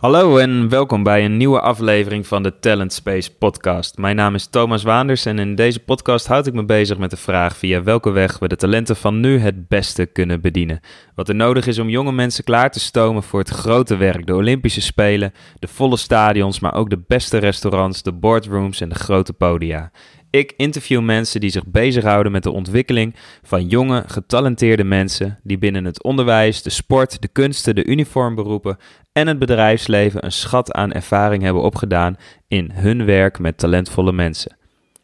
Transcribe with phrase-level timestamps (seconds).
[0.00, 3.98] Hallo en welkom bij een nieuwe aflevering van de Talent Space podcast.
[3.98, 7.16] Mijn naam is Thomas Waanders en in deze podcast houd ik me bezig met de
[7.16, 10.80] vraag via welke weg we de talenten van nu het beste kunnen bedienen.
[11.14, 14.34] Wat er nodig is om jonge mensen klaar te stomen voor het grote werk, de
[14.34, 19.32] Olympische Spelen, de volle stadions, maar ook de beste restaurants, de boardrooms en de grote
[19.32, 19.90] podia.
[20.30, 25.84] Ik interview mensen die zich bezighouden met de ontwikkeling van jonge, getalenteerde mensen die binnen
[25.84, 28.76] het onderwijs, de sport, de kunsten, de uniformberoepen
[29.12, 32.16] en het bedrijfsleven een schat aan ervaring hebben opgedaan
[32.48, 34.56] in hun werk met talentvolle mensen.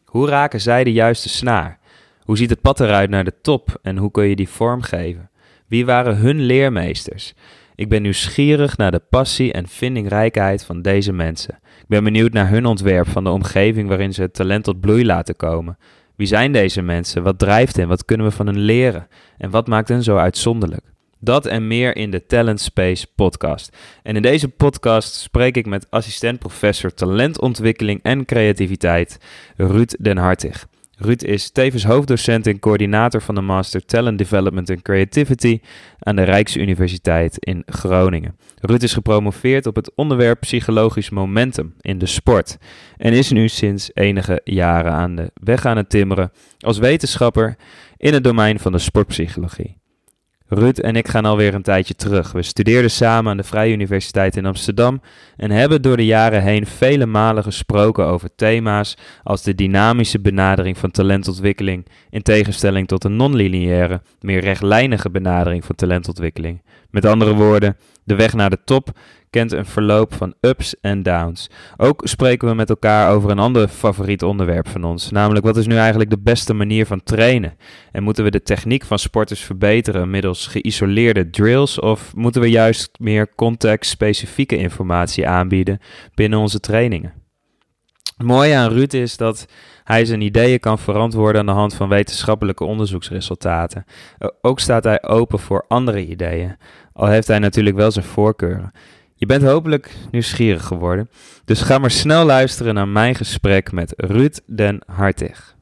[0.04, 1.78] Hoe raken zij de juiste snaar?
[2.22, 5.30] Hoe ziet het pad eruit naar de top en hoe kun je die vormgeven?
[5.66, 7.34] Wie waren hun leermeesters?
[7.74, 11.54] Ik ben nieuwsgierig naar de passie en vindingrijkheid van deze mensen.
[11.54, 15.04] Ik ben benieuwd naar hun ontwerp van de omgeving waarin ze het talent tot bloei
[15.04, 15.78] laten komen.
[16.16, 17.22] Wie zijn deze mensen?
[17.22, 17.88] Wat drijft hen?
[17.88, 19.08] Wat kunnen we van hen leren?
[19.38, 20.94] En wat maakt hen zo uitzonderlijk?
[21.20, 23.76] Dat en meer in de Talent Space podcast.
[24.02, 29.18] En in deze podcast spreek ik met assistent professor talentontwikkeling en creativiteit
[29.56, 30.66] Ruud Den Hartig.
[30.98, 35.60] Ruud is tevens hoofddocent en coördinator van de Master Talent Development and Creativity
[35.98, 38.36] aan de Rijksuniversiteit in Groningen.
[38.60, 42.56] Ruud is gepromoveerd op het onderwerp psychologisch momentum in de sport
[42.96, 47.56] en is nu sinds enige jaren aan de weg aan het timmeren als wetenschapper
[47.96, 49.76] in het domein van de sportpsychologie.
[50.48, 52.32] Ruud en ik gaan alweer een tijdje terug.
[52.32, 55.00] We studeerden samen aan de Vrije Universiteit in Amsterdam
[55.36, 60.78] en hebben door de jaren heen vele malen gesproken over thema's als de dynamische benadering
[60.78, 66.62] van talentontwikkeling in tegenstelling tot een non-lineaire, meer rechtlijnige benadering van talentontwikkeling.
[66.90, 68.98] Met andere woorden, de weg naar de top
[69.36, 71.50] kent een verloop van ups en downs.
[71.76, 75.66] Ook spreken we met elkaar over een ander favoriet onderwerp van ons, namelijk wat is
[75.66, 77.56] nu eigenlijk de beste manier van trainen?
[77.92, 82.90] En moeten we de techniek van sporters verbeteren middels geïsoleerde drills of moeten we juist
[82.98, 85.78] meer context-specifieke informatie aanbieden
[86.14, 87.12] binnen onze trainingen?
[88.16, 89.46] Het mooie aan Ruud is dat
[89.84, 93.84] hij zijn ideeën kan verantwoorden aan de hand van wetenschappelijke onderzoeksresultaten.
[94.40, 96.56] Ook staat hij open voor andere ideeën,
[96.92, 98.72] al heeft hij natuurlijk wel zijn voorkeuren.
[99.18, 101.10] Je bent hopelijk nieuwsgierig geworden,
[101.44, 105.54] dus ga maar snel luisteren naar mijn gesprek met Ruud den Hartig.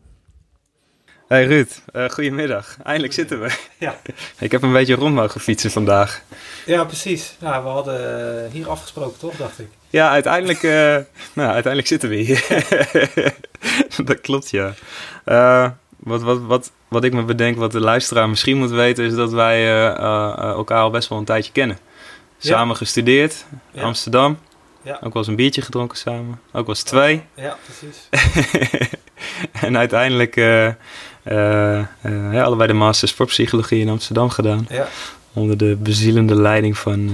[1.28, 2.76] Hey Ruud, uh, goedemiddag.
[2.82, 3.56] Eindelijk zitten we.
[3.78, 4.00] Ja.
[4.38, 6.22] Ik heb een beetje rond mogen fietsen vandaag.
[6.66, 7.36] Ja, precies.
[7.40, 9.68] Nou, we hadden hier afgesproken, toch, dacht ik?
[9.90, 10.72] Ja, uiteindelijk, uh,
[11.38, 12.46] nou, uiteindelijk zitten we hier.
[14.04, 14.74] dat klopt, ja.
[15.26, 19.14] Uh, wat, wat, wat, wat ik me bedenk, wat de luisteraar misschien moet weten, is
[19.14, 19.88] dat wij
[20.36, 21.78] elkaar al best wel een tijdje kennen.
[22.48, 23.44] Samen gestudeerd.
[23.76, 24.38] Amsterdam.
[24.82, 24.94] Ja.
[24.94, 26.40] Ook wel eens een biertje gedronken samen.
[26.46, 27.22] Ook wel eens twee.
[27.34, 28.08] Ja, precies.
[29.66, 30.74] en uiteindelijk uh, uh,
[32.32, 34.66] ja, allebei de master sportpsychologie in Amsterdam gedaan.
[34.68, 34.88] Ja.
[35.32, 37.10] Onder de bezielende leiding van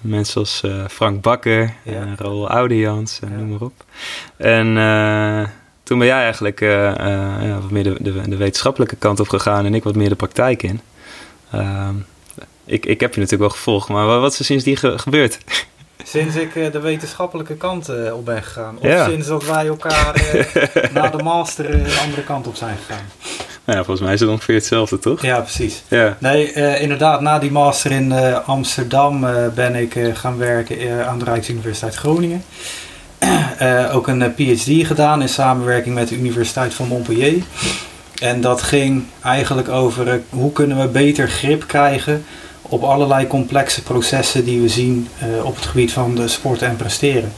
[0.00, 3.84] mensen als Frank Bakker en Raoul Audians en noem maar op.
[4.36, 4.66] En
[5.82, 6.60] toen ben jij eigenlijk
[7.60, 10.62] wat meer de, de, de, wetenschappelijke kant op gegaan en ik wat meer de praktijk
[10.62, 10.80] in.
[11.50, 11.94] Ehm,
[12.64, 15.38] ik, ik heb je natuurlijk wel gevolgd, maar wat is er sindsdien ge gebeurd?
[16.06, 18.76] Sinds ik uh, de wetenschappelijke kant uh, op ben gegaan.
[18.78, 19.08] Of ja.
[19.08, 23.04] sinds dat wij elkaar uh, na de master de andere kant op zijn gegaan.
[23.64, 25.22] Nou ja, volgens mij is het ongeveer hetzelfde, toch?
[25.22, 25.82] Ja, precies.
[25.88, 26.16] Ja.
[26.20, 28.12] Nee, inderdaad, na die master in
[28.46, 32.44] Amsterdam ben ik gaan werken aan de Rijksuniversiteit Groningen.
[33.92, 37.42] ook een PhD gedaan in samenwerking met de Universiteit van Montpellier.
[38.20, 42.24] En dat ging eigenlijk over hoe kunnen we beter grip krijgen
[42.68, 46.76] op allerlei complexe processen die we zien uh, op het gebied van de sporten en
[46.76, 47.32] presteren.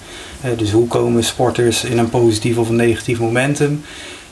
[0.45, 3.85] Uh, dus hoe komen sporters in een positief of een negatief momentum?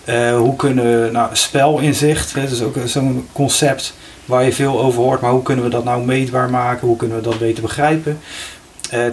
[0.09, 3.95] Uh, hoe kunnen we nou, spelinzicht, dat is ook zo'n concept
[4.25, 6.87] waar je veel over hoort, maar hoe kunnen we dat nou meetbaar maken?
[6.87, 8.21] Hoe kunnen we dat beter begrijpen?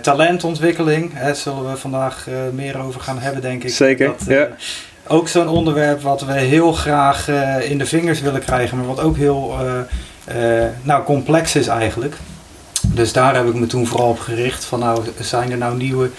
[0.01, 3.69] talentontwikkeling, hè, zullen we vandaag meer over gaan hebben, denk ik.
[3.69, 4.07] Zeker.
[4.07, 4.47] Dat, ja.
[5.07, 7.27] Ook zo'n onderwerp wat we heel graag
[7.61, 9.57] in de vingers willen krijgen, maar wat ook heel
[10.81, 12.15] nou, complex is eigenlijk.
[12.87, 16.09] Dus daar heb ik me toen vooral op gericht van nou, zijn er nou nieuwe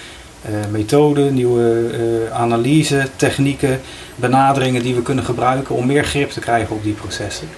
[0.50, 3.80] uh, methoden, nieuwe uh, analyse, technieken,
[4.14, 7.48] benaderingen die we kunnen gebruiken om meer grip te krijgen op die processen.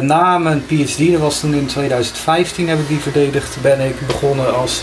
[0.00, 4.56] na mijn PhD, dat was toen in 2015 heb ik die verdedigd, ben ik begonnen
[4.56, 4.82] als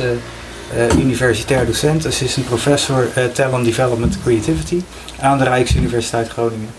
[0.97, 4.81] universitair docent, assistant professor Talent Development Creativity
[5.19, 6.69] aan de Rijksuniversiteit Groningen.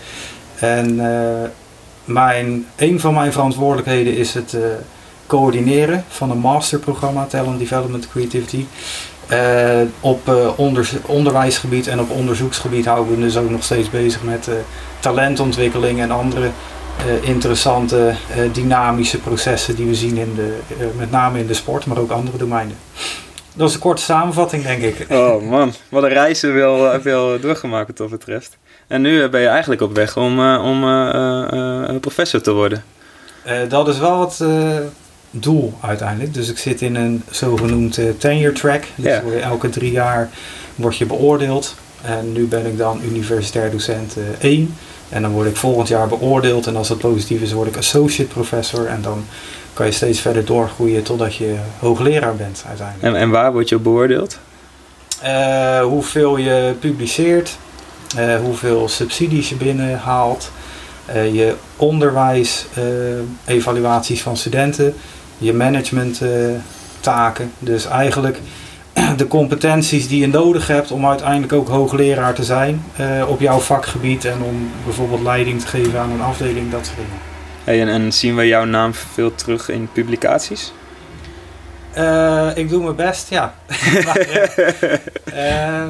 [0.59, 0.99] En
[2.05, 4.61] mijn, een van mijn verantwoordelijkheden is het uh,
[5.27, 8.65] coördineren van een masterprogramma Talent Development Creativity.
[9.31, 14.23] Uh, op uh, onder, onderwijsgebied en op onderzoeksgebied houden we dus ook nog steeds bezig
[14.23, 14.49] met
[14.99, 16.49] talentontwikkeling en andere
[17.21, 18.13] interessante
[18.51, 20.57] dynamische processen die we zien in de,
[20.97, 22.75] met name in de sport, maar ook andere domeinen.
[23.55, 25.05] Dat is een korte samenvatting, denk ik.
[25.09, 28.57] Oh man, wat een reis heb je al, al doorgemaakt wat dat betreft.
[28.93, 32.83] En nu ben je eigenlijk op weg om, uh, om uh, professor te worden.
[33.69, 34.43] dat is wel het
[35.31, 36.33] doel uiteindelijk.
[36.33, 38.83] Dus ik zit in een zogenoemd tenure track.
[38.95, 40.29] Dus elke drie jaar
[40.75, 41.75] word je beoordeeld.
[42.01, 44.75] En nu ben ik dan universitair docent 1.
[45.09, 46.67] En dan word ik volgend jaar beoordeeld.
[46.67, 48.85] En als het positief is, word ik associate professor.
[48.85, 49.25] En dan
[49.73, 53.15] kan je steeds verder doorgroeien totdat je hoogleraar bent uiteindelijk.
[53.15, 54.39] En, en waar word je beoordeeld?
[55.23, 57.57] Uh, hoeveel je publiceert,
[58.17, 60.51] uh, hoeveel subsidies je binnenhaalt,
[61.15, 62.65] uh, je onderwijs,
[63.45, 64.93] evaluaties van studenten,
[65.37, 67.51] je managementtaken.
[67.59, 68.39] dus eigenlijk
[69.17, 72.83] de competenties die je nodig hebt om uiteindelijk ook hoogleraar te zijn
[73.27, 77.31] op jouw vakgebied en om bijvoorbeeld leiding te geven aan een afdeling, dat soort dingen.
[77.63, 80.73] Hey, en, en, zien we jouw naam veel terug in publicaties?
[81.97, 83.53] Uh, ik doe mijn best, ja.
[85.33, 85.87] uh,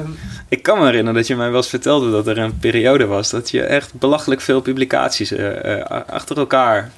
[0.54, 3.30] ik kan me herinneren dat je mij wel eens vertelde dat er een periode was
[3.30, 6.90] dat je echt belachelijk veel publicaties uh, achter elkaar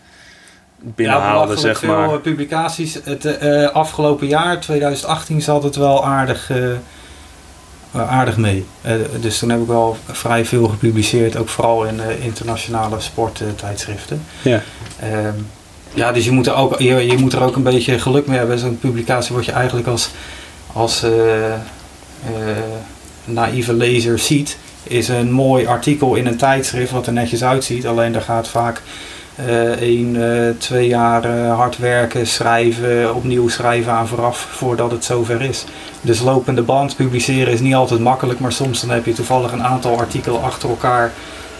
[0.81, 2.09] binnenhaalde, ja, zeg maar.
[2.09, 2.99] veel publicaties.
[3.05, 3.43] Het
[3.73, 8.67] afgelopen jaar, 2018, zat het wel aardig eh, aardig mee.
[9.21, 14.23] Dus toen heb ik wel vrij veel gepubliceerd, ook vooral in internationale sporttijdschriften.
[14.43, 14.63] Ja.
[15.01, 15.35] Ehm,
[15.95, 18.39] ja, dus je moet, er ook, je, je, moet er ook een beetje geluk mee
[18.39, 18.59] hebben.
[18.59, 20.11] Zo'n publicatie wordt je eigenlijk als,
[20.73, 21.05] als
[23.27, 27.87] naïeve lezer ziet, is een mooi artikel in een tijdschrift wat er netjes uitziet.
[27.87, 28.83] Alleen daar gaat vaak
[29.47, 30.17] uh, één,
[30.59, 35.65] twee jaar hard werken, schrijven, opnieuw schrijven aan vooraf voordat het zover is.
[36.01, 39.63] Dus lopende band publiceren is niet altijd makkelijk, maar soms dan heb je toevallig een
[39.63, 41.13] aantal artikelen achter elkaar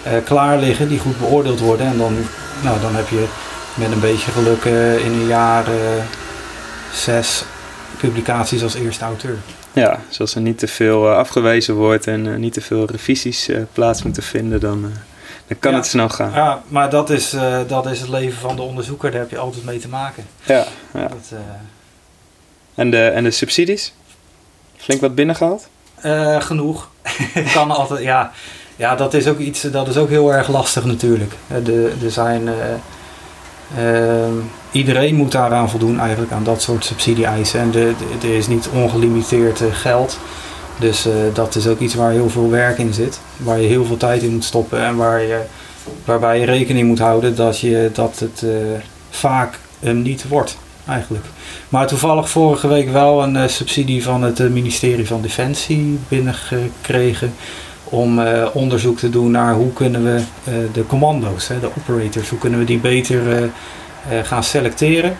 [0.07, 1.87] uh, klaar liggen die goed beoordeeld worden.
[1.87, 2.15] En dan,
[2.63, 3.25] nou, dan heb je
[3.75, 5.75] met een beetje geluk uh, in een jaar uh,
[6.93, 7.45] zes
[7.99, 9.39] publicaties als eerste auteur.
[9.85, 14.23] Ja, zoals er niet te veel afgewezen wordt en niet te veel revisies plaats moeten
[14.23, 14.93] vinden, dan,
[15.47, 16.33] dan kan het snel gaan.
[16.33, 17.37] Ja, maar dat is,
[17.67, 20.27] dat is het leven van de onderzoeker, daar heb je altijd mee te maken.
[20.45, 21.09] Ja, ja.
[21.09, 21.33] Dat,
[22.75, 23.93] en, de, en de subsidies?
[24.77, 25.69] Flink wat binnengehaald?
[26.05, 26.91] Uh, genoeg.
[27.55, 28.33] kan altijd, ja.
[28.77, 31.33] Ja, dat is ook iets, dat is ook heel erg lastig natuurlijk.
[31.63, 32.53] De, er zijn, uh,
[34.71, 37.61] iedereen moet daaraan voldoen eigenlijk, aan dat soort subsidie-eisen.
[37.61, 37.73] En
[38.23, 40.19] er is niet ongelimiteerd geld.
[40.79, 43.21] Dus dat is ook iets waar heel veel werk in zit.
[43.37, 45.41] Waar je heel veel tijd in moet stoppen en waar je,
[46.05, 48.45] waarbij je rekening moet houden dat, je, dat het
[49.11, 51.25] vaak hem niet wordt eigenlijk.
[51.69, 57.35] Maar toevallig vorige week wel een subsidie van het ministerie van Defensie binnengekregen
[57.89, 60.23] om uh, onderzoek te doen naar hoe kunnen we
[60.73, 63.51] de commando's, hè, de operators, hoe kunnen we die beter
[64.23, 65.17] gaan selecteren.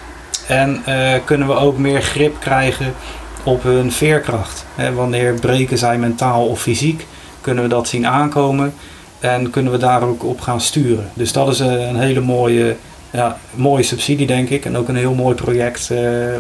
[0.47, 0.83] En
[1.25, 2.95] kunnen we ook meer grip krijgen
[3.43, 4.65] op hun veerkracht.
[4.75, 7.07] Hè, wanneer breken zij mentaal of fysiek,
[7.41, 8.75] kunnen we dat zien aankomen
[9.21, 11.11] en kunnen we daar ook op gaan sturen.
[11.15, 12.77] Dus dat is een hele mooie
[13.11, 14.65] ja, mooie subsidie denk ik.
[14.65, 15.93] En ook een heel mooi project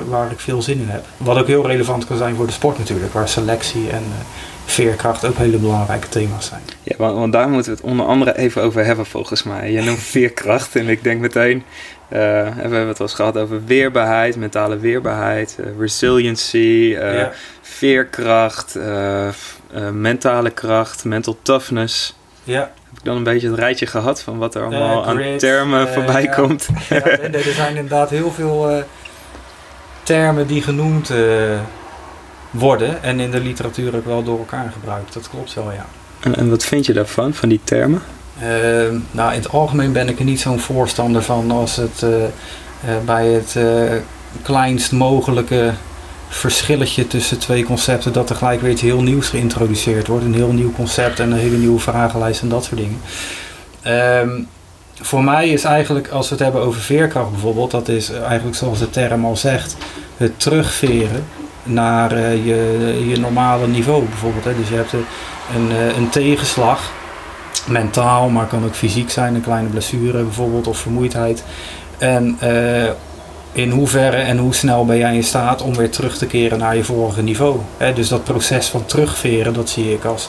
[0.08, 1.04] waar ik veel zin in heb.
[1.16, 3.12] Wat ook heel relevant kan zijn voor de sport natuurlijk.
[3.12, 4.02] Waar selectie en
[4.66, 6.62] veerkracht ook hele belangrijke thema's zijn.
[6.82, 9.72] Ja, want, want, daar moeten we het onder andere even over hebben volgens mij.
[9.72, 11.62] Je noemt veerkracht en ik denk meteen...
[12.08, 17.32] Uh, we hebben het al eens gehad over weerbaarheid, mentale weerbaarheid, resiliency, ja.
[17.62, 18.78] veerkracht,
[19.92, 22.16] mentale kracht, mental toughness.
[22.44, 26.32] Ja dan een beetje het rijtje gehad van wat er allemaal aan termen voorbij ja.
[26.32, 26.68] komt.
[26.88, 28.84] Ja, er zijn inderdaad heel veel
[30.02, 31.12] termen die genoemd
[32.58, 35.12] worden en in de literatuur ook wel door elkaar gebruikt.
[35.12, 35.86] Dat klopt wel, ja.
[36.20, 38.02] En, en wat vind je daarvan, van die termen?
[38.40, 42.04] Ehm, nou, in het algemeen ben ik er niet zo'n voorstander van als het
[43.04, 43.56] bij het
[44.42, 45.72] kleinst mogelijke
[46.28, 50.24] verschilletje tussen twee concepten dat er gelijk weer iets heel nieuws geïntroduceerd wordt.
[50.24, 53.00] Een heel nieuw concept en een hele nieuwe vragenlijst en dat soort dingen.
[53.82, 54.42] Ehm,
[55.00, 58.78] voor mij is eigenlijk, als we het hebben over veerkracht bijvoorbeeld, dat is eigenlijk zoals
[58.78, 59.76] de term al zegt,
[60.16, 61.24] het terugveren
[61.66, 64.44] naar uh, je, je normale niveau bijvoorbeeld.
[64.44, 64.56] Hè.
[64.56, 65.06] Dus je hebt een,
[65.54, 66.92] een, een tegenslag,
[67.66, 71.44] mentaal, maar kan ook fysiek zijn, een kleine blessure bijvoorbeeld of vermoeidheid.
[71.98, 72.90] En uh,
[73.52, 76.76] in hoeverre en hoe snel ben jij in staat om weer terug te keren naar
[76.76, 77.58] je vorige niveau.
[77.94, 80.28] dus dat proces van terugveren, dat zie ik als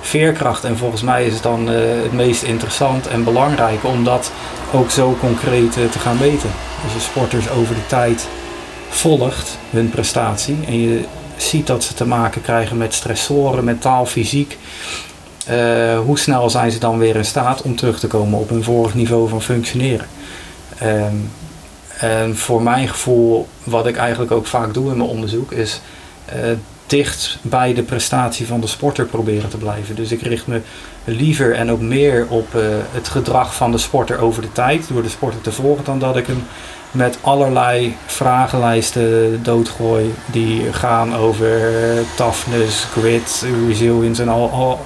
[0.00, 0.64] veerkracht.
[0.64, 4.32] En volgens mij is het dan het meest interessant en belangrijk om dat
[4.72, 6.50] ook zo concreet te gaan meten.
[6.84, 8.28] Als je sporters over de tijd
[8.94, 11.04] volgt, hun prestatie, en je
[11.36, 14.58] ziet dat ze te maken krijgen met stressoren, mentaal, fysiek.
[15.50, 18.64] Uh, hoe snel zijn ze dan weer in staat om terug te komen op hun
[18.64, 20.06] vorig niveau van functioneren?
[20.82, 21.30] Um,
[21.98, 25.80] en voor mijn gevoel, wat ik eigenlijk ook vaak doe in mijn onderzoek, is
[26.86, 29.94] dicht bij de prestatie van de sporter proberen te blijven.
[29.94, 30.60] Dus ik richt me
[31.04, 32.46] liever en ook meer op
[32.92, 36.16] het gedrag van de sporter over de tijd, door de sporter te volgen, dan dat
[36.16, 36.42] ik hem
[36.94, 41.72] met allerlei vragenlijsten doodgooi die gaan over
[42.16, 44.80] toughness, grit, resilience en al, al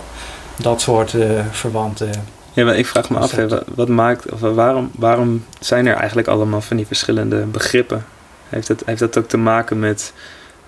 [0.56, 2.08] dat soort uh, verwante.
[2.52, 3.34] Ja, maar ik vraag me af,
[3.74, 8.04] wat, maakt, of waarom, waarom zijn er eigenlijk allemaal van die verschillende begrippen?
[8.48, 10.12] Heeft dat, heeft dat ook te maken met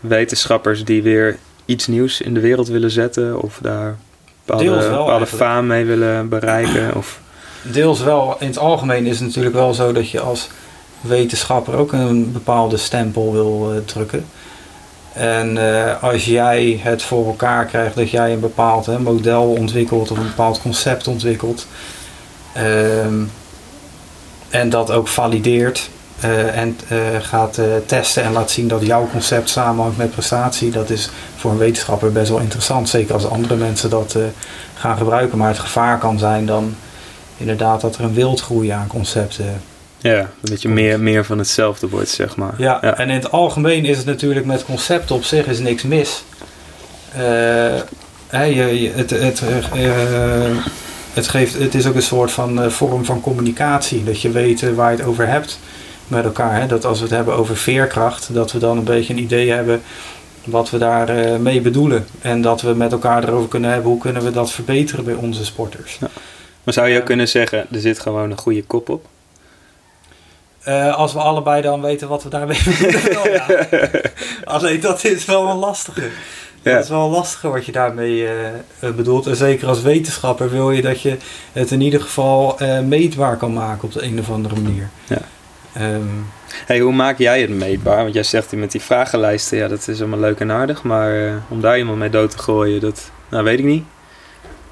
[0.01, 3.97] wetenschappers die weer iets nieuws in de wereld willen zetten of daar
[4.45, 6.95] bepaalde, bepaalde faam mee willen bereiken?
[6.95, 7.21] Of?
[7.63, 8.37] Deels wel.
[8.39, 10.49] In het algemeen is het natuurlijk wel zo dat je als
[11.01, 14.25] wetenschapper ook een bepaalde stempel wil uh, drukken.
[15.13, 20.11] En uh, als jij het voor elkaar krijgt dat jij een bepaald hè, model ontwikkelt
[20.11, 21.67] of een bepaald concept ontwikkelt.
[23.05, 23.31] Um,
[24.51, 25.91] en dat ook valideert
[26.55, 26.77] en
[27.21, 30.71] gaat testen en laat zien dat jouw concept samenhangt met prestatie.
[30.71, 32.89] Dat is voor een wetenschapper best wel interessant.
[32.89, 34.17] Zeker als andere mensen dat
[34.75, 35.39] gaan gebruiken.
[35.39, 36.75] Maar het gevaar kan zijn dan
[37.37, 39.63] inderdaad dat er een wildgroei aan concepten
[40.01, 42.55] ja, een beetje meer, meer van hetzelfde wordt, zeg maar.
[42.59, 46.25] Ja, en in het algemeen is het natuurlijk met concepten op zich is niks mis.
[47.17, 47.79] Uh,
[48.31, 49.43] je, het, het,
[49.75, 50.57] uh,
[51.13, 54.05] het, geeft, het is ook een soort van uh, vorm van communicatie.
[54.05, 55.59] Dat je weet waar je het over hebt
[56.09, 56.61] met elkaar.
[56.61, 56.67] Hè?
[56.67, 59.83] Dat als we het hebben over veerkracht, dat we dan een beetje een idee hebben
[60.45, 62.07] wat we daarmee mee bedoelen.
[62.21, 65.45] En dat we met elkaar erover kunnen hebben hoe kunnen we dat verbeteren bij onze
[65.45, 65.97] sporters.
[66.01, 66.09] Ja.
[66.65, 69.07] Maar zou je ook kunnen zeggen, er zit gewoon een goede kop op?
[70.69, 73.33] Uh, als we allebei dan weten wat we daarmee bedoelen.
[73.33, 73.47] ja.
[74.45, 76.09] Alleen dat is wel een lastige.
[76.63, 76.75] Ja.
[76.75, 79.27] Dat is wel lastig wat je daarmee uh, bedoelt.
[79.27, 81.17] En zeker als wetenschapper wil je dat je
[81.53, 84.89] het in ieder geval uh, meetbaar kan maken op de een of andere manier.
[85.07, 85.21] Ja.
[85.95, 86.27] Um,
[86.67, 88.03] hey, hoe maak jij het meetbaar?
[88.03, 90.83] Want jij zegt met die vragenlijsten, ja, dat is allemaal leuk en aardig.
[90.83, 93.85] Maar om daar iemand mee dood te gooien, dat nou, weet ik niet.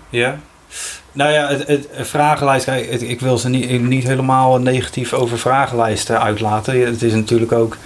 [0.09, 0.39] Ja.
[1.19, 6.23] Nou ja, het, het, vragenlijst, kijk, ik wil ze niet, niet helemaal negatief over vragenlijsten
[6.23, 6.87] uitlaten.
[6.87, 7.77] Het is natuurlijk ook,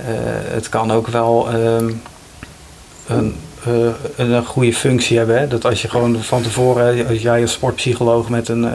[0.00, 0.06] uh,
[0.54, 2.02] het kan ook wel um,
[3.06, 3.36] een,
[3.68, 5.38] uh, een goede functie hebben.
[5.38, 5.48] Hè?
[5.48, 8.72] Dat als je gewoon van tevoren, als jij als sportpsycholoog met een uh,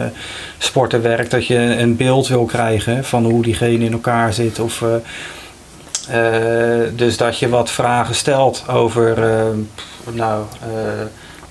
[0.58, 4.58] sporter werkt, dat je een beeld wil krijgen van hoe diegene in elkaar zit.
[4.58, 4.84] Of,
[6.94, 9.18] dus dat je wat vragen stelt over,
[10.10, 10.44] nou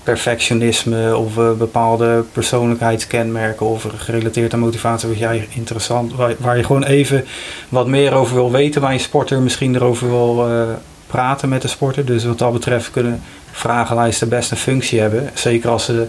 [0.02, 6.64] perfectionisme of uh, bepaalde persoonlijkheidskenmerken of gerelateerd aan motivatie wat jij interessant, waar, waar, je
[6.64, 7.24] gewoon even
[7.68, 10.68] wat meer over wil weten bij een sporter, misschien erover wil uh,
[11.06, 12.04] praten met de sporter.
[12.04, 16.06] Dus wat dat betreft kunnen vragenlijsten best een functie hebben, zeker als ze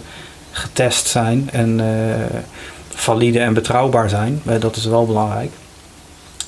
[0.50, 1.86] getest zijn en uh,
[2.88, 5.50] valide en betrouwbaar zijn, dat is wel belangrijk.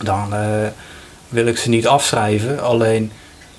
[0.02, 0.34] Dan
[1.28, 3.12] wil ik ze niet afschrijven, alleen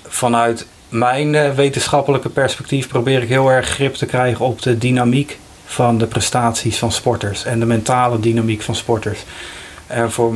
[0.06, 5.38] vanuit mijn uh, wetenschappelijke perspectief probeer ik heel erg grip te krijgen op de dynamiek
[5.64, 9.24] van de prestaties van sporters en de mentale dynamiek van sporters.
[9.86, 10.34] En voor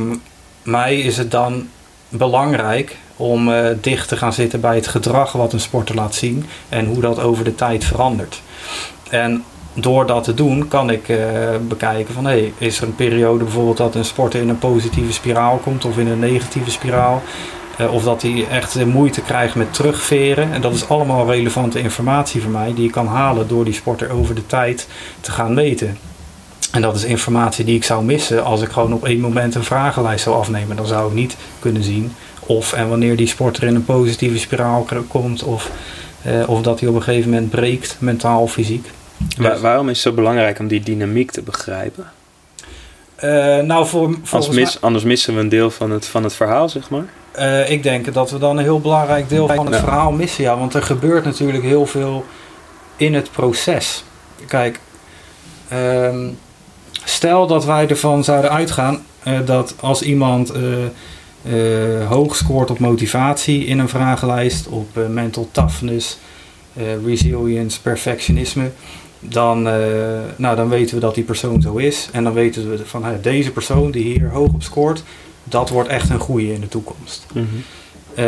[0.63, 1.69] mij is het dan
[2.09, 6.45] belangrijk om uh, dicht te gaan zitten bij het gedrag wat een sporter laat zien
[6.69, 8.41] en hoe dat over de tijd verandert.
[9.09, 9.43] En
[9.73, 11.17] door dat te doen kan ik uh,
[11.67, 15.57] bekijken van hey, is er een periode bijvoorbeeld dat een sporter in een positieve spiraal
[15.57, 17.21] komt of in een negatieve spiraal.
[17.79, 20.51] Uh, of dat hij echt moeite krijgt met terugveren.
[20.51, 24.09] En dat is allemaal relevante informatie voor mij die ik kan halen door die sporter
[24.09, 24.87] over de tijd
[25.21, 25.97] te gaan meten.
[26.71, 29.63] En dat is informatie die ik zou missen als ik gewoon op één moment een
[29.63, 30.75] vragenlijst zou afnemen.
[30.75, 34.87] Dan zou ik niet kunnen zien of en wanneer die sporter in een positieve spiraal
[35.07, 35.71] komt of,
[36.27, 38.89] uh, of dat hij op een gegeven moment breekt, mentaal of fysiek.
[39.37, 42.11] Dus- waarom is het zo belangrijk om die dynamiek te begrijpen?
[43.23, 46.69] Uh, nou, voor, anders, mis, anders missen we een deel van het, van het verhaal,
[46.69, 47.05] zeg maar.
[47.39, 50.43] Uh, ik denk dat we dan een heel belangrijk deel van het verhaal missen.
[50.43, 52.25] Ja, want er gebeurt natuurlijk heel veel
[52.95, 54.03] in het proces.
[54.47, 54.79] Kijk,
[55.73, 56.37] um,
[57.03, 60.53] stel dat wij ervan zouden uitgaan uh, dat als iemand
[61.45, 66.17] uh, hoog scoort op motivatie in een vragenlijst, op mental toughness,
[67.05, 68.71] resilience, perfectionisme,
[69.19, 69.61] dan,
[70.35, 72.09] nou, dan weten we dat die persoon zo is.
[72.11, 75.03] En dan weten we van deze persoon die hier hoog op scoort,
[75.43, 77.25] dat wordt echt een goede in de toekomst.
[77.33, 77.45] Mhm.
[78.15, 78.25] Eh,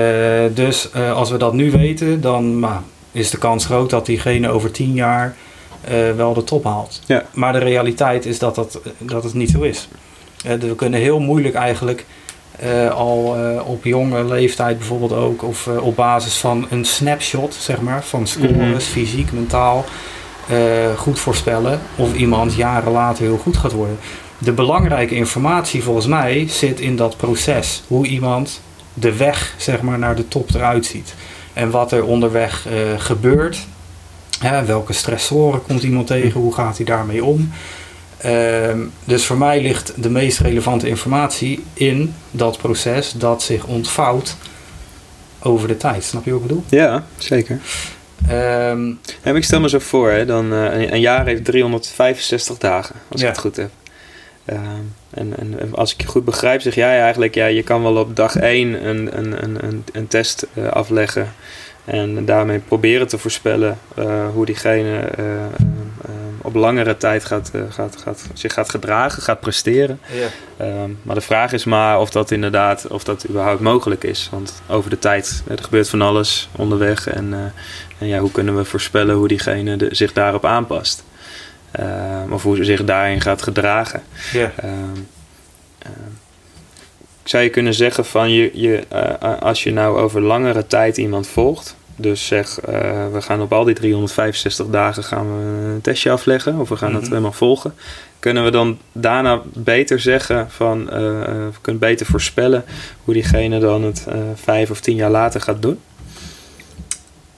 [0.53, 2.81] dus uh, als we dat nu weten, dan maar,
[3.11, 5.35] is de kans groot dat diegene over tien jaar
[5.91, 7.01] uh, wel de top haalt.
[7.05, 7.23] Ja.
[7.33, 9.87] Maar de realiteit is dat, dat, dat het niet zo is.
[10.43, 12.05] Dus we kunnen heel moeilijk eigenlijk
[12.91, 18.27] al op jonge leeftijd bijvoorbeeld ook, of op basis van een snapshot, zeg maar, van
[18.27, 19.85] scores, mm fysiek, mentaal,
[20.97, 23.97] goed voorspellen of iemand jaren later heel goed gaat worden
[24.37, 27.83] de belangrijke informatie volgens mij zit in dat proces.
[27.87, 28.61] Hoe iemand
[28.93, 31.13] de weg zeg maar, naar de top eruit ziet.
[31.53, 33.59] en wat er onderweg gebeurt.
[34.39, 36.39] Hè, welke stressoren komt iemand tegen?
[36.39, 37.51] Hoe gaat hij daarmee om?
[38.17, 44.35] Ehm, dus voor mij ligt de meest relevante informatie in dat proces dat zich ontvouwt
[45.39, 46.03] over de tijd.
[46.03, 46.63] Snap je wat ik bedoel?
[46.69, 47.59] Ja, zeker.
[48.31, 53.21] Um, ik stel me zo voor, hè, dan, uh, een jaar heeft 365 dagen, als
[53.21, 53.69] ik het goed heb.
[54.45, 54.59] Uh,
[55.09, 58.15] en, en, als ik je goed begrijp, zeg jij eigenlijk, ja, je kan wel op
[58.15, 61.33] dag 1 een, een, een, een test uh, afleggen
[61.85, 65.09] en daarmee proberen te voorspellen uh, hoe diegene
[66.41, 69.99] op langere tijd gaat, gaat, gaat, zich gaat gedragen, gaat presteren.
[70.57, 70.81] Ja.
[70.81, 74.27] Um, maar de vraag is maar of dat inderdaad, of dat überhaupt mogelijk is.
[74.31, 77.53] Want over de tijd, er gebeurt van alles onderweg en
[77.99, 81.03] en ja, hoe kunnen we voorspellen hoe diegene de, zich daarop aanpast?
[81.79, 84.03] Uh, of hoe ze zich daarin gaat gedragen.
[84.33, 84.49] Yeah.
[84.63, 84.71] Uh,
[85.85, 85.91] uh,
[87.23, 91.27] zou je kunnen zeggen van je, je, eh, als je nou over langere tijd iemand
[91.27, 92.73] volgt, dus zeg eh,
[93.11, 96.87] we gaan op al die 365 dagen gaan we een testje afleggen of we gaan
[96.87, 97.03] mm -hmm.
[97.03, 97.73] het helemaal volgen,
[98.19, 102.65] kunnen we dan daarna beter zeggen van we kunnen beter voorspellen
[103.03, 104.05] hoe diegene dan het
[104.35, 105.79] vijf of tien jaar later gaat doen?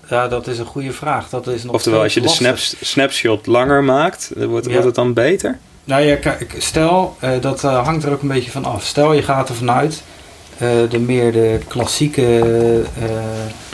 [0.09, 1.29] Ja, dat is een goede vraag.
[1.29, 5.13] Dat is nog Oftewel, als je de snap, snapshot langer maakt, wordt, wordt het dan
[5.13, 5.57] beter?
[5.83, 8.85] Nou ja, kijk, stel, uh, dat uh, hangt er ook een beetje van af.
[8.85, 10.03] Stel, je gaat er vanuit,
[10.53, 12.83] uh, de meer de klassieke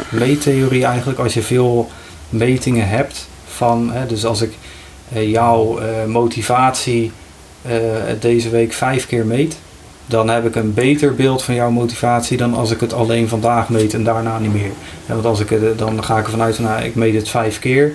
[0.10, 1.90] meettheorie eigenlijk, als je veel
[2.30, 4.54] metingen hebt van, dus als ik
[5.10, 7.12] jouw motivatie
[8.20, 9.58] deze week vijf keer meet,
[10.05, 13.69] dan heb ik een beter beeld van jouw motivatie dan als ik het alleen vandaag
[13.69, 14.72] meet en daarna niet meer.
[15.05, 17.93] want als ik het, dan ga ik ervan uit, nou, ik meet het vijf keer.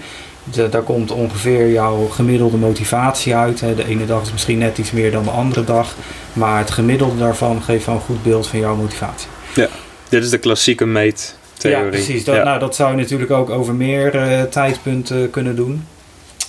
[0.52, 3.58] De, daar komt ongeveer jouw gemiddelde motivatie uit.
[3.58, 5.94] De ene dag is misschien net iets meer dan de andere dag.
[6.32, 9.28] Maar het gemiddelde daarvan geeft wel een goed beeld van jouw motivatie.
[9.54, 9.68] Ja,
[10.08, 11.84] dit is de klassieke meettheorie.
[11.84, 12.24] Ja, precies.
[12.24, 15.84] Dat, Nou, dat zou je natuurlijk ook over meer uh, tijdpunten kunnen doen.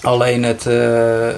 [0.02, 1.34] Alleen het, uh, uh,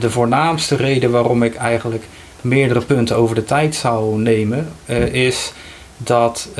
[0.00, 2.04] de voornaamste reden waarom ik eigenlijk
[2.40, 5.52] meerdere punten over de tijd zou nemen, uh, is
[5.96, 6.56] dat uh,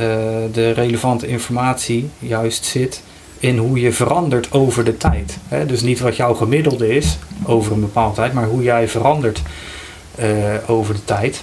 [0.52, 3.02] de relevante informatie juist zit
[3.38, 5.38] in hoe je verandert over de tijd.
[5.48, 5.66] Hè?
[5.66, 9.42] Dus niet wat jouw gemiddelde is over een bepaalde tijd, maar hoe jij verandert
[10.18, 10.26] uh,
[10.66, 11.42] over de tijd.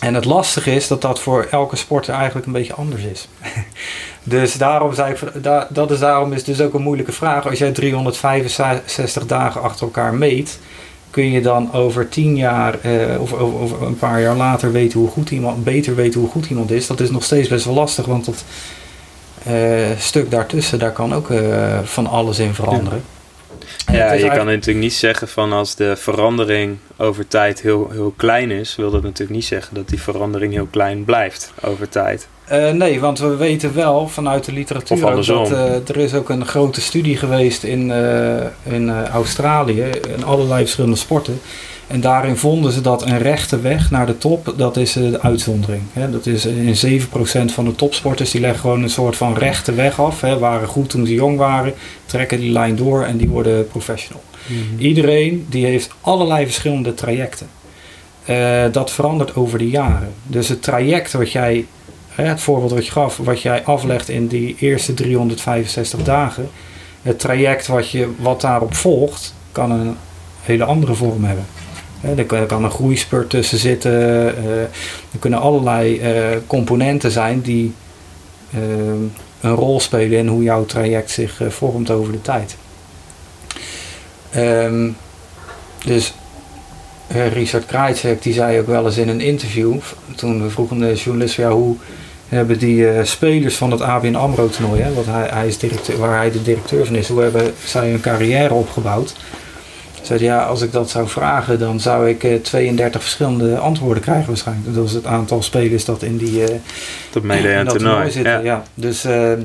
[0.00, 3.28] En het lastige is dat dat voor elke sporter eigenlijk een beetje anders is.
[4.22, 7.46] dus daarom zei ik, dat is daarom is dus ook een moeilijke vraag.
[7.48, 10.58] Als jij 365 dagen achter elkaar meet,
[11.14, 15.08] kun je dan over tien jaar uh, of over een paar jaar later weten hoe
[15.08, 16.86] goed iemand, beter weten hoe goed iemand is.
[16.86, 18.44] Dat is nog steeds best wel lastig, want dat
[19.48, 23.02] uh, stuk daartussen, daar kan ook uh, van alles in veranderen.
[23.86, 28.14] Ja, ja je kan natuurlijk niet zeggen van als de verandering over tijd heel, heel
[28.16, 32.28] klein is, wil dat natuurlijk niet zeggen dat die verandering heel klein blijft over tijd.
[32.52, 36.46] Uh, nee, want we weten wel vanuit de literatuur dat uh, er is ook een
[36.46, 39.84] grote studie geweest in, uh, in Australië
[40.16, 41.40] in allerlei verschillende sporten.
[41.86, 45.82] En daarin vonden ze dat een rechte weg naar de top, dat is de uitzondering.
[45.92, 46.10] Hè.
[46.10, 50.00] Dat is in 7% van de topsporters, die leggen gewoon een soort van rechte weg
[50.00, 50.20] af.
[50.20, 50.38] Hè.
[50.38, 51.74] Waren goed toen ze jong waren,
[52.06, 54.22] trekken die lijn door en die worden professional.
[54.46, 54.78] Mm -hmm.
[54.78, 57.46] Iedereen die heeft allerlei verschillende trajecten.
[58.72, 60.12] dat verandert over de jaren.
[60.22, 61.66] Dus het traject wat jij
[62.14, 66.50] het voorbeeld wat je gaf, wat jij aflegt in die eerste 365 dagen,
[67.02, 69.96] het traject wat, je, wat daarop volgt, kan een
[70.42, 71.46] hele andere vorm hebben.
[72.16, 73.92] Er kan een groeispurt tussen zitten.
[74.36, 77.72] Eh, er kunnen allerlei eh, componenten zijn die
[78.50, 78.60] eh,
[79.40, 82.56] een rol spelen in hoe jouw traject zich vormt over de tijd.
[84.30, 84.90] Ehm,
[85.84, 86.14] dus
[87.08, 89.74] Richard Krajcek die zei ook wel eens in een interview,
[90.16, 91.76] toen we vroegen de journalist, ja, hoe,
[92.34, 95.98] hebben die uh, spelers van het ABN AMRO toernooi, hè, wat hij, hij is directeur,
[95.98, 99.14] waar hij de directeur van is, hoe hebben zij hun carrière opgebouwd?
[100.02, 104.02] Zei ja, als ik dat zou vragen, dan zou ik uh, eh, 32 verschillende antwoorden
[104.02, 104.74] krijgen waarschijnlijk.
[104.74, 106.56] Dat is het aantal spelers dat in die uh,
[107.12, 108.32] dat mede toernooi zitten.
[108.32, 108.38] Ja.
[108.38, 108.62] ja.
[108.74, 109.40] Dus, ehm,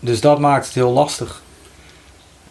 [0.00, 1.42] dus dat maakt het heel lastig.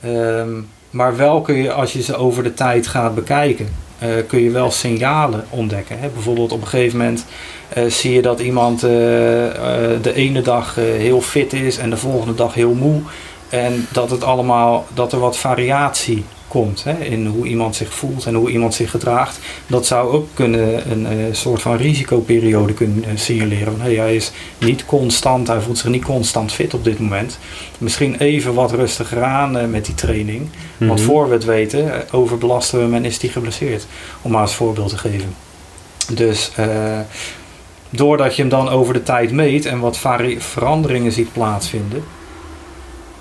[0.05, 3.69] Um, maar wel kun je, als je ze over de tijd gaat bekijken,
[4.03, 5.99] uh, kun je wel signalen ontdekken.
[5.99, 6.07] Hè?
[6.07, 7.25] Bijvoorbeeld op een gegeven moment
[7.77, 8.89] uh, zie je dat iemand uh,
[10.01, 13.01] de ene dag heel fit is en de volgende dag heel moe.
[13.49, 18.25] En dat het allemaal, dat er wat variatie komt hè, in hoe iemand zich voelt
[18.25, 19.39] en hoe iemand zich gedraagt.
[19.67, 23.81] Dat zou ook kunnen een, een soort van risicoperiode kunnen signaleren.
[23.81, 27.39] Hey, hij is niet constant, hij voelt zich niet constant fit op dit moment.
[27.77, 30.39] Misschien even wat rustiger aan met die training.
[30.39, 30.87] Mm -hmm.
[30.87, 33.85] Want voor we het weten, overbelasten we hem en is die geblesseerd.
[34.21, 35.35] Om maar als voorbeeld te geven.
[36.13, 36.51] Dus
[37.89, 39.99] doordat je hem dan over de tijd meet en wat
[40.37, 42.03] veranderingen ziet plaatsvinden,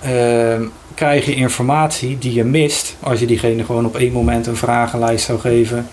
[0.00, 0.64] ehm,
[0.94, 5.24] krijg je informatie die je mist als je diegene gewoon op één moment een vragenlijst
[5.24, 5.88] zou geven.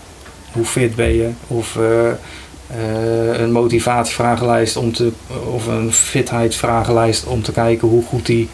[0.52, 1.30] Hoe fit ben je?
[1.48, 5.12] Of uh, uh, een motivatievragenlijst om te,
[5.54, 8.50] of een fitheidsvragenlijst om te kijken hoe goed die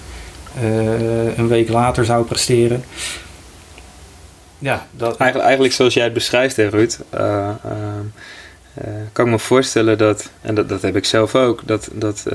[0.64, 2.84] uh, een week later zou presteren.
[4.60, 5.18] Ja, dat...
[5.18, 7.00] eigenlijk, eigenlijk zoals jij het beschrijft, hè, Ruud.
[7.14, 7.50] Uh,
[9.12, 12.26] kan ik me voorstellen dat, en dat, dat heb ik zelf ook, dat, dat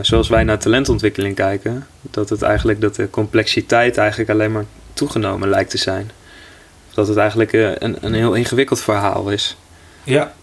[0.00, 5.48] zoals wij naar talentontwikkeling kijken, dat het eigenlijk dat de complexiteit eigenlijk alleen maar toegenomen
[5.48, 6.10] lijkt te zijn.
[6.94, 9.56] Dat het eigenlijk een, een heel ingewikkeld verhaal is.
[10.04, 10.34] Ja,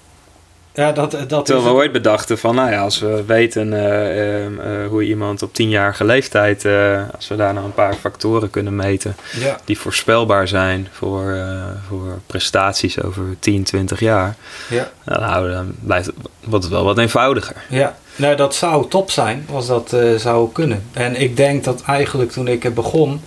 [0.74, 4.88] ja, dat, dat Terwijl we ooit bedachten van, nou ja, als we weten uh, uh,
[4.88, 9.16] hoe iemand op tienjarige leeftijd, uh, als we daar nou een paar factoren kunnen meten
[9.40, 9.58] ja.
[9.66, 11.38] die voorspelbaar zijn voor,
[11.88, 14.36] voor prestaties over 10, 20 jaar,
[14.70, 14.92] ja.
[15.06, 16.12] nou, dan blijft
[16.44, 17.56] wordt het wel wat eenvoudiger.
[17.70, 20.84] Ja, nou dat zou top zijn als dat zou kunnen.
[20.94, 23.22] En ik denk dat eigenlijk toen ik begon,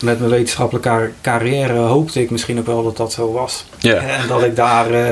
[0.00, 3.64] met mijn wetenschappelijke carrière hoopte ik misschien ook wel dat dat zo was.
[3.82, 5.10] En dat ik daar uh,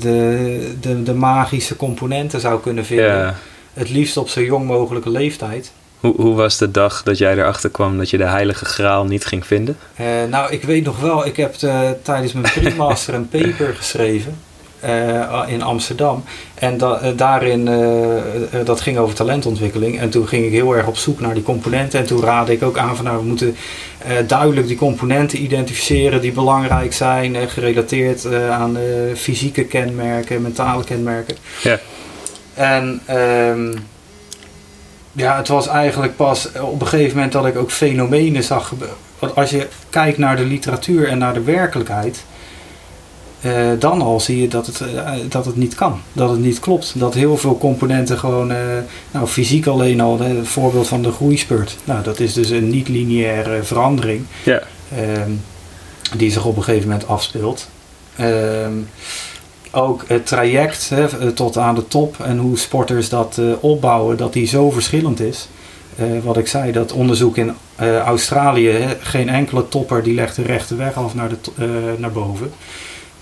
[0.00, 3.36] de, de, de magische componenten zou kunnen vinden.
[3.74, 5.72] Het liefst op zo jong mogelijke leeftijd.
[6.00, 9.24] Hoe, hoe was de dag dat jij erachter kwam dat je de heilige graal niet
[9.24, 9.76] ging vinden?
[10.00, 11.54] Uh, nou, ik weet nog wel, ik heb
[12.02, 14.36] tijdens mijn pre-master een paper geschreven.
[14.86, 16.24] Uh, in Amsterdam.
[16.54, 19.98] En da uh, daarin, uh, dat ging over talentontwikkeling.
[19.98, 21.98] En toen ging ik heel erg op zoek naar die componenten.
[21.98, 23.56] En toen raadde ik ook aan van nou, we moeten
[24.26, 27.36] duidelijk die componenten identificeren die belangrijk zijn.
[27.48, 28.76] gerelateerd aan
[29.16, 31.36] fysieke kenmerken, mentale kenmerken.
[31.62, 31.78] Ja.
[32.54, 33.74] En um,
[35.12, 38.72] ja, het was eigenlijk pas op een gegeven moment dat ik ook fenomenen zag.
[39.18, 42.24] Want als je kijkt naar de literatuur en naar de werkelijkheid
[43.44, 46.00] uh, dan al zie je dat het, uh, dat het niet kan.
[46.12, 46.92] Dat het niet klopt.
[46.98, 48.58] Dat heel veel componenten gewoon, uh,
[49.10, 51.76] nou fysiek alleen al, het voorbeeld van de groeispurt.
[51.84, 54.24] Nou, dat is dus een niet-lineaire verandering.
[54.44, 54.62] Ja.
[54.96, 55.30] Ehm,
[56.16, 57.68] die zich op een gegeven moment afspeelt.
[58.16, 58.72] Ehm,
[59.70, 64.46] ook het traject hè, tot aan de top en hoe sporters dat opbouwen, dat die
[64.46, 65.48] zo verschillend is.
[66.22, 67.54] wat ik zei, dat onderzoek in
[68.04, 72.52] Australië, hè, geen enkele topper die legt de rechte weg af naar, de, naar boven.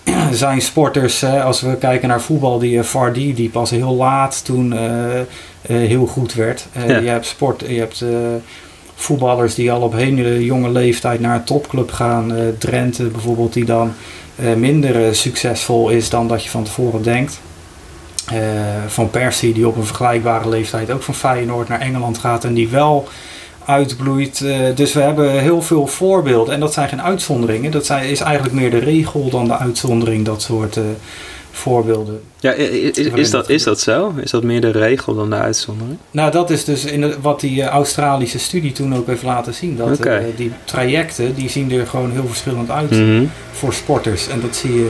[0.32, 4.72] zijn sporters, als we kijken naar voetbal, die uh, Vardy, die pas heel laat toen
[4.72, 5.24] uh, uh,
[5.66, 6.66] heel goed werd.
[6.86, 6.98] Ja.
[6.98, 8.04] Je hebt sport, je hebt
[8.94, 12.32] voetballers die al op hele jonge leeftijd naar een topclub gaan.
[12.58, 13.92] Drenthe bijvoorbeeld, die dan
[14.56, 17.40] minder succesvol is dan dat je van tevoren denkt.
[18.86, 22.68] van Persie, die op een vergelijkbare leeftijd ook van Feyenoord naar Engeland gaat en die
[22.68, 23.08] wel
[23.66, 24.40] uitbloeit.
[24.40, 26.54] Uh, dus we hebben heel veel voorbeelden.
[26.54, 27.70] En dat zijn geen uitzonderingen.
[27.70, 30.84] Dat zijn, is eigenlijk meer de regel dan de uitzondering, dat soort uh,
[31.50, 32.20] voorbeelden.
[32.40, 34.14] Ja, is, is, dat, is dat zo?
[34.22, 35.98] Is dat meer de regel dan de uitzondering?
[36.10, 39.54] Nou, dat is dus in de, wat die uh, Australische studie toen ook heeft laten
[39.54, 39.76] zien.
[39.76, 40.32] Dat okay.
[40.36, 43.30] die trajecten, die zien er gewoon heel verschillend uit mm -hmm.
[43.52, 44.28] voor sporters.
[44.28, 44.88] En dat zie je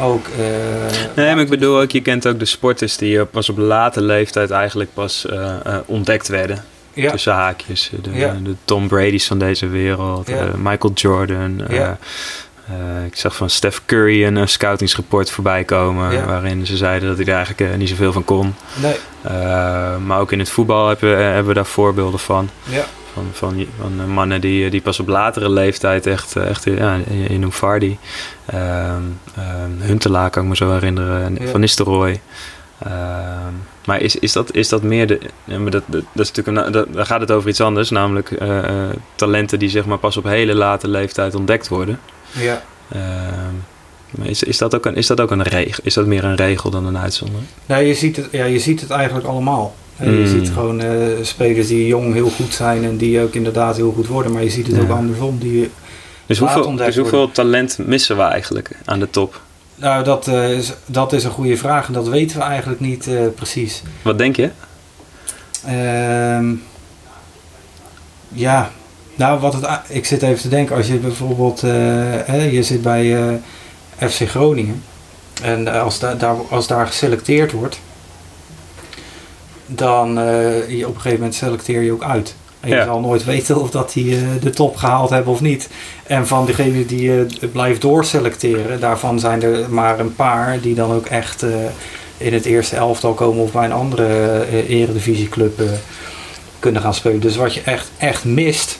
[0.00, 0.26] ook.
[1.16, 4.50] nee, maar ik bedoel ook, je kent ook de sporters die pas op late leeftijd
[4.50, 5.26] eigenlijk pas
[5.86, 7.10] ontdekt werden ja.
[7.10, 7.90] tussen haakjes.
[8.02, 8.10] De,
[8.42, 11.60] de, Tom Brady's van deze wereld, uh, Michael Jordan.
[11.70, 16.26] Uh, ik zag van Steph Curry een scoutingsrapport voorbij komen.
[16.26, 18.54] Waarin ze zeiden dat hij er eigenlijk niet zoveel van kon.
[18.74, 18.96] Nee.
[19.98, 22.50] maar ook in het voetbal hebben, hebben we daar voorbeelden van.
[22.62, 22.84] Ja.
[23.12, 27.54] Van, van, van mannen die, die pas op latere leeftijd echt, echt ja, in noemt
[27.54, 27.96] Vardy.
[28.46, 29.02] Ehm,
[29.36, 31.38] ehm, Huntelaar kan ik me zo herinneren.
[31.50, 32.20] Van Nistelrooy.
[32.78, 33.54] Ehm,
[33.86, 35.18] maar is, is, dat, is dat meer de.
[35.44, 38.30] Maar dat, dat, dat, is natuurlijk een, dat, dan gaat het over iets anders, namelijk
[38.30, 42.00] uh, uh, talenten die zeg maar pas op hele late leeftijd ontdekt worden.
[42.32, 42.62] Ja.
[42.94, 43.00] Uh,
[44.10, 45.84] maar is, is, dat ook een, is dat ook een regel?
[45.84, 47.46] Is dat meer een regel dan een uitzondering?
[47.66, 49.74] Nee, je ziet het, ja, je ziet het eigenlijk allemaal.
[49.96, 50.18] Mm.
[50.18, 50.90] Je ziet gewoon uh,
[51.22, 54.50] spelers die jong heel goed zijn en die ook inderdaad heel goed worden, maar je
[54.50, 54.82] ziet het ja.
[54.82, 55.38] ook andersom.
[55.38, 55.70] Die
[56.26, 59.40] dus hoeveel, dus hoeveel talent missen we eigenlijk aan de top?
[59.82, 63.06] Nou, dat, uh, is, dat is een goede vraag en dat weten we eigenlijk niet
[63.06, 63.82] uh, precies.
[64.02, 64.50] Wat denk je?
[65.66, 66.58] Uh,
[68.28, 68.70] ja,
[69.14, 71.72] nou, wat het, ik zit even te denken, als je bijvoorbeeld, uh,
[72.24, 73.40] hè, je zit bij
[73.98, 74.82] FC Groningen
[75.42, 77.80] en als, da daar, als daar geselecteerd wordt,
[79.66, 80.14] dan
[80.68, 82.34] je op een gegeven moment selecteer je ook uit.
[82.62, 85.68] En je zal nooit weten of dat die uh, de top gehaald hebben of niet.
[86.06, 90.92] En van degenen die uh, blijft doorselecteren, daarvan zijn er maar een paar die dan
[90.92, 91.50] ook echt uh,
[92.16, 95.62] in het eerste elftal komen of bij een andere eredivisieclub
[96.58, 97.20] kunnen gaan spelen.
[97.20, 98.78] Dus wat je echt, echt mist,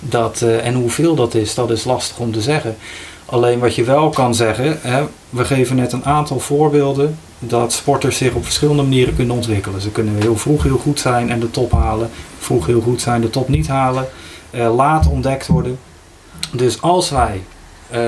[0.00, 2.76] dat, en hoeveel dat is, dat is lastig om te zeggen.
[3.26, 8.16] Alleen wat je wel kan zeggen, hè, we geven net een aantal voorbeelden dat sporters
[8.16, 9.80] zich op verschillende manieren kunnen ontwikkelen.
[9.80, 13.20] Ze kunnen heel vroeg heel goed zijn en de top halen, vroeg heel goed zijn,
[13.20, 14.08] de top niet halen,
[14.50, 15.78] uh, laat ontdekt worden.
[16.52, 17.42] Dus als wij,
[17.92, 17.98] uh,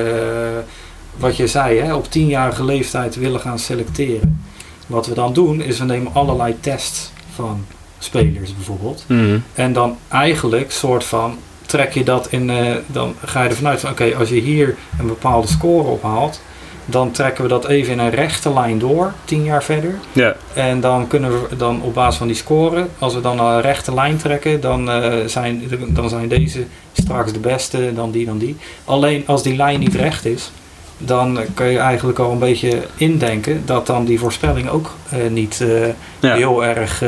[1.16, 4.44] wat je zei, hè, op tienjarige leeftijd willen gaan selecteren,
[4.86, 7.64] wat we dan doen is we nemen allerlei tests van
[7.98, 9.04] spelers bijvoorbeeld.
[9.08, 9.42] Mm.
[9.54, 13.80] En dan eigenlijk soort van trek je dat in, uh, dan ga je ervan uit
[13.80, 16.40] van oké, als je hier een bepaalde score ophaalt,
[16.84, 19.94] dan trekken we dat even in een rechte lijn door, tien jaar verder.
[20.12, 20.36] Ja.
[20.54, 23.94] En dan kunnen we dan op basis van die score, als we dan een rechte
[23.94, 28.56] lijn trekken, dan, uh, zijn, dan zijn deze straks de beste, dan die, dan die.
[28.84, 30.50] Alleen als die lijn niet recht is,
[30.98, 35.60] dan kun je eigenlijk al een beetje indenken dat dan die voorspelling ook uh, niet
[35.62, 35.86] uh,
[36.20, 36.34] ja.
[36.34, 37.02] heel erg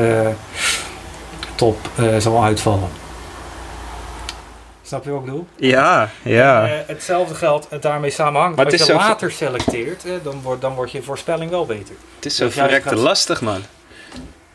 [1.54, 1.76] top
[2.18, 2.88] zal uitvallen.
[4.86, 5.46] Snap je wat ik bedoel?
[5.56, 6.64] Ja, ja.
[6.64, 8.56] Uh, hetzelfde geldt het daarmee samenhangt.
[8.56, 11.94] Maar Als je later selecteert, hè, dan, wordt, dan wordt je voorspelling wel beter.
[12.16, 12.98] Het is zo verrekte gaat...
[12.98, 13.60] lastig, man.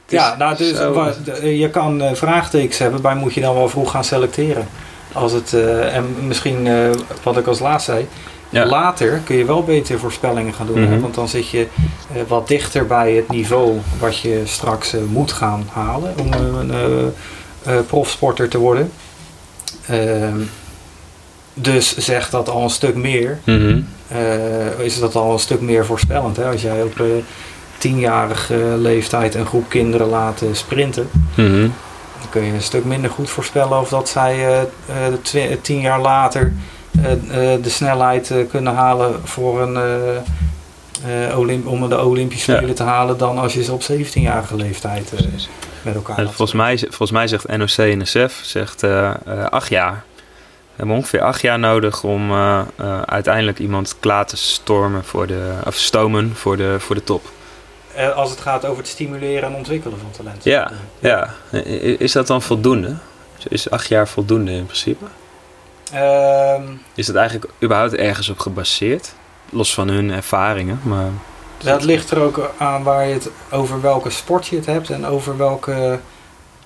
[0.07, 1.13] Ja, nou, dus zo...
[1.43, 4.67] je kan uh, vraagtekens hebben, bij moet je dan wel vroeg gaan selecteren.
[5.13, 6.67] Als het, uh, en misschien,
[7.23, 8.07] wat ik als laatst zei,
[8.49, 8.65] ja.
[8.65, 10.75] later kun je wel beter voorspellingen gaan doen.
[10.75, 10.85] Mhm.
[10.85, 11.01] Mm -hmm.
[11.01, 11.67] Want dan zit je
[12.27, 17.13] wat dichter bij het niveau wat je straks moet gaan halen om een
[17.87, 18.91] profsporter te worden.
[19.91, 20.45] Uh,
[21.53, 23.39] dus zegt dat al een stuk meer.
[23.43, 23.87] Mm -hmm.
[24.11, 26.37] uh, is dat al een stuk meer voorspellend.
[26.37, 26.45] Hè?
[26.45, 27.05] Als jij op uh,
[27.77, 31.73] tienjarige leeftijd een groep kinderen laat sprinten, mm -hmm.
[32.19, 35.13] dan kun je een stuk minder goed voorspellen of dat zij uh,
[35.61, 36.53] tien jaar later
[37.61, 39.77] de snelheid kunnen halen voor een.
[41.35, 42.73] Olymp om de Olympische Spelen ja.
[42.73, 45.13] te halen dan als je ze op 17-jarige leeftijd
[45.81, 46.17] met elkaar.
[46.17, 50.03] En volgens, mij, volgens mij zegt NOC-NSF zegt uh, uh, acht jaar.
[50.15, 52.61] We hebben ongeveer acht jaar nodig om uh,
[53.05, 57.25] uiteindelijk iemand klaar te stormen voor de, of stomen voor de, voor de top.
[58.15, 60.43] als het gaat over het stimuleren en ontwikkelen van talent.
[60.43, 61.33] Ja, ja.
[61.97, 62.95] Is dat dan voldoende?
[63.47, 65.05] Is acht jaar voldoende in principe?
[65.95, 69.13] Um, is het eigenlijk überhaupt ergens op gebaseerd?
[69.49, 71.09] Los van hun ervaringen, maar...
[71.63, 75.05] Dat ligt er ook aan waar je het over welke sport je het hebt en
[75.05, 75.99] over welke.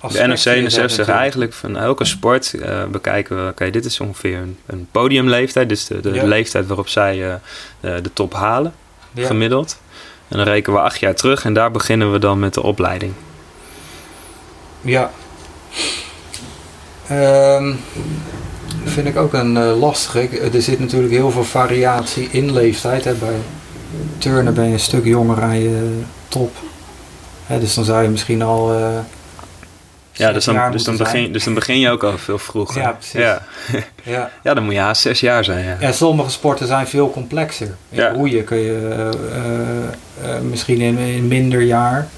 [0.00, 3.84] De NOC en NSF zeggen eigenlijk van elke sport uh, bekijken we, oké, okay, dit
[3.84, 6.24] is ongeveer een, een podiumleeftijd, dus de, de ja.
[6.24, 7.36] leeftijd waarop zij uh, uh,
[7.80, 8.74] de top halen,
[9.12, 9.26] ja.
[9.26, 9.78] gemiddeld.
[10.28, 13.12] En dan rekenen we acht jaar terug en daar beginnen we dan met de opleiding.
[14.80, 15.10] Ja.
[17.10, 17.80] Um,
[18.84, 20.40] vind ik ook een lastige.
[20.40, 23.36] Er zit natuurlijk heel veel variatie in leeftijd hè, bij
[24.18, 26.56] turnen ben je een stuk jonger aan je top.
[27.46, 28.74] Hè, dus dan zou je misschien al.
[28.74, 28.98] Uh,
[30.12, 32.80] ja, dus dan, dus, dan begin, dus dan begin je ook al veel vroeger.
[32.80, 33.20] Ja, precies.
[33.20, 33.42] Ja,
[34.02, 34.30] ja.
[34.42, 35.64] ja dan moet je haast zes jaar zijn.
[35.64, 35.76] Ja.
[35.80, 37.66] ja, sommige sporten zijn veel complexer.
[37.66, 38.12] In Ja.
[38.12, 39.10] roeien kun je
[40.22, 42.08] uh, uh, misschien in, in minder jaar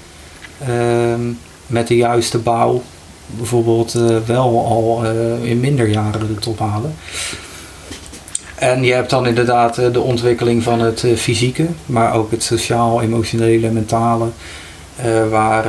[0.67, 1.21] ehm,
[1.67, 2.83] met de juiste bouw
[3.25, 3.91] bijvoorbeeld
[4.25, 5.05] wel al
[5.41, 6.95] in minder jaren de top halen.
[8.57, 13.01] En je hebt dan inderdaad de ontwikkeling van het uh, fysieke, maar ook het sociaal,
[13.01, 14.27] emotionele, mentale,
[15.05, 15.65] uh, waar,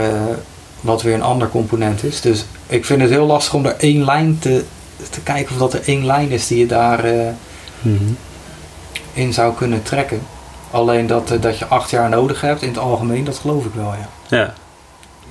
[0.81, 2.21] wat weer een ander component is.
[2.21, 4.65] Dus ik vind het heel lastig om er één lijn te,
[5.11, 8.17] te kijken of dat er één lijn is die je daar mm -hmm.
[9.13, 10.21] in zou kunnen trekken.
[10.71, 13.95] Alleen dat, dat je acht jaar nodig hebt in het algemeen, dat geloof ik wel,
[13.95, 14.37] ja.
[14.37, 14.55] Ja.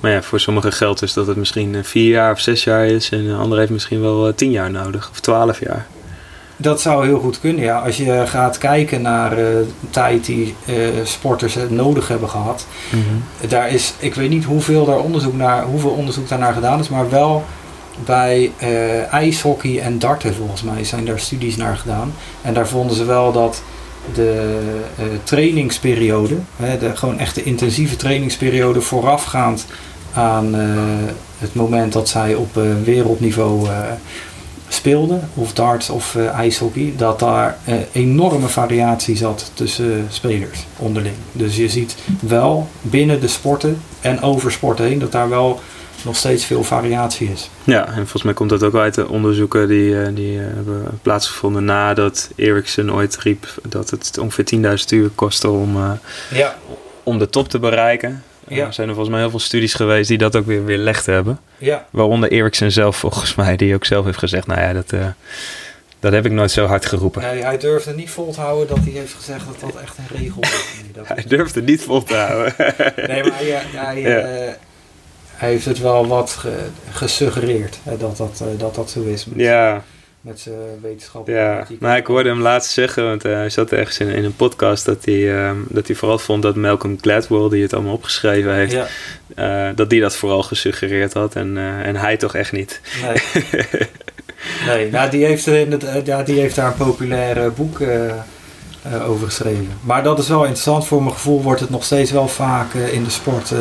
[0.00, 3.10] Maar ja, voor sommigen geldt dus dat het misschien vier jaar of zes jaar is
[3.10, 5.86] en een ander heeft misschien wel tien jaar nodig of twaalf jaar.
[6.60, 7.78] Dat zou heel goed kunnen, ja.
[7.78, 12.66] Als je gaat kijken naar uh, de tijd die uh, sporters nodig hebben gehad.
[12.92, 13.48] Mm -hmm.
[13.48, 17.10] Daar is, ik weet niet hoeveel, daar onderzoek naar, hoeveel onderzoek daarnaar gedaan is, maar
[17.10, 17.44] wel
[18.04, 22.12] bij uh, ijshockey en darten volgens mij zijn daar studies naar gedaan.
[22.42, 23.62] En daar vonden ze wel dat
[24.14, 24.60] de
[25.22, 29.66] trainingsperiode, hè, de gewoon echt de intensieve trainingsperiode voorafgaand
[30.12, 30.54] aan
[31.38, 33.68] het moment dat zij op wereldniveau
[34.68, 41.14] speelden, of darts of uh, ijshockey, dat daar uh, enorme variatie zat tussen spelers onderling.
[41.32, 45.60] Dus je ziet wel binnen de sporten en over sporten heen dat daar wel
[46.04, 47.50] nog steeds veel variatie is.
[47.64, 52.30] Ja, en volgens mij komt dat ook uit de onderzoeken die, die hebben plaatsgevonden nadat
[52.36, 55.76] Ericsson ooit riep dat het ongeveer 10.000 uur kostte om,
[56.30, 56.56] ja.
[57.02, 58.22] om de top te bereiken.
[58.48, 58.66] Ja.
[58.66, 61.40] Er zijn er volgens mij heel veel studies geweest die dat ook weer weerlegd hebben.
[61.58, 61.86] Ja.
[61.90, 65.06] Waaronder Ericsson zelf volgens mij, die ook zelf heeft gezegd, nou ja, dat, uh,
[66.00, 67.22] dat heb ik nooit zo hard geroepen.
[67.22, 70.16] Nee, hij durfde niet vol te houden dat hij heeft gezegd dat dat echt een
[70.18, 70.76] regel is.
[71.14, 72.54] Hij durfde niet vol te houden.
[73.08, 74.46] nee, maar hij, hij, ja.
[74.46, 74.52] uh,
[75.30, 79.26] hij heeft het wel wat ge, gesuggereerd hè, dat, dat, uh, dat dat zo is.
[79.34, 79.84] Ja.
[80.20, 83.98] Met zijn wetenschappelijke Ja, maar ik hoorde hem laatst zeggen, want eh, hij zat ergens
[83.98, 87.62] in, in een podcast, dat hij, ehm, dat hij vooral vond dat Malcolm Gladwell, die
[87.62, 88.86] het allemaal opgeschreven heeft, Ja,
[89.34, 92.80] eh, dat die dat vooral gesuggereerd had en, eh, en hij toch echt niet.
[93.02, 93.44] nee.
[94.66, 97.80] nee, nou, die, heeft, in het, ja, die heeft daar een populair boek
[99.06, 99.68] over geschreven.
[99.80, 100.86] Maar dat is wel interessant.
[100.86, 103.52] Voor mijn gevoel wordt het nog steeds wel vaak in de sport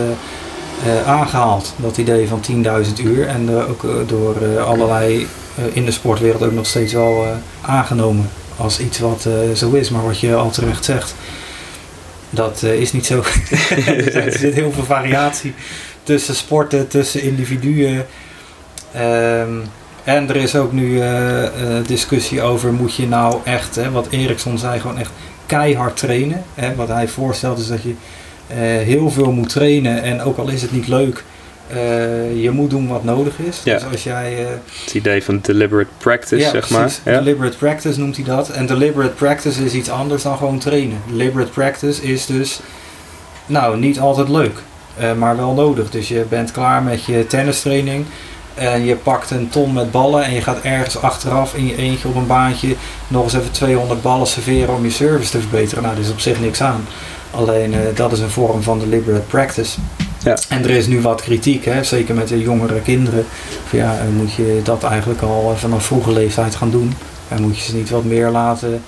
[1.06, 1.74] aangehaald.
[1.76, 3.28] Dat idee van 10.000 uur.
[3.28, 7.24] En eh, ook eh, door eh, allerlei eh, in de sportwereld ook nog steeds wel
[7.24, 7.30] eh,
[7.70, 8.30] aangenomen.
[8.58, 9.90] Als iets wat eh, zo is.
[9.90, 11.16] Maar wat je al terecht zegt.
[12.30, 13.24] Dat eh, is niet zo.
[14.14, 15.54] er zit heel veel variatie
[16.04, 18.06] tussen sporten, tussen individuen.
[18.92, 19.60] Ehm,
[20.04, 24.08] en er is ook nu eh, eh, discussie over, moet je nou echt, hè, wat
[24.10, 25.12] Eriksson zei, gewoon echt
[25.46, 26.44] keihard trainen.
[26.56, 26.76] Hè?
[26.76, 27.96] Wat hij voorstelt is dat je eh,
[28.56, 31.24] heel veel moet trainen en ook al is het niet leuk,
[31.68, 33.62] eh, je moet doen wat nodig is.
[33.64, 33.74] Ja.
[33.74, 34.38] Dus als jij...
[34.46, 34.46] eh,
[34.86, 37.02] Het idee van deliberate practice, ja, zeg precies.
[37.04, 37.14] maar.
[37.14, 37.20] Ja?
[37.22, 38.50] Deliberate practice noemt hij dat.
[38.50, 40.98] En deliberate practice is iets anders dan gewoon trainen.
[41.10, 42.60] Deliberate practice is dus,
[43.46, 44.58] nou, niet altijd leuk,
[44.98, 45.90] eh, maar wel nodig.
[45.90, 48.06] Dus je bent klaar met je tennistraining
[48.58, 52.08] en je pakt een ton met ballen en je gaat ergens achteraf in je eentje
[52.08, 52.76] op een baantje
[53.08, 55.84] nog eens even 200 ballen serveren om je service te verbeteren.
[55.84, 56.86] Nou, daar is op zich niks aan.
[57.32, 59.80] Alleen eh, dat is een vorm van deliberate practice.
[60.24, 60.38] Ja.
[60.50, 61.84] En er is nu wat kritiek, hè?
[61.84, 63.26] zeker met de jongere kinderen.
[63.66, 66.94] Van ja, eh, moet je dat eigenlijk al vanaf vroege leeftijd gaan doen?
[67.28, 68.84] En moet je ze niet wat meer laten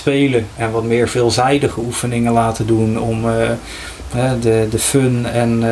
[0.00, 3.50] spelen en wat meer veelzijdige oefeningen laten doen om eh,
[4.40, 5.62] de, de fun en,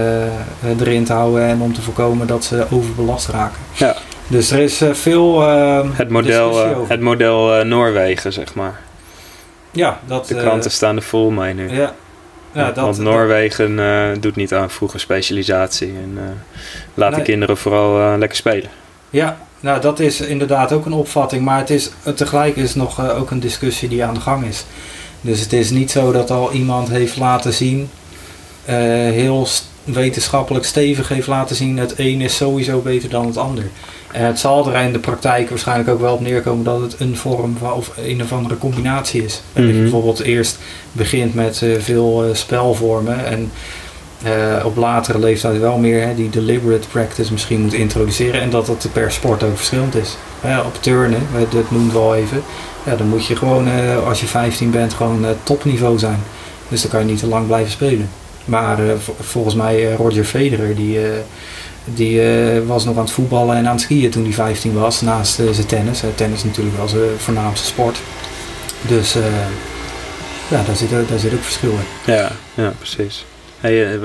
[0.63, 3.59] eh, erin te houden en om te voorkomen dat ze overbelast raken.
[3.73, 3.97] Ja.
[4.29, 8.81] Dus er is eh, veel eh, Het model, het model Noorwegen, zeg maar.
[9.71, 11.71] ja, dat, De kranten staan er vol mee nu.
[11.71, 11.95] ja,
[12.53, 16.19] ja, dat, Want Noorwegen doet niet aan vroege specialisatie en
[16.95, 18.71] laat de kinderen vooral lekker spelen.
[19.11, 23.19] Ja, nou dat is inderdaad ook een opvatting, maar het is, tegelijk is nog eh,
[23.21, 24.65] ook een discussie die aan de gang is.
[25.21, 27.91] Dus het is niet zo dat al iemand heeft laten zien,
[28.65, 29.47] eh, heel
[29.85, 33.65] wetenschappelijk stevig heeft laten zien, het een is sowieso beter dan het ander.
[34.13, 37.17] En het zal er in de praktijk waarschijnlijk ook wel op neerkomen dat het een
[37.17, 39.43] vorm van, of een of andere combinatie is.
[39.53, 39.83] Dat je Mhm.
[39.83, 40.59] bijvoorbeeld eerst
[40.93, 43.51] begint met eh, veel spelvormen en
[44.23, 48.41] eh, op latere leeftijd wel meer hè, die deliberate practice misschien moet introduceren.
[48.41, 50.17] En dat dat per sport ook verschillend is.
[50.67, 52.43] Op turnen, dat noemen we even.
[52.85, 56.19] Ja, dan moet je gewoon, eh, als je 15 bent, gewoon eh, topniveau zijn.
[56.69, 58.09] Dus dan kan je niet te lang blijven spelen.
[58.45, 58.79] Maar
[59.21, 60.99] volgens mij Roger Federer, die,
[61.85, 62.21] die
[62.67, 65.01] was nog aan het voetballen en aan het skiën toen hij 15 was.
[65.01, 66.03] Naast zijn tennis.
[66.15, 67.99] Tennis is natuurlijk wel zijn voornaamste sport.
[68.89, 69.13] Dus
[70.49, 72.13] ja, daar zit, daar zit ook verschil in.
[72.13, 73.25] Ja, ja precies.
[73.61, 74.01] Hey, eh,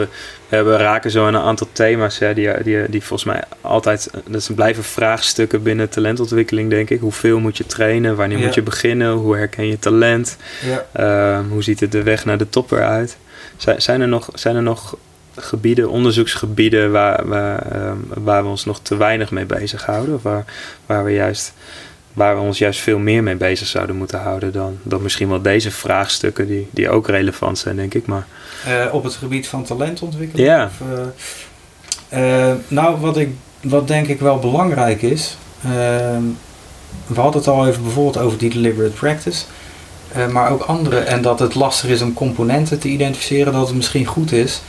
[0.49, 4.09] we, raken zo aan een aantal thema's hè, die, die, die volgens mij altijd...
[4.27, 6.99] Dat zijn blijven vraagstukken binnen talentontwikkeling, denk ik.
[6.99, 8.15] Hoeveel moet je trainen?
[8.15, 8.45] Wanneer Ja.
[8.45, 9.11] moet je beginnen?
[9.11, 10.37] Hoe herken je talent?
[10.65, 10.85] Ja.
[10.91, 13.17] Ehm, hoe ziet het de weg naar de top eruit?
[13.57, 14.97] Zijn, zijn, er, nog, zijn er nog
[15.35, 20.15] gebieden, onderzoeksgebieden waar, waar, ehm, waar we ons nog te weinig mee bezighouden?
[20.15, 20.45] Of waar,
[20.85, 21.53] waar, we juist,
[22.13, 25.41] waar we ons juist veel meer mee bezig zouden moeten houden dan, dan misschien wel
[25.41, 28.05] deze vraagstukken die, die ook relevant zijn, denk ik.
[28.05, 28.27] Maar
[28.65, 30.47] Eh, op het gebied van talentontwikkeling?
[30.47, 30.65] Ja.
[30.65, 30.87] Of,
[32.09, 33.29] eh, eh, nou, wat, ik,
[33.61, 35.37] wat denk ik wel belangrijk is.
[35.63, 36.21] ehm,
[37.07, 39.43] we hadden het al even bijvoorbeeld over die deliberate practice.
[40.31, 40.99] maar ook andere.
[40.99, 43.53] En dat het lastig is om componenten te identificeren.
[43.53, 44.61] Dat het misschien goed is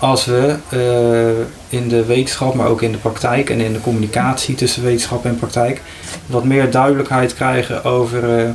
[0.00, 4.54] als we eh, in de wetenschap, maar ook in de praktijk en in de communicatie
[4.54, 5.82] tussen wetenschap en praktijk.
[6.26, 8.38] wat meer duidelijkheid krijgen over.
[8.38, 8.50] eh,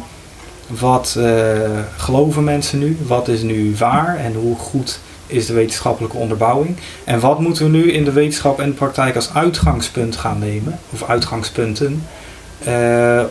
[0.68, 1.60] wat eh,
[1.98, 2.98] geloven mensen nu?
[3.08, 4.18] Wat is nu waar?
[4.18, 6.78] En hoe goed is de wetenschappelijke onderbouwing?
[7.04, 10.80] En wat moeten we nu in de wetenschap en de praktijk als uitgangspunt gaan nemen?
[10.90, 12.04] Of uitgangspunten?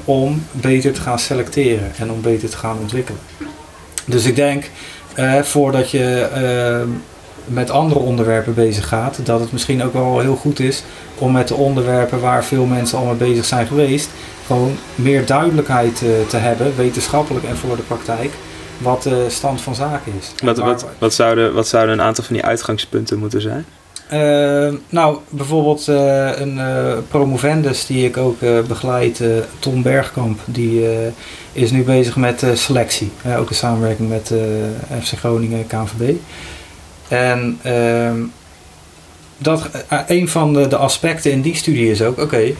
[0.04, 3.20] om beter te gaan selecteren en om beter te gaan ontwikkelen.
[4.04, 4.70] Dus ik denk,
[5.42, 6.28] voordat je
[7.44, 10.82] met andere onderwerpen bezig gaat, dat het misschien ook wel heel goed is
[11.18, 14.08] om met de onderwerpen waar veel mensen al mee bezig zijn geweest,
[14.46, 18.32] gewoon meer duidelijkheid eh, te hebben, wetenschappelijk en voor de praktijk,
[18.78, 20.32] wat de stand van zaken is.
[20.44, 23.64] wat, wat, wat, zouden, wat zouden een aantal van die uitgangspunten moeten zijn?
[24.08, 26.60] Eh, nou, bijvoorbeeld eh, een
[27.08, 28.38] promovendus die ik ook
[28.68, 29.22] begeleid,
[29.58, 30.86] Tom Bergkamp, die
[31.52, 33.10] is nu bezig met selectie.
[33.38, 34.32] Ook in samenwerking met
[35.02, 36.14] FC Groningen, KNVB.
[37.14, 38.18] En ehm,
[39.38, 42.52] dat, eh, een van de, de aspecten in die studie is ook, oké,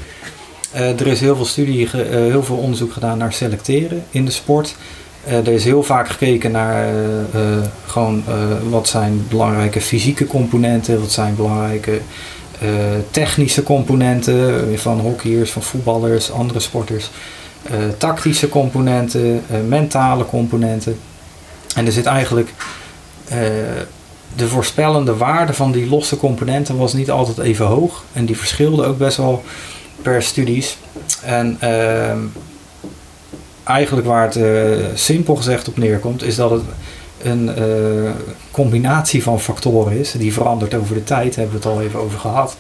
[0.73, 4.31] eh, er is heel veel, studie, eh, heel veel onderzoek gedaan naar selecteren in de
[4.31, 4.77] sport.
[5.25, 7.21] Eh, er is heel vaak gekeken naar eh,
[7.59, 8.35] eh, gewoon eh,
[8.71, 12.01] wat zijn belangrijke fysieke componenten, wat zijn belangrijke
[12.61, 12.69] eh,
[13.11, 17.11] technische componenten van hockeyers, van voetballers, andere sporters.
[17.99, 20.99] tactische componenten, mentale componenten.
[21.75, 22.49] En er zit eigenlijk
[24.37, 28.05] de voorspellende waarde van die losse componenten was niet altijd even hoog.
[28.13, 29.43] En die verschilde ook best wel
[30.03, 30.79] per studies.
[31.23, 32.19] En ehm,
[33.65, 36.63] eigenlijk waar het uh, simpel gezegd op neerkomt, is dat het
[37.23, 38.11] een uh,
[38.51, 40.13] combinatie van factoren is.
[40.13, 42.57] Die verandert over de tijd, hebben we het al even over gehad.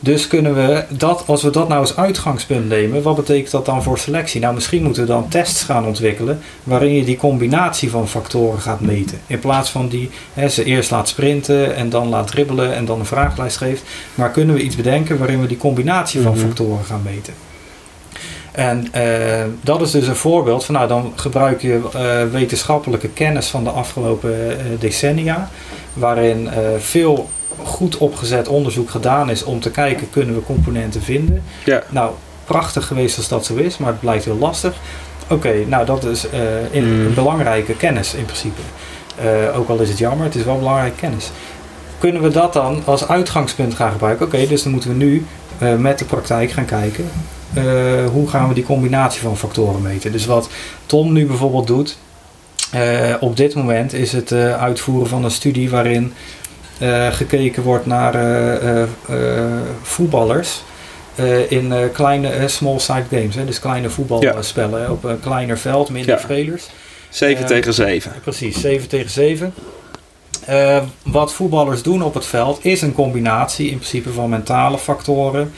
[0.00, 3.82] Dus kunnen we dat, als we dat nou als uitgangspunt nemen, wat betekent dat dan
[3.82, 4.40] voor selectie?
[4.40, 8.80] Nou, misschien moeten we dan tests gaan ontwikkelen waarin je die combinatie van factoren gaat
[8.80, 9.18] meten.
[9.26, 12.98] In plaats van die hè, ze eerst laat sprinten en dan laat dribbelen en dan
[12.98, 13.82] een vraaglijst geeft.
[14.14, 16.40] Maar kunnen we iets bedenken waarin we die combinatie van mhm.
[16.40, 17.34] factoren gaan meten?
[18.52, 23.46] En uh, dat is dus een voorbeeld van, nou dan gebruik je uh, wetenschappelijke kennis
[23.48, 25.50] van de afgelopen uh, decennia,
[25.92, 27.28] waarin veel
[27.62, 31.42] goed opgezet onderzoek gedaan is om te kijken, kunnen we componenten vinden?
[31.64, 31.82] Ja.
[31.88, 32.12] Nou,
[32.44, 34.74] prachtig geweest als dat zo is, maar het blijkt heel lastig.
[35.28, 36.26] Oké, nou dat is
[36.70, 37.14] in, mm.
[37.14, 38.60] belangrijke kennis in principe.
[39.54, 41.30] ook al is het jammer, het is wel belangrijke kennis.
[41.98, 44.26] Kunnen we dat dan als uitgangspunt gaan gebruiken?
[44.26, 45.26] Oké, dus dan moeten we nu
[45.78, 47.10] met de praktijk gaan kijken
[48.12, 50.12] hoe gaan we die combinatie van factoren meten.
[50.12, 50.48] Dus wat
[50.86, 51.98] Tom nu bijvoorbeeld doet,
[53.20, 56.12] op dit moment is het uitvoeren van een studie waarin
[57.10, 58.14] gekeken wordt naar
[59.82, 60.62] voetballers
[61.48, 63.34] in kleine small side games.
[63.34, 64.90] Hè, dus kleine voetbalspellen ja.
[64.90, 66.20] op een kleiner veld, minder ja.
[66.20, 66.70] spelers.
[67.08, 68.12] 7 tegen 7.
[68.22, 69.54] Precies, 7 tegen 7.
[71.02, 75.52] wat voetballers doen op het veld is een combinatie in principe van mentale factoren,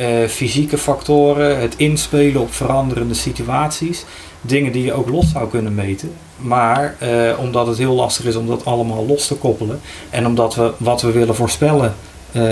[0.00, 4.04] uh, fysieke factoren, het inspelen op veranderende situaties.
[4.40, 6.12] Dingen die je ook los zou kunnen meten.
[6.36, 9.80] Maar uh, omdat het heel lastig is om dat allemaal los te koppelen.
[10.10, 11.94] En omdat we wat we willen voorspellen
[12.32, 12.42] uh,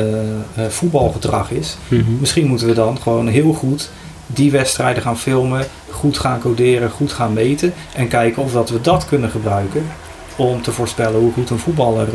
[0.69, 1.77] voetbalgedrag is.
[1.89, 2.17] Mm -hmm.
[2.21, 3.91] Misschien moeten we dan gewoon heel goed
[4.27, 5.67] die wedstrijden gaan filmen.
[5.91, 7.75] Goed gaan coderen, goed gaan meten.
[7.95, 9.87] En kijken of dat we dat kunnen gebruiken.
[10.37, 12.09] Om te voorspellen hoe goed een voetballer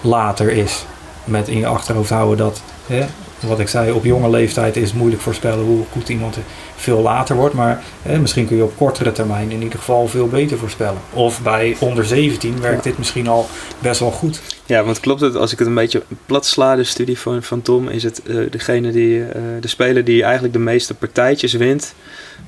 [0.00, 0.84] later is.
[1.24, 3.06] Met in je achterhoofd houden dat hè,
[3.46, 6.38] wat ik zei, op jonge leeftijd is het moeilijk voorspellen hoe goed iemand
[6.76, 7.54] veel later wordt.
[7.54, 7.82] Maar
[8.20, 11.00] misschien kun je op kortere termijn in ieder geval veel beter voorspellen.
[11.12, 13.46] Of bij onder 17 werkt dit misschien al
[13.78, 14.40] best wel goed.
[14.66, 17.62] Ja, want klopt het, als ik het een beetje plat sla, de studie van, van
[17.62, 19.26] Tom, is het uh, degene die, uh,
[19.60, 21.94] de speler die eigenlijk de meeste partijtjes wint.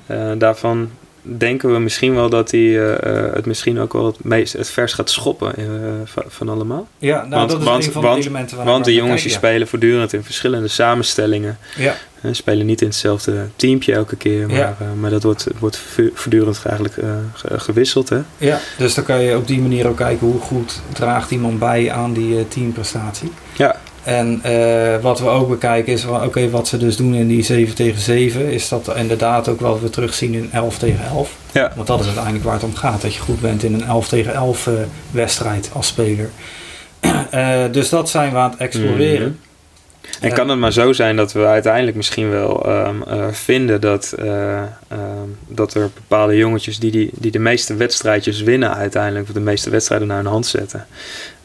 [0.07, 0.91] Uh, daarvan
[1.23, 2.95] denken we misschien wel dat hij uh,
[3.33, 5.67] het misschien ook wel het, meest, het vers gaat schoppen uh,
[6.29, 6.89] van, allemaal.
[6.99, 8.65] Ja, nou, want, dat is want, een van want, de elementen.
[8.65, 11.59] Want de jongens die spelen voortdurend in verschillende samenstellingen.
[11.77, 11.95] Ja.
[12.23, 14.77] Uh, spelen niet in hetzelfde teampje elke keer, maar, ja.
[15.01, 15.77] maar dat wordt, wordt
[16.15, 16.95] voortdurend eigenlijk
[17.43, 18.09] gewisseld.
[18.09, 18.21] Hè?
[18.39, 21.91] Ja, dus dan kan je op die manier ook kijken hoe goed draagt iemand bij
[21.91, 23.33] aan die teamprestatie.
[23.57, 23.77] Ja.
[24.05, 27.43] En uh, wat we ook bekijken is, oké, okay, wat ze dus doen in die
[27.43, 31.37] 7 tegen 7, is dat inderdaad ook wat we terugzien in 11 tegen 11.
[31.53, 31.73] Ja.
[31.75, 34.09] Want dat is uiteindelijk waar het om gaat, dat je goed bent in een 11
[34.09, 34.75] tegen 11 uh,
[35.11, 36.31] wedstrijd als speler.
[37.35, 39.29] uh, dus dat zijn we aan het exploreren.
[39.29, 39.49] Mm -hmm.
[40.21, 45.37] En kan het maar zo zijn dat we uiteindelijk misschien wel um, vinden dat, um,
[45.49, 49.71] dat er bepaalde jongetjes die, die, die de meeste wedstrijdjes winnen uiteindelijk, of de meeste
[49.71, 50.87] wedstrijden naar hun hand zetten,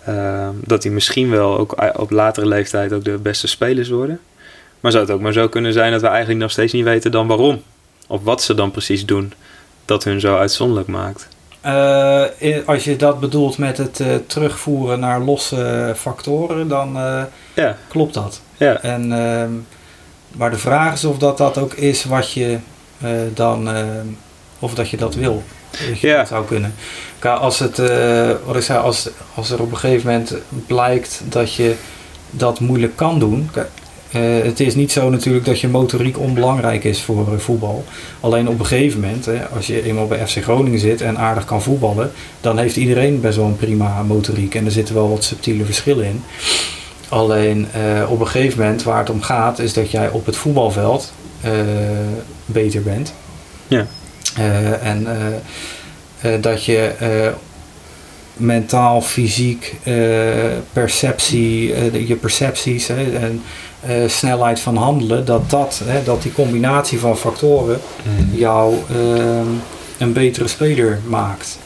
[0.10, 4.20] uh, dat die misschien wel ook op latere leeftijd ook de beste spelers worden.
[4.80, 7.12] Maar zou het ook maar zo kunnen zijn dat we eigenlijk nog steeds niet weten
[7.12, 7.62] dan waarom.
[8.08, 9.34] Of wat ze dan precies doen
[9.86, 11.28] dat hun zo uitzonderlijk maakt.
[11.66, 12.24] Uh,
[12.66, 16.98] als je dat bedoelt met het uh, terugvoeren naar losse factoren, dan
[17.54, 17.78] ja.
[17.88, 18.42] klopt dat.
[18.58, 18.82] Ja.
[18.82, 19.52] En, ehm,
[20.32, 22.58] maar de vraag is of dat, dat ook is wat je
[23.34, 23.70] dan,
[24.60, 25.44] of dat je dat wil.
[26.02, 26.18] Ja.
[26.18, 26.74] dat zou kunnen.
[27.22, 30.36] Als, het, uh, wat ik zei, als, als er op een gegeven moment
[30.68, 31.76] blijkt dat je
[32.30, 33.50] dat moeilijk kan doen.
[34.16, 37.86] Uh, het is niet zo natuurlijk dat je motoriek onbelangrijk is voor uh, voetbal.
[38.20, 41.46] Alleen op een gegeven moment, hè, als je eenmaal bij FC Groningen zit en aardig
[41.46, 42.12] kan voetballen,
[42.42, 44.56] dan heeft iedereen best wel een prima motoriek.
[44.56, 46.24] En er zitten wel wat subtiele verschillen in.
[47.10, 47.68] Alleen
[48.08, 51.14] op een gegeven moment waar het om gaat, is dat jij op het voetbalveld
[52.46, 53.14] beter bent.
[53.68, 53.88] Ja.
[54.82, 55.08] En
[56.24, 57.34] uh, dat je
[58.34, 59.76] mentaal, fysiek,
[60.74, 63.44] perceptie, je percepties en
[64.08, 68.38] snelheid van handelen, dat, dat, hè, dat die combinatie van factoren mm.
[68.38, 68.76] jou
[69.98, 71.60] een betere speler maakt.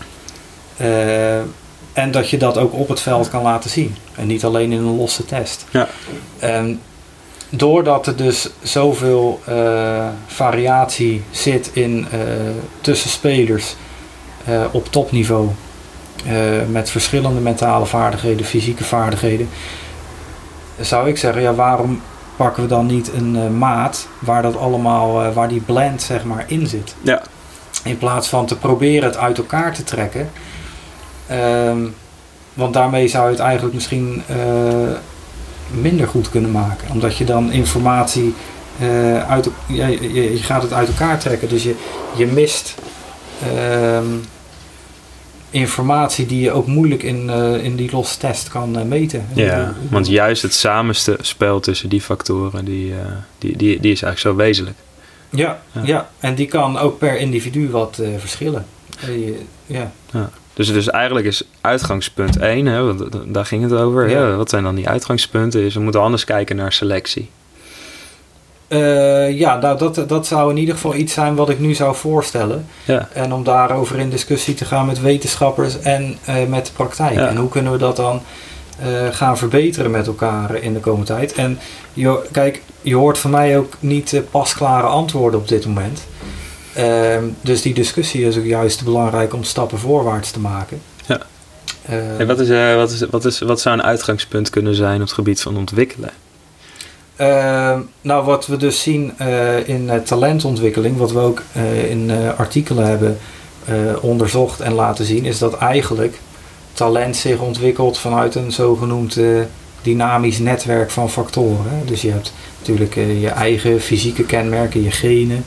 [1.94, 3.96] en dat je dat ook op het veld kan laten zien.
[4.16, 5.66] En niet alleen in een losse test.
[5.72, 5.88] Ja.
[6.40, 6.80] En
[7.50, 9.40] doordat er dus zoveel
[10.28, 12.08] variatie zit in
[12.82, 13.76] tussen spelers
[14.50, 15.48] uh, op topniveau.
[16.70, 19.50] Met verschillende mentale vaardigheden, fysieke vaardigheden.
[20.80, 22.02] Zou ik zeggen, ja, waarom
[22.36, 26.68] pakken we dan niet een maat waar dat allemaal, waar die blend zeg maar in
[26.68, 26.96] zit?
[27.02, 27.22] Ja.
[27.84, 30.30] In plaats van te proberen het uit elkaar te trekken.
[31.28, 31.80] Ehm,
[32.54, 34.38] want daarmee zou je het eigenlijk misschien eh,
[35.72, 36.92] minder goed kunnen maken.
[36.92, 38.34] Omdat je dan informatie
[38.82, 41.50] uh, uit, ja, je, je, gaat het uit elkaar trekken.
[41.50, 41.76] Dus je,
[42.16, 42.76] je mist
[43.44, 44.06] ehm,
[45.50, 49.26] informatie die je ook moeilijk in, uh, in die losse test kan uh, meten.
[49.34, 52.94] Ja, want juist het samenspel tussen die factoren, die,
[53.38, 54.78] die, die, die is eigenlijk zo wezenlijk.
[55.30, 56.10] Ja, ja, ja.
[56.20, 58.66] en die kan ook per individu wat verschillen.
[59.66, 59.92] ja.
[60.12, 60.30] ja.
[60.60, 64.10] Dus, dus eigenlijk is uitgangspunt 1, hè, want daar ging het over.
[64.10, 64.36] Ja.
[64.36, 65.62] Wat zijn dan die uitgangspunten?
[65.62, 67.30] Is we moeten anders kijken naar selectie.
[68.68, 71.96] Uh, ja, nou, dat, dat zou in ieder geval iets zijn wat ik nu zou
[71.96, 72.66] voorstellen.
[72.86, 73.08] Ja.
[73.14, 77.16] En om daarover in discussie te gaan met wetenschappers en uh, met de praktijk.
[77.16, 77.28] Ja.
[77.28, 78.22] En hoe kunnen we dat dan
[78.82, 81.34] uh, gaan verbeteren met elkaar in de komende tijd.
[81.34, 81.60] En
[81.94, 86.08] je, kijk, je hoort van mij ook niet pasklare antwoorden op dit moment.
[86.80, 90.82] Ehm, dus die discussie is ook juist belangrijk om stappen voorwaarts te maken.
[91.06, 91.22] Ja.
[91.82, 95.12] Hey, wat, is, wat, is, wat, is, wat zou een uitgangspunt kunnen zijn op het
[95.12, 96.10] gebied van ontwikkelen?
[97.18, 101.42] Uh, nou, wat we dus zien uh, in uh, talentontwikkeling, wat we ook
[101.90, 103.18] in artikelen hebben
[104.02, 106.20] onderzocht en laten zien, is dat eigenlijk
[106.74, 109.20] talent zich ontwikkelt vanuit een zogenoemd
[109.82, 111.82] dynamisch netwerk van factoren.
[111.86, 115.46] Dus je hebt natuurlijk je eigen fysieke kenmerken, je genen,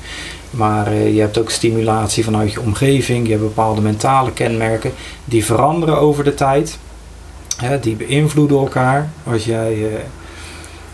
[0.53, 4.93] maar je hebt ook stimulatie vanuit je omgeving, je hebt bepaalde mentale kenmerken
[5.25, 6.79] die veranderen over de tijd,
[7.81, 9.11] die beïnvloeden elkaar.
[9.25, 9.89] Als jij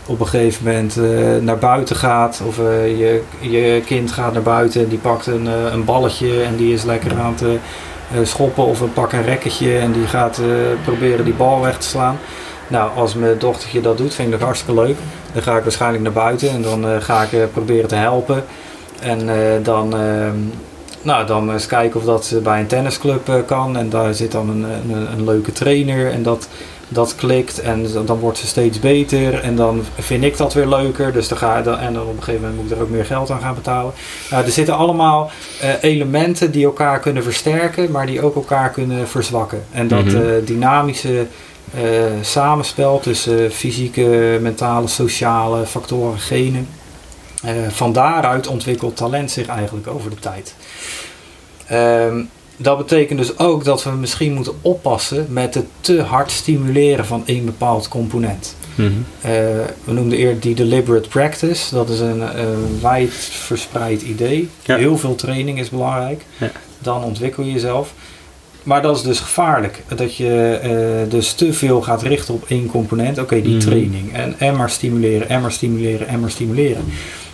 [0.09, 2.41] op een gegeven moment uh, naar buiten gaat.
[2.45, 6.73] Of je, je kind gaat naar buiten en die pakt een, een balletje en die
[6.73, 7.35] is lekker aan
[8.07, 8.65] het schoppen.
[8.65, 10.41] Of een pak een rekketje en die gaat
[10.83, 12.17] proberen die bal weg te slaan.
[12.67, 14.97] Nou, als mijn dochtertje dat doet, vind ik dat hartstikke leuk.
[15.33, 18.43] Dan ga ik waarschijnlijk naar buiten en dan ga ik proberen te helpen.
[19.01, 19.29] En
[19.63, 20.37] dan, ehm,
[21.01, 23.77] nou, dan eens kijken of dat bij een tennisclub kan.
[23.77, 26.11] En daar zit dan een, een, een leuke trainer.
[26.11, 26.47] En dat,
[26.89, 31.13] dat klikt en dan wordt ze steeds beter en dan vind ik dat weer leuker.
[31.13, 33.05] Dus dan ga dan, en dan op een gegeven moment moet ik er ook meer
[33.05, 33.93] geld aan gaan betalen.
[34.29, 35.31] Nou, er zitten allemaal
[35.63, 39.63] uh, elementen die elkaar kunnen versterken, maar die ook elkaar kunnen verzwakken.
[39.71, 40.21] En dat mm -hmm.
[40.21, 41.25] uh, dynamische
[41.75, 41.83] uh,
[42.21, 46.67] samenspel tussen fysieke, mentale, sociale factoren, genen.
[47.69, 50.55] Van daaruit ontwikkelt talent zich eigenlijk over de tijd.
[51.71, 52.29] Um,
[52.61, 57.23] dat betekent dus ook dat we misschien moeten oppassen met het te hard stimuleren van
[57.25, 58.55] één bepaald component.
[58.75, 59.05] Mm -hmm.
[59.25, 59.31] uh,
[59.83, 61.75] we noemden eerder die deliberate practice.
[61.75, 64.49] Dat is een, een wijd verspreid idee.
[64.65, 64.77] Ja.
[64.77, 66.25] Heel veel training is belangrijk.
[66.37, 66.51] Ja.
[66.79, 67.93] Dan ontwikkel je jezelf.
[68.63, 69.83] Maar dat is dus gevaarlijk.
[69.95, 70.59] Dat je
[71.05, 73.11] uh, dus te veel gaat richten op één component.
[73.17, 73.65] Oké, okay, die Mhm.
[73.65, 74.13] training.
[74.13, 76.85] En, en maar stimuleren, en maar stimuleren, en maar stimuleren.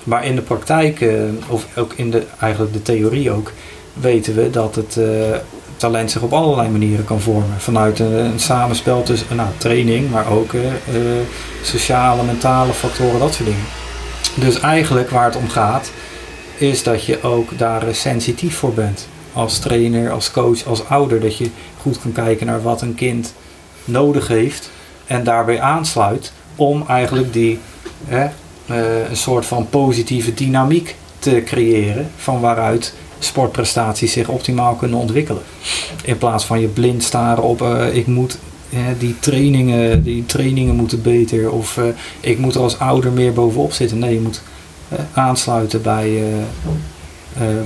[0.06, 3.51] Maar in de praktijk, uh, of ook in de, eigenlijk de theorie ook,
[3.93, 5.06] weten we dat het uh,
[5.78, 7.60] talent zich op allerlei manieren kan vormen.
[7.60, 10.62] Vanuit een, samenspel tussen nou, training, maar ook uh,
[11.64, 13.66] sociale, mentale factoren, dat soort dingen.
[14.36, 15.91] Dus eigenlijk waar het om gaat,
[16.58, 19.08] is dat je ook daar sensitief voor bent.
[19.34, 21.20] Als trainer, als coach, als ouder.
[21.20, 21.49] Dat je
[21.82, 23.34] goed kan kijken naar wat een kind
[23.86, 24.70] nodig heeft
[25.06, 27.60] en daarbij aansluit om eigenlijk die
[28.72, 35.41] uh, een soort van positieve dynamiek te creëren van waaruit sportprestaties zich optimaal kunnen ontwikkelen.
[36.03, 38.38] In plaats van je blind staren op uh, ik moet
[38.97, 41.86] die trainingen, die trainingen moeten beter of uh,
[42.20, 43.99] ik moet er als ouder meer bovenop zitten.
[43.99, 44.41] Nee, je moet
[45.13, 46.24] aansluiten bij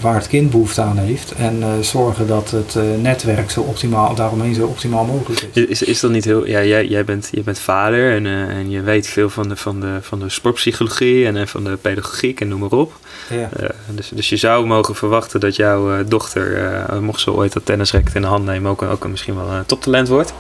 [0.02, 4.66] waar het kind behoefte aan heeft en zorgen dat het netwerk zo optimaal daaromheen zo
[4.66, 5.68] optimaal mogelijk is.
[5.68, 8.82] Is, is dat niet heel, ja, jij, jij, bent, jij bent vader en, en je
[8.82, 12.60] weet veel van de, van de, van de sportpsychologie en van de pedagogiek en noem
[12.60, 12.94] maar op.
[13.30, 13.50] Ja.
[13.88, 18.22] Dus, dus je zou mogen verwachten dat jouw dochter, mocht ze ooit dat tennisracket in
[18.22, 20.34] de hand nemen, ook, ook misschien wel een toptalent wordt.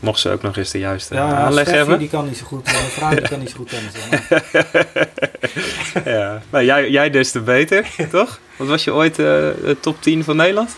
[0.00, 1.98] Mocht ze ook nog eens de juiste ja, aanleg Steffi, hebben.
[1.98, 4.02] die kan niet zo goed, mijn vrouw die kan niet zo goed tennissen.
[6.18, 8.40] ja, maar jij, jij des te beter, toch?
[8.56, 9.20] Wat was je ooit
[9.80, 10.76] top 10 van Nederland?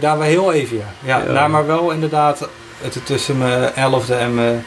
[0.00, 0.84] daar wel heel even, ja.
[1.04, 1.32] ja, ja.
[1.32, 2.48] Nou, maar wel inderdaad
[2.82, 4.64] het tussen mijn 11e en mijn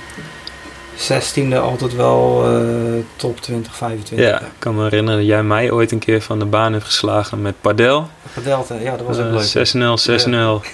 [0.98, 4.28] 16e altijd wel uh, top 20, 25.
[4.28, 6.86] Ja, ik kan me herinneren dat jij mij ooit een keer van de baan hebt
[6.86, 8.08] geslagen met padel.
[8.34, 10.22] Padel, ja, dat was ook uh, leuk.
[10.22, 10.30] 6-0, 6-0.
[10.30, 10.60] Ja.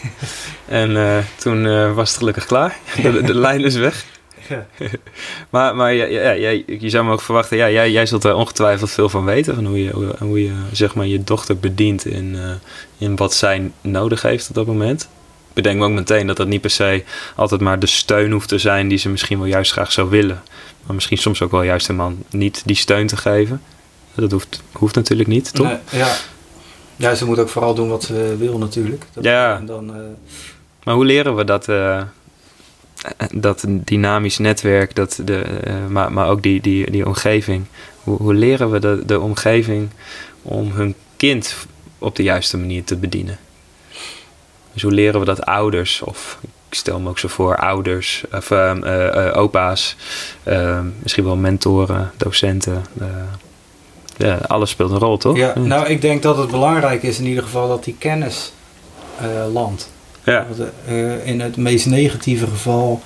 [0.67, 2.77] En uh, toen was het gelukkig klaar.
[3.01, 4.05] De, de lijn is weg.
[4.47, 4.65] Ja.
[5.49, 8.35] maar maar ja, ja, ja, je zou me ook verwachten, ja, jij, jij zult er
[8.35, 9.55] ongetwijfeld veel van weten.
[9.55, 12.37] Van hoe je, hoe, hoe je zeg maar, je dochter bedient in,
[12.97, 15.09] in wat zij nodig heeft op dat moment
[15.53, 17.03] bedenk me ook meteen dat dat niet per se
[17.35, 20.43] altijd maar de steun hoeft te zijn die ze misschien wel juist graag zou willen.
[20.85, 23.61] Maar misschien soms ook wel juist helemaal niet die steun te geven.
[24.15, 25.67] Dat hoeft, hoeft natuurlijk niet, toch?
[25.67, 26.15] Nee, ja.
[26.95, 29.05] Ja, ze moet ook vooral doen wat ze wil natuurlijk.
[29.13, 29.57] Dat, Ja.
[29.57, 30.01] en Dan, eh,
[30.83, 32.01] Maar hoe leren we dat, eh,
[33.33, 37.65] dat dynamisch netwerk, dat de, eh, maar, maar ook die, die, die omgeving.
[38.03, 39.89] Hoe, hoe leren we de, de omgeving
[40.41, 41.55] om hun kind
[41.97, 43.37] op de juiste manier te bedienen?
[44.79, 48.51] Dus hoe leren we dat ouders, of ik stel me ook zo voor, ouders, of
[48.51, 49.95] ehm, eh, eh, opa's,
[50.43, 52.85] ehm, misschien wel mentoren, docenten.
[52.99, 53.07] eh,
[54.17, 55.37] ja, alles speelt een rol, toch?
[55.37, 58.53] ja, nou, ik denk dat het belangrijk is in ieder geval dat die kennis
[59.51, 59.91] landt.
[60.23, 60.45] ja.
[60.49, 60.71] Want,
[61.23, 63.01] in het meest negatieve geval,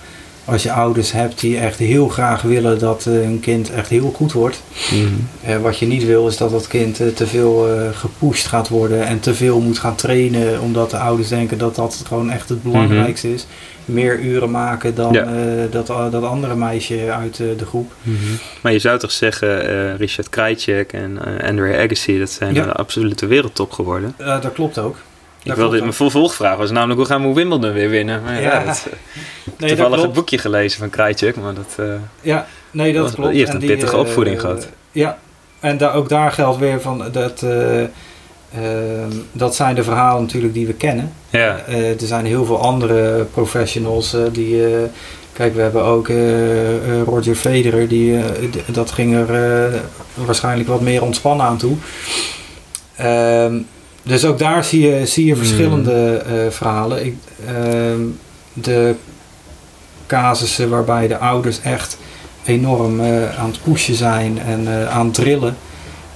[0.45, 4.11] als je ouders hebt die echt heel graag willen dat eh, hun kind echt heel
[4.15, 4.61] goed wordt.
[4.91, 5.51] Mhm.
[5.51, 9.05] Eh, wat je niet wil is dat dat kind eh, te veel gepusht gaat worden
[9.05, 10.61] en te veel moet gaan trainen.
[10.61, 13.45] Omdat de ouders denken dat dat gewoon echt het belangrijkste is.
[13.85, 15.27] Meer uren maken dan Ja.
[15.71, 17.91] dat, dat andere meisje uit de groep.
[18.61, 22.63] Maar je zou toch zeggen, Richard Krajcek en Andrea Agassi, dat zijn Ja.
[22.63, 24.15] de absolute wereldtop geworden.
[24.17, 24.95] Dat klopt ook.
[25.43, 28.23] Ik wilde, mijn vervolgvraag was namelijk, hoe gaan we Wimbledon weer winnen?
[28.23, 28.63] Maar ja, Ja.
[28.65, 28.93] dat, eh,
[29.45, 30.13] Nee, dat toevallig een klopt.
[30.13, 31.73] boekje gelezen van Krajcek, maar dat...
[31.77, 31.85] eh,
[32.21, 33.29] Ja, nee, dat Was- klopt.
[33.29, 34.67] die heeft En een pittige eh, opvoeding gehad.
[34.91, 35.17] Ja,
[35.59, 37.41] en daar ook daar geldt weer van dat.
[37.41, 41.13] eh, ehm, dat zijn de verhalen natuurlijk die we kennen.
[41.29, 44.61] ja, er zijn heel veel andere professionals die.
[45.33, 46.07] kijk, we hebben ook
[47.05, 48.19] Roger Federer, die,
[48.71, 49.71] dat ging er
[50.13, 51.75] waarschijnlijk wat meer ontspannen aan toe.
[54.03, 55.41] Dus ook daar zie je, zie je Hmm.
[55.43, 57.05] verschillende eh, verhalen.
[57.05, 57.15] Ik,
[57.47, 58.01] ehm,
[58.53, 58.95] de
[60.07, 61.97] casussen waarbij de ouders echt
[62.45, 65.57] enorm eh, aan het pushen zijn en eh, aan het drillen,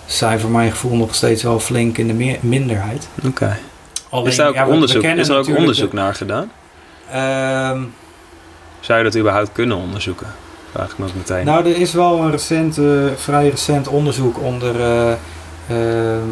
[0.06, 3.08] zijn voor mijn gevoel nog steeds wel flink in de meer- minderheid.
[3.26, 3.58] oké.
[4.10, 6.52] Alleen, Is daar ook, ja, onderzoek, is er ook onderzoek de- naar gedaan?
[7.12, 7.82] Ehm,
[8.80, 10.28] Zou je dat überhaupt kunnen onderzoeken?
[10.72, 11.46] Vraag ik me ook meteen.
[11.46, 12.80] nou, er is wel een recent,
[13.16, 14.76] vrij recent onderzoek onder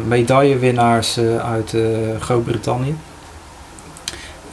[0.06, 1.80] medaillewinnaars eh, uit eh,
[2.20, 2.96] Groot-Brittannië.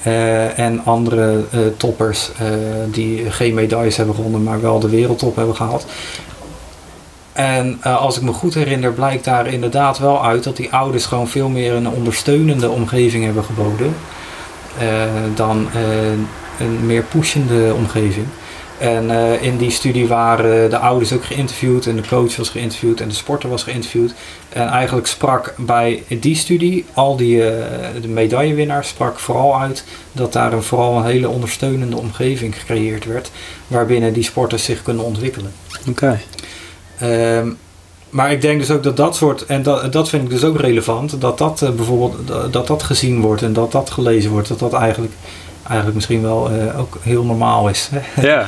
[0.04, 2.48] Eh, en andere eh, toppers eh,
[2.92, 5.86] die geen medailles hebben gewonnen, maar wel de wereldtop hebben gehaald.
[7.34, 11.06] En eh, als ik me goed herinner, blijkt daar inderdaad wel uit dat die ouders
[11.06, 13.96] gewoon veel meer een ondersteunende omgeving hebben geboden.
[14.80, 14.88] eh,
[15.36, 16.12] dan eh,
[16.60, 18.26] een meer pushende omgeving.
[18.84, 23.02] En eh, in die studie waren de ouders ook geïnterviewd en de coach was geïnterviewd
[23.02, 24.14] en de sporter was geïnterviewd.
[24.50, 30.34] En eigenlijk sprak bij die studie, al die eh, de medaillewinnaars, sprak vooral uit dat
[30.34, 33.32] daar een, vooral een hele ondersteunende omgeving gecreëerd werd.
[33.68, 35.52] Waarbinnen die sporters zich kunnen ontwikkelen.
[35.90, 36.20] Oké.
[37.00, 37.50] Ehm,
[38.10, 40.60] maar ik denk dus ook dat dat soort, en dat, dat vind ik dus ook
[40.60, 44.60] relevant, dat dat eh, bijvoorbeeld dat dat gezien wordt en dat dat gelezen wordt, dat
[44.60, 45.14] dat eigenlijk,
[45.64, 47.90] eigenlijk misschien wel eh, ook heel normaal is.
[48.22, 48.48] Ja.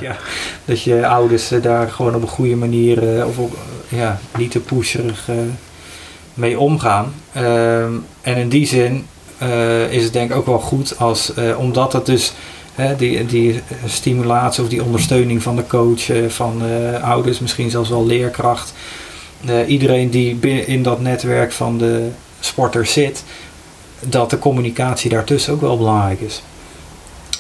[0.66, 3.54] Dat je ouders eh, daar gewoon op een goede manier eh, of op,
[3.90, 5.30] eh, ja, niet te pusherig
[6.34, 7.14] mee omgaan.
[7.34, 9.06] Ehm, en in die zin
[9.90, 12.34] is het denk ik ook wel goed als, omdat het dus
[12.76, 16.62] hè, die, die stimulatie of die ondersteuning van de coach, van
[17.02, 18.74] ouders, misschien zelfs wel leerkracht.
[19.68, 22.10] iedereen die binnen in dat netwerk van de
[22.40, 23.24] sporter zit,
[24.00, 26.42] dat de communicatie daartussen ook wel belangrijk is.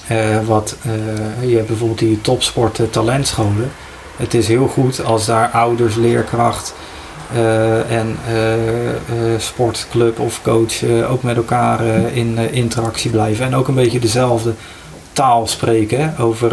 [0.07, 3.71] Eh, wat, eh, je hebt bijvoorbeeld die topsport eh, talentscholen.
[4.15, 6.73] Het is heel goed als daar ouders, leerkracht
[7.89, 8.17] en
[9.37, 13.45] sportclub of coach ook met elkaar in interactie blijven.
[13.45, 14.53] En ook een beetje dezelfde
[15.13, 16.49] taal spreken over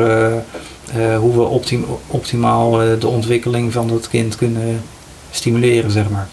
[1.19, 4.83] hoe we optim- optimaal de ontwikkeling van dat kind kunnen
[5.31, 6.29] stimuleren, zeg maar.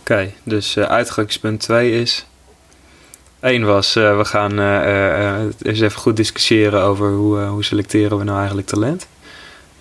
[0.00, 2.26] Oké, dus uitgangspunt 2 is.
[3.44, 8.18] Eén was, eh, we gaan eh, eh, eens even goed discussiëren over hoe, hoe selecteren
[8.18, 9.06] we nou eigenlijk talent.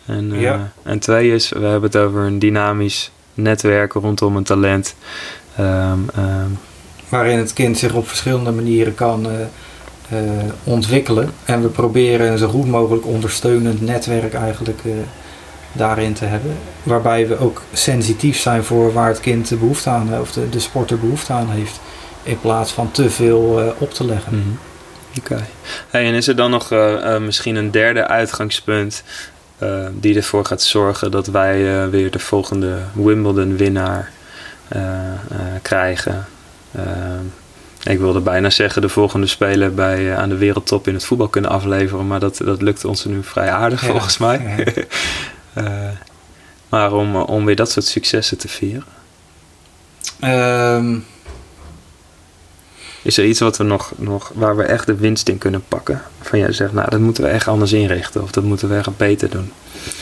[0.06, 0.72] En, Ja.
[0.82, 4.96] en twee is, we hebben het over een dynamisch netwerk rondom een talent.
[5.58, 6.50] Ehm, ehm,
[7.10, 9.28] waarin het kind zich op verschillende manieren kan
[10.64, 11.30] ontwikkelen.
[11.46, 14.82] En we proberen een zo goed mogelijk ondersteunend netwerk eigenlijk
[15.72, 16.56] daarin te hebben.
[16.84, 20.50] Waarbij we ook sensitief zijn voor waar het kind de behoefte aan heeft, of de,
[20.50, 21.80] de sporter behoefte aan heeft.
[22.24, 24.38] In plaats van te veel eh, op te leggen.
[24.38, 24.50] Mhm.
[25.18, 25.46] Oké.
[25.90, 29.04] Hey, en is er dan nog eh, eh, misschien een derde uitgangspunt
[30.00, 34.12] die ervoor gaat zorgen dat wij weer de volgende Wimbledon-winnaar
[35.62, 36.26] krijgen?
[37.84, 41.52] Ik wilde bijna zeggen de volgende speler bij, aan de wereldtop in het voetbal kunnen
[41.52, 43.88] afleveren, maar dat, dat lukt ons nu vrij aardig Ja.
[43.88, 44.66] volgens mij.
[45.54, 45.94] Ja.
[46.70, 48.84] Maar om, om weer dat soort successen te vieren.
[50.20, 50.98] Ehm,
[53.04, 56.02] Is er iets wat we nog, nog, waar we echt de winst in kunnen pakken?
[56.22, 58.22] Van jij zegt, nou, dat moeten we echt anders inrichten.
[58.22, 59.52] Of dat moeten we echt beter doen.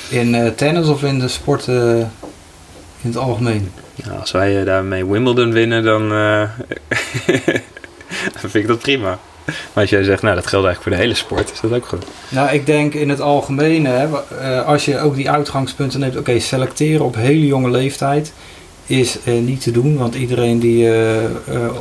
[0.09, 2.07] in eh, tennis of in de sport eh, in
[3.01, 3.71] het algemeen?
[3.95, 6.49] Nou, als wij eh, daarmee Wimbledon winnen, dan, dan
[8.49, 9.19] vind ik dat prima.
[9.45, 11.85] Maar als jij zegt, nou dat geldt eigenlijk voor de hele sport, is dat ook
[11.85, 12.05] goed.
[12.29, 14.07] Nou, ik denk in het algemeen, hè,
[14.63, 18.33] als je ook die uitgangspunten neemt, oké, selecteren op hele jonge leeftijd
[18.85, 21.15] is uh, niet te doen, want iedereen die uh,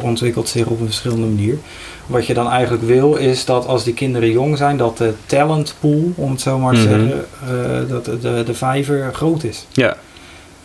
[0.03, 1.59] ontwikkelt zich op een verschillende manier.
[2.07, 6.13] Wat je dan eigenlijk wil is dat als die kinderen jong zijn, dat de talentpool,
[6.15, 7.09] om het zo maar te mm -hmm.
[7.09, 9.67] zeggen, dat de, de vijver groot is.
[9.71, 9.97] Ja.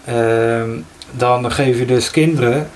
[0.05, 0.69] Ehm,
[1.11, 2.67] dan geef je dus kinderen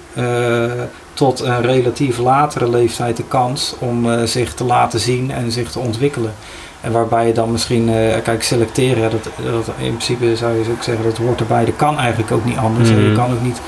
[1.14, 5.80] tot een relatief latere leeftijd de kans om zich te laten zien en zich te
[5.80, 6.34] ontwikkelen.
[6.82, 10.84] En waarbij je dan misschien, uh, kijk, selecteren, dat, dat, in principe zou je ook
[10.84, 11.66] zeggen dat hoort erbij.
[11.66, 12.90] Dat kan eigenlijk ook niet anders.
[12.90, 13.10] Mm.
[13.10, 13.62] Je kan ook niet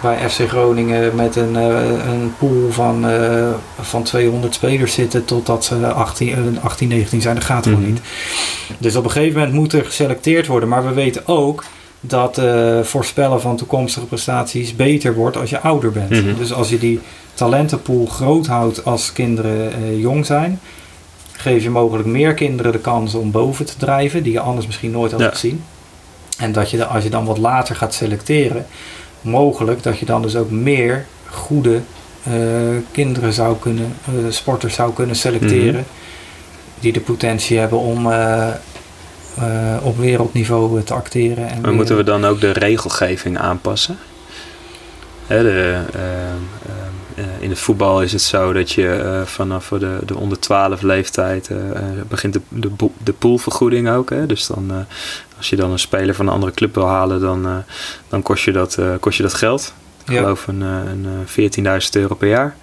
[0.00, 3.48] bij FC Groningen met een, uh, een pool van, uh,
[3.80, 7.34] van 200 spelers zitten totdat ze 18, 18 19 zijn.
[7.34, 7.86] Dat gaat gewoon mm.
[7.86, 8.00] niet.
[8.78, 10.68] Dus op een gegeven moment moet er geselecteerd worden.
[10.68, 11.64] Maar we weten ook
[12.00, 12.40] dat
[12.82, 16.10] voorspellen van toekomstige prestaties beter wordt als je ouder bent.
[16.10, 16.36] Mhm.
[16.38, 17.00] Dus als je die
[17.34, 20.60] talentenpool groot houdt als kinderen jong zijn
[21.46, 24.90] geef je mogelijk meer kinderen de kans om boven te drijven, die je anders misschien
[24.90, 25.28] nooit had Ja.
[25.28, 25.64] gezien.
[26.38, 28.66] En dat je, als je dan wat later gaat selecteren,
[29.20, 31.80] mogelijk dat je dan dus ook meer goede
[32.22, 32.32] eh,
[32.92, 36.80] kinderen zou kunnen, eh, sporters zou kunnen selecteren, Mhm.
[36.80, 38.48] die de potentie hebben om eh,
[39.82, 41.48] op wereldniveau te acteren.
[41.48, 43.98] En Maar moeten we dan ook de regelgeving aanpassen?
[45.26, 45.80] Hè, de,
[47.46, 51.50] in het voetbal is het zo dat je eh, vanaf de, de onder 12 leeftijd
[51.50, 52.70] eh, eh, begint de, de,
[53.04, 54.10] de poolvergoeding ook.
[54.10, 54.26] Hè?
[54.26, 54.86] Dus dan,
[55.36, 57.64] als je dan een speler van een andere club wil halen, dan,
[58.08, 59.74] dan kost, je dat, kost je dat geld.
[60.04, 60.20] Ik Ja.
[60.20, 62.56] geloof een, een eh, 14.000 euro per jaar.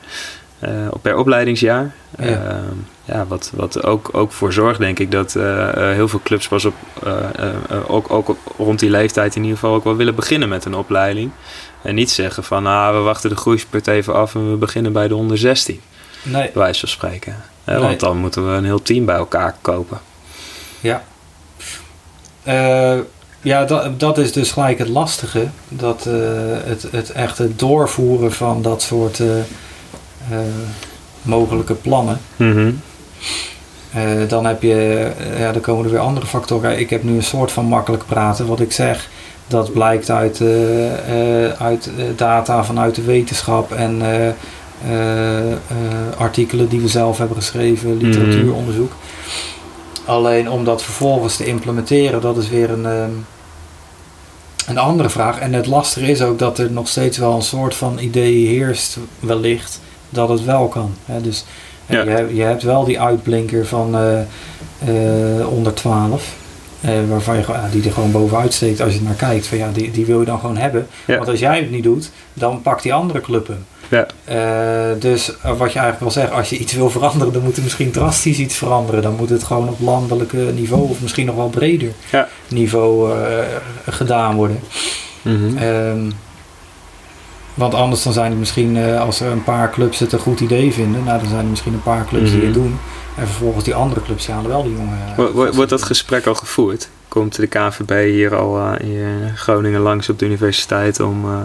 [1.02, 1.96] per opleidingsjaar.
[2.18, 2.26] Ja.
[2.26, 5.34] Ehm, ja, wat, wat ook, ook voor zorgt, denk ik, dat
[5.74, 6.76] heel veel clubs pas op,
[7.88, 11.32] ook, ook rond die leeftijd in ieder geval ook wel willen beginnen met een opleiding.
[11.84, 15.08] En niet zeggen van, ah, we wachten de groeispurt even af en we beginnen bij
[15.08, 15.82] de onder 16,
[16.24, 17.36] Nee, bij wijze van spreken.
[17.64, 17.78] Nee.
[17.78, 20.00] Want dan moeten we een heel team bij elkaar kopen.
[20.80, 21.04] Ja.
[22.44, 22.98] Eh,
[23.42, 25.48] ja, dat, dat is dus gelijk het lastige.
[25.70, 26.14] Dat eh,
[26.66, 30.38] het, het echte doorvoeren van dat soort eh,
[31.22, 32.22] mogelijke plannen.
[33.94, 36.80] Eh, dan heb je, ja, dan komen er weer andere factoren.
[36.80, 38.48] Ik heb nu een soort van makkelijk praten.
[38.48, 39.10] Wat ik zeg,
[39.54, 44.01] dat blijkt uit, eh, eh, uit eh, data vanuit de wetenschap en
[46.18, 48.91] artikelen die we zelf hebben geschreven, literatuuronderzoek.
[50.06, 53.10] Alleen om dat vervolgens te implementeren, dat is weer een, ehm,
[54.68, 55.39] een andere vraag.
[55.39, 58.97] En het lastige is ook dat er nog steeds wel een soort van idee heerst,
[59.20, 59.80] wellicht,
[60.10, 60.93] dat het wel kan.
[61.06, 61.22] Hè?
[61.22, 61.45] Dus
[61.86, 62.01] Ja.
[62.04, 66.36] je, hebt- je hebt wel die uitblinker van eh, onder 12.
[66.84, 69.48] Eh, waarvan je, ja, die er gewoon bovenuit steekt als je naar kijkt.
[69.48, 70.88] Van, ja, die, die wil je dan gewoon hebben.
[71.06, 71.16] Ja.
[71.18, 73.66] Want als jij het niet doet, dan pakt die andere club hem.
[73.90, 74.08] Ja.
[74.24, 77.58] Eh, dus eh, wat je eigenlijk wil zeggen, als je iets wil veranderen, dan moet
[77.58, 79.02] er misschien drastisch iets veranderen.
[79.02, 82.28] Dan moet het gewoon op landelijk niveau of misschien nog wel breder Ja.
[82.48, 83.12] niveau
[83.90, 84.60] gedaan worden.
[85.22, 85.58] Mhm.
[85.58, 86.10] Ehm,
[87.54, 90.74] want anders dan zijn er misschien, als er een paar clubs het een goed idee
[90.74, 92.46] vinden, nou dan zijn er misschien een paar clubs die Mhm.
[92.46, 92.80] het doen.
[93.18, 94.97] En vervolgens die andere clubs halen wel die jongen.
[95.09, 96.89] eh, Wo- wo- Wordt dat gesprek al gevoerd?
[97.07, 101.38] Komt de KNVB hier al eh, in Groningen langs op de universiteit om, eh,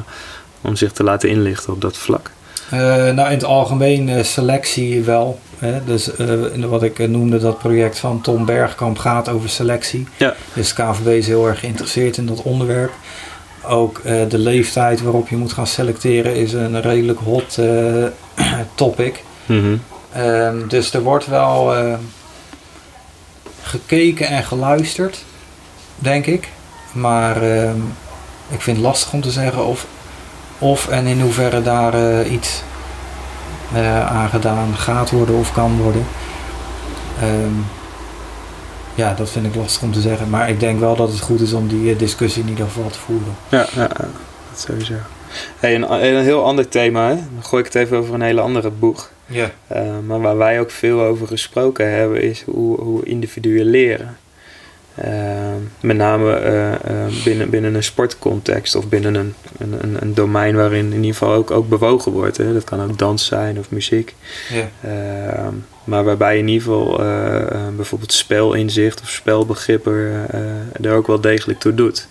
[0.60, 2.30] om zich te laten inlichten op dat vlak?
[2.70, 5.38] Eh, nou, in het algemeen eh, selectie wel.
[5.58, 5.84] Hè?
[5.84, 6.28] Dus eh,
[6.68, 10.06] wat ik eh, noemde, dat project van Tom Bergkamp gaat over selectie.
[10.16, 10.34] Ja.
[10.54, 12.92] Dus de KVB is heel erg geïnteresseerd in dat onderwerp.
[13.62, 18.04] Ook eh, de leeftijd waarop je moet gaan selecteren is een redelijk hot eh,
[18.74, 19.22] topic.
[19.46, 19.76] Mhm.
[20.12, 21.94] Ehm, dus er wordt wel eh,
[23.62, 25.24] gekeken en geluisterd,
[25.94, 26.48] denk ik.
[26.92, 27.80] Maar ehm,
[28.48, 29.86] ik vind het lastig om te zeggen of,
[30.58, 32.62] of en in hoeverre daar eh, iets
[33.74, 36.06] eh, aan gedaan gaat worden of kan worden.
[37.20, 37.54] Ehm,
[38.94, 40.30] ja, dat vind ik lastig om te zeggen.
[40.30, 42.90] Maar ik denk wel dat het goed is om die eh, discussie in ieder geval
[42.90, 43.36] te voeren.
[43.48, 44.08] Ja, ja, ja,
[44.50, 44.94] dat sowieso.
[45.58, 47.14] Hey, een, een heel ander thema, hè?
[47.14, 49.10] dan gooi ik het even over een hele andere boeg.
[49.28, 49.50] Ja.
[49.66, 54.16] Eh, maar waar wij ook veel over gesproken hebben, is hoe, hoe individuen leren.
[55.00, 60.86] Eh, met name eh, binnen, binnen een sportcontext of binnen een, een, een, domein waarin
[60.86, 62.36] in ieder geval ook, ook bewogen wordt.
[62.36, 62.52] Hè?
[62.52, 64.14] Dat kan ook dans zijn of muziek.
[64.52, 65.50] Ja.
[65.84, 66.96] Maar waarbij in ieder geval
[67.76, 72.08] bijvoorbeeld spelinzicht of spelbegrippen eh, er ook wel degelijk toe doet.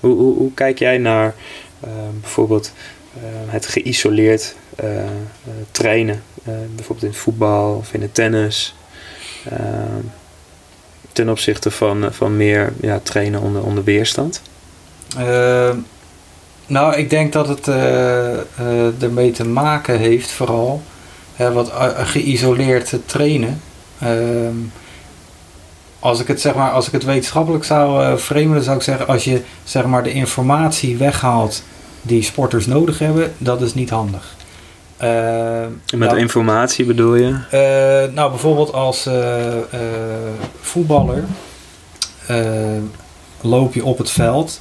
[0.00, 1.34] Hoe, hoe, hoe kijk jij naar
[2.20, 2.72] bijvoorbeeld
[3.46, 4.54] het geïsoleerd
[5.70, 6.22] trainen?
[6.44, 8.74] Eh, bijvoorbeeld in voetbal of in het tennis.
[9.50, 9.58] eh,
[11.12, 14.42] ten opzichte van, van meer ja, trainen onder, onder weerstand?
[15.18, 15.76] Ehm,
[16.66, 17.68] Nou, ik denk dat het
[19.02, 20.82] ermee te maken heeft vooral
[21.34, 23.60] hè, wat geïsoleerd trainen.
[23.98, 24.56] Ehm,
[25.98, 29.24] als ik het zeg maar, als ik het wetenschappelijk zou framen, zou ik zeggen, als
[29.24, 31.62] je zeg maar de informatie weghaalt
[32.02, 34.34] die sporters nodig hebben, dat is niet handig.
[35.02, 37.36] Met nou, informatie bedoel je?
[38.14, 39.08] nou, bijvoorbeeld als
[40.60, 41.24] voetballer
[43.40, 44.60] loop je op het veld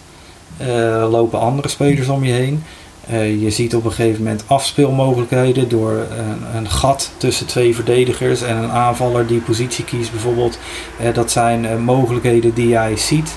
[1.10, 2.64] lopen andere spelers om je heen.
[3.12, 8.42] Uh, je ziet op een gegeven moment afspeelmogelijkheden door een, een, gat tussen twee verdedigers
[8.42, 10.60] en een aanvaller die positie kiest bijvoorbeeld.
[11.02, 13.36] Uh, dat zijn mogelijkheden die jij ziet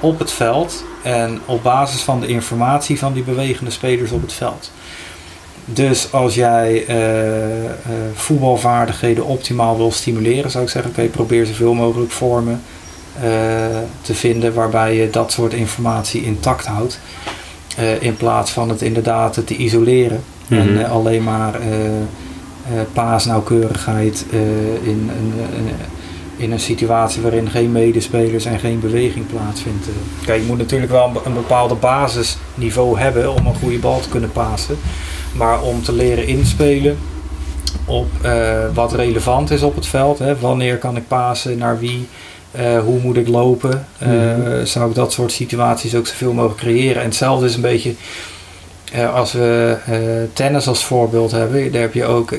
[0.00, 4.32] op het veld en op basis van de informatie van die bewegende spelers op het
[4.32, 4.70] veld.
[5.72, 6.84] Dus als jij
[8.14, 12.60] voetbalvaardigheden optimaal wil stimuleren, zou ik zeggen: oké, probeer zoveel mogelijk vormen
[13.22, 17.00] eh, te vinden waarbij je dat soort informatie intact houdt.
[17.76, 20.78] Eh, in plaats van het inderdaad te isoleren en mhm.
[20.78, 21.60] eh, alleen maar
[22.92, 24.24] paasnauwkeurigheid
[24.82, 25.32] in, in,
[26.36, 29.86] in een situatie waarin geen medespelers en geen beweging plaatsvindt.
[30.24, 34.32] Kijk, je moet natuurlijk wel een bepaalde basisniveau hebben om een goede bal te kunnen
[34.32, 34.78] pasen.
[35.32, 36.98] Maar om te leren inspelen
[37.84, 38.08] op
[38.74, 40.18] wat relevant is op het veld.
[40.18, 42.08] Hè, wanneer kan ik pasen, naar wie,
[42.60, 43.86] uh, hoe moet ik lopen?
[44.02, 44.66] Uh, mm-hmm.
[44.66, 47.02] Zou ik dat soort situaties ook zoveel mogelijk creëren?
[47.02, 47.94] En hetzelfde is een beetje
[49.14, 49.76] als we
[50.32, 51.72] tennis als voorbeeld hebben.
[51.72, 52.32] Daar heb je ook,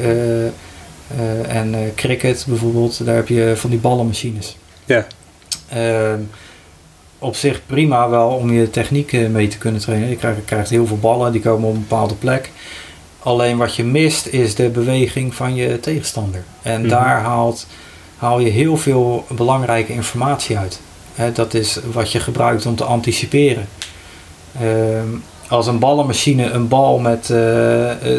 [1.47, 4.57] en cricket bijvoorbeeld, daar heb je van die ballenmachines.
[4.85, 5.07] Ja.
[5.69, 6.19] Ehm,
[7.19, 10.09] op zich prima wel om je techniek mee te kunnen trainen.
[10.09, 12.51] Je krijgt, je krijgt heel veel ballen, die komen op een bepaalde plek.
[13.19, 16.43] Alleen wat je mist is de beweging van je tegenstander.
[16.61, 16.89] En mm-hmm.
[16.89, 17.67] daar haalt
[18.17, 20.79] haal je heel veel belangrijke informatie uit.
[21.33, 23.67] dat is wat je gebruikt om te anticiperen.
[24.59, 25.07] Ehm,
[25.47, 27.33] als een ballenmachine een bal met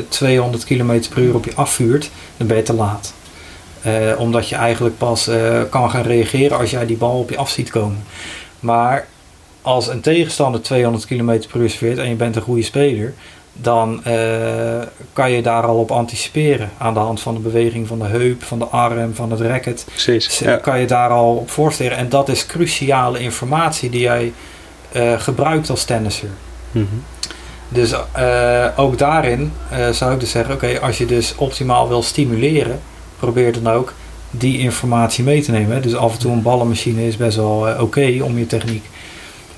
[0.09, 3.13] 200 km per uur op je afvuurt, dan ben je te laat.
[3.87, 7.37] Uh, omdat je eigenlijk pas uh, kan gaan reageren als jij die bal op je
[7.37, 8.05] af ziet komen.
[8.61, 9.07] Maar
[9.63, 13.15] als een tegenstander 200 km per uur serveert en je bent een goede speler,
[13.53, 14.15] dan uh,
[15.13, 16.71] kan je daar al op anticiperen.
[16.79, 19.85] Aan de hand van de beweging van de heup, van de arm, van het racket.
[19.85, 20.39] Precies.
[20.39, 20.57] Ja.
[20.57, 21.97] Kan je daar al op voorstellen.
[21.97, 24.33] En dat is cruciale informatie die jij
[24.97, 26.29] uh, gebruikt als tennisser.
[26.73, 27.03] Mm -hmm.
[27.69, 29.53] Dus uh, ook daarin
[29.91, 32.81] zou ik dus zeggen: oké, als je dus optimaal wil stimuleren,
[33.19, 33.93] probeer dan ook
[34.31, 35.83] die informatie mee te nemen.
[35.83, 38.85] Dus af en toe een ballenmachine is best wel oké okay om je techniek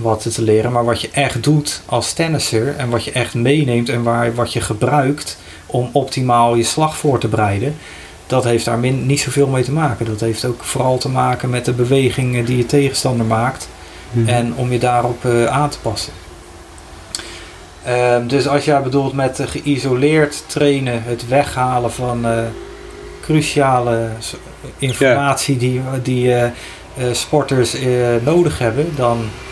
[0.03, 0.72] wat te leren.
[0.72, 4.53] Maar wat je echt doet als tennisser en wat je echt meeneemt en waar, wat
[4.53, 7.76] je gebruikt om optimaal je slag voor te bereiden,
[8.26, 10.07] dat heeft daar min, niet zoveel mee te maken.
[10.07, 13.68] Dat heeft ook vooral te maken met de bewegingen die je tegenstander maakt
[14.11, 14.28] mhm.
[14.28, 16.12] en om je daarop uh, aan te passen.
[17.86, 22.38] Uh, dus als jij bedoelt met uh, geïsoleerd trainen, het weghalen van uh,
[23.20, 24.09] cruciale
[24.78, 26.34] informatie die, die
[27.12, 27.76] sporters
[28.24, 29.51] nodig hebben, dan Ehm,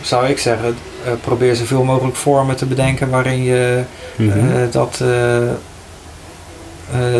[0.00, 3.82] zou ik zeggen, uh, probeer zoveel mogelijk vormen te bedenken waarin je
[4.16, 4.70] mm -hmm.
[4.70, 5.02] dat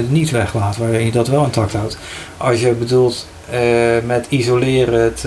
[0.08, 1.98] niet weglaat, waarin je dat wel intact houdt.
[2.36, 3.26] Als je bedoelt
[4.04, 5.26] met isoleren het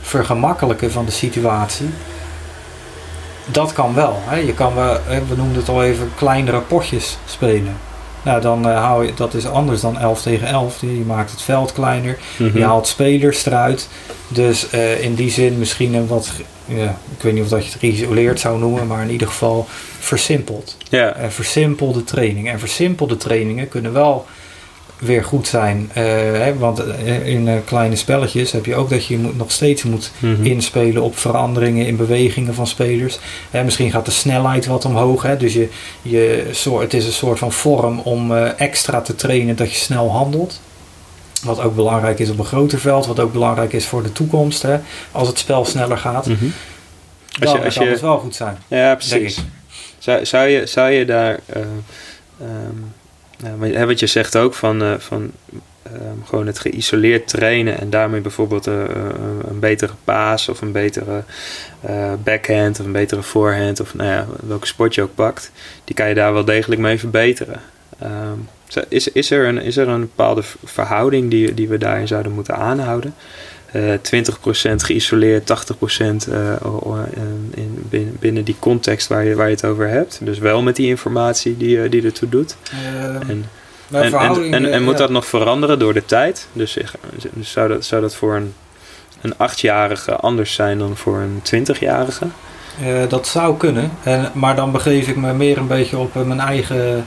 [0.00, 1.90] vergemakkelijken van de situatie,
[3.46, 4.16] dat kan wel.
[4.24, 4.36] Hè.
[4.36, 4.74] Je kan,
[5.28, 7.76] we noemden het al even, kleinere potjes spelen.
[8.24, 10.80] Nou, dan uh, hou je, dat is anders dan 11 tegen 11.
[10.80, 12.62] Je maakt het veld kleiner, je mhm.
[12.62, 13.88] haalt spelers eruit.
[14.28, 16.30] Dus uh, in die zin misschien een wat,
[16.64, 19.66] ja, ik weet niet of dat je het geïsoleerd zou noemen, maar in ieder geval
[19.98, 20.76] versimpeld.
[20.88, 21.20] Ja.
[21.20, 22.48] Uh, versimpelde training.
[22.48, 24.26] En versimpelde trainingen kunnen wel
[25.02, 25.90] weer goed zijn.
[25.90, 29.50] Uh, hè, want eh, in uh, kleine spelletjes heb je ook dat je moet, nog
[29.50, 30.44] steeds moet mm-hmm.
[30.44, 33.18] inspelen op veranderingen in bewegingen van spelers.
[33.50, 35.22] Hè, misschien gaat de snelheid wat omhoog.
[35.22, 35.68] Hè, dus je,
[36.02, 36.50] je,
[36.80, 40.60] het is een soort van vorm om extra te trainen dat je snel handelt.
[41.42, 43.06] Wat ook belangrijk is op een groter veld.
[43.06, 44.62] Wat ook belangrijk is voor de toekomst.
[44.62, 44.78] Hè,
[45.12, 46.26] als het spel sneller gaat.
[46.26, 46.52] Mm-hmm.
[47.38, 48.58] Dan als je, als kan je, het wel goed zijn.
[48.68, 49.44] Ja, precies.
[49.98, 51.38] Zou, zou, je, zou je daar...
[52.40, 52.92] Um,
[53.86, 55.30] wat je zegt ook van, uh, van
[55.92, 58.84] um, gewoon het geïsoleerd trainen en daarmee bijvoorbeeld uh,
[59.48, 61.24] een betere paas of een betere
[62.24, 65.50] backhand of een betere voorhand of nou ja, welke sport je ook pakt,
[65.84, 67.60] die kan je daar wel degelijk mee verbeteren.
[68.02, 68.48] Um,
[68.88, 72.56] is, is, er een, is er een bepaalde verhouding die, die we daarin zouden moeten
[72.56, 73.14] aanhouden?
[73.72, 73.94] Uh,
[74.72, 76.54] 20% geïsoleerd, 80% uh,
[77.54, 80.18] in, binnen, binnen die context waar je, waar je het over hebt.
[80.22, 82.56] Dus wel met die informatie die, die ertoe doet.
[82.72, 83.44] Uh, en,
[83.90, 86.46] en, en, en, moet dat nog veranderen door de tijd?
[86.52, 86.78] Dus,
[87.32, 88.54] dus zou, dat, zou dat voor een
[89.22, 92.26] een achtjarige anders zijn dan voor een twintigjarige?
[92.82, 96.40] Uh, dat zou kunnen, en, maar dan begeef ik me meer een beetje op mijn
[96.40, 97.06] eigen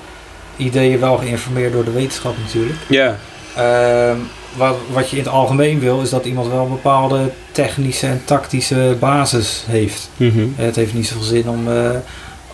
[0.58, 2.80] ideeën, wel geïnformeerd door de wetenschap natuurlijk.
[2.88, 3.16] Ja.
[3.56, 4.18] Ehm,
[4.58, 8.22] wat, wat je in het algemeen wil, is dat iemand wel een bepaalde technische en
[8.26, 10.10] tactische basis heeft.
[10.18, 10.48] Mhm.
[10.56, 11.68] Het heeft niet zoveel zin om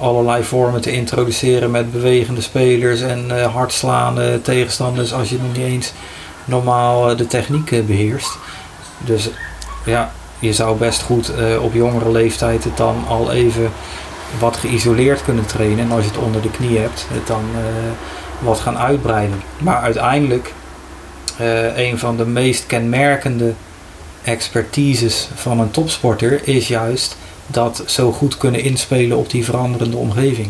[0.02, 5.66] allerlei vormen te introduceren met bewegende spelers en uh, hardslaande tegenstanders als je nog niet
[5.66, 5.94] eens
[6.46, 8.38] normaal de techniek beheerst.
[8.98, 9.30] Dus
[9.86, 11.32] ja, je zou best goed
[11.62, 13.72] op jongere leeftijd het dan al even
[14.40, 15.80] wat geïsoleerd kunnen trainen.
[15.80, 17.44] En als je het onder de knie hebt, het dan
[18.40, 19.42] wat gaan uitbreiden.
[19.58, 20.54] Maar uiteindelijk,
[21.76, 23.54] een van de meest kenmerkende
[24.24, 27.18] expertises van een topsporter is juist
[27.48, 30.48] dat zo goed kunnen inspelen op die veranderende omgeving.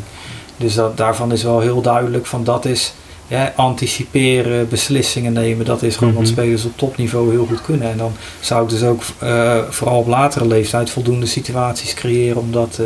[0.57, 2.93] Dus dat, daarvan is wel heel duidelijk van dat is
[3.27, 5.65] ja, anticiperen, beslissingen nemen.
[5.65, 6.31] Dat is gewoon wat mhm.
[6.31, 7.91] spelers op topniveau heel goed kunnen.
[7.91, 12.51] En dan zou ik dus ook uh, vooral op latere leeftijd voldoende situaties creëren om
[12.51, 12.79] dat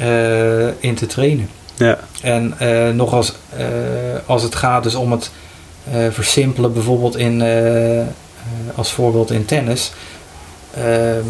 [0.00, 1.48] uh, in te trainen.
[1.74, 1.98] Ja.
[2.22, 2.54] En
[2.96, 3.32] nog als,
[4.26, 5.30] als het gaat dus om het
[6.10, 7.42] versimpelen bijvoorbeeld in,
[8.74, 9.92] als voorbeeld in tennis
[10.74, 11.26] ehm,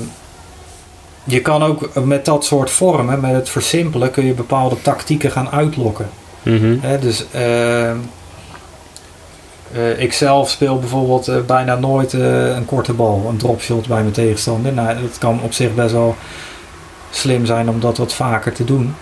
[1.24, 5.50] je kan ook met dat soort vormen, met het versimpelen, kun je bepaalde tactieken gaan
[5.50, 6.08] uitlokken.
[6.42, 7.24] Mm dus
[9.74, 14.00] uh, ik zelf speel bijvoorbeeld uh, bijna nooit eh, een korte bal, een dropshot bij
[14.00, 14.72] mijn tegenstander.
[14.72, 16.16] Nou, dat kan op zich best wel
[17.10, 18.94] slim zijn om dat wat vaker te doen.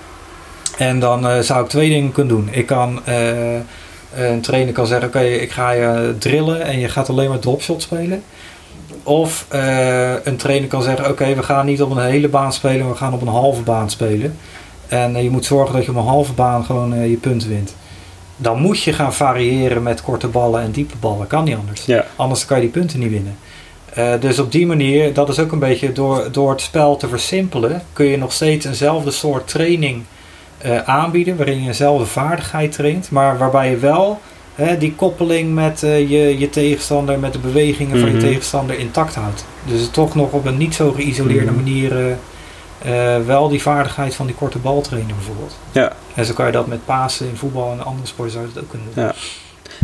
[0.78, 2.48] En dan zou ik twee dingen kunnen doen.
[2.50, 3.00] Ik kan,
[4.14, 7.82] een trainer kan zeggen, oké, ik ga je drillen en je gaat alleen maar dropshot
[7.82, 8.22] spelen.
[9.02, 12.88] Of uh, een trainer kan zeggen: Oké, we gaan niet op een hele baan spelen,
[12.88, 14.36] we gaan op een halve baan spelen.
[14.88, 17.48] En uh, je moet zorgen dat je op een halve baan gewoon uh, je punten
[17.48, 17.74] wint.
[18.36, 21.26] Dan moet je gaan variëren met korte ballen en diepe ballen.
[21.26, 21.84] Kan niet anders.
[21.84, 22.04] Ja.
[22.16, 23.36] Anders kan je die punten niet winnen.
[24.20, 27.82] dus op die manier, dat is ook een beetje door, door het spel te versimpelen,
[27.92, 30.02] kun je nog steeds eenzelfde soort training
[30.84, 31.36] aanbieden.
[31.36, 34.20] Waarin je eenzelfde vaardigheid traint, maar waarbij je wel
[34.54, 38.24] hè, die koppeling met uh, je, je tegenstander, met de bewegingen van je mhm.
[38.24, 39.44] tegenstander intact houdt.
[39.66, 41.54] Dus het toch nog op een niet zo geïsoleerde mhm.
[41.54, 42.16] manier
[42.86, 45.58] uh, wel die vaardigheid van die korte bal trainen bijvoorbeeld.
[45.72, 45.92] Ja.
[46.14, 48.62] En zo kan je dat met Pasen in voetbal en andere sporten zou je dat
[48.62, 49.04] ook kunnen doen.
[49.04, 49.14] Ja.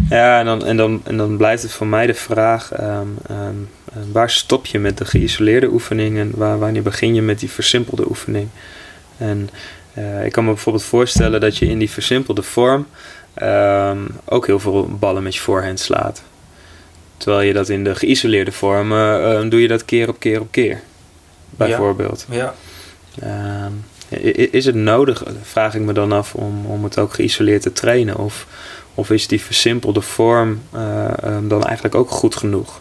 [0.08, 3.68] Ja, en dan, en, dan, en dan blijft het voor mij de vraag: um, um,
[4.12, 8.08] waar stop je met de geïsoleerde oefening en waar, wanneer begin je met die versimpelde
[8.08, 8.48] oefening?
[9.16, 9.50] En
[9.98, 12.86] uh, ik kan me bijvoorbeeld voorstellen dat je in die versimpelde vorm
[13.42, 16.22] um, ook heel veel ballen met je voorhand slaat.
[17.16, 20.48] Terwijl je dat in de geïsoleerde vorm uh, doe je dat keer op keer op
[20.50, 20.80] keer.
[21.50, 22.26] Bijvoorbeeld.
[22.30, 22.54] Ja.
[23.14, 23.70] ja.
[24.50, 28.16] is het nodig, vraag ik me dan af, om, om het ook geïsoleerd te trainen?
[28.16, 28.46] Of,
[28.94, 31.08] of is die versimpelde vorm uh,
[31.42, 32.80] dan eigenlijk ook goed genoeg?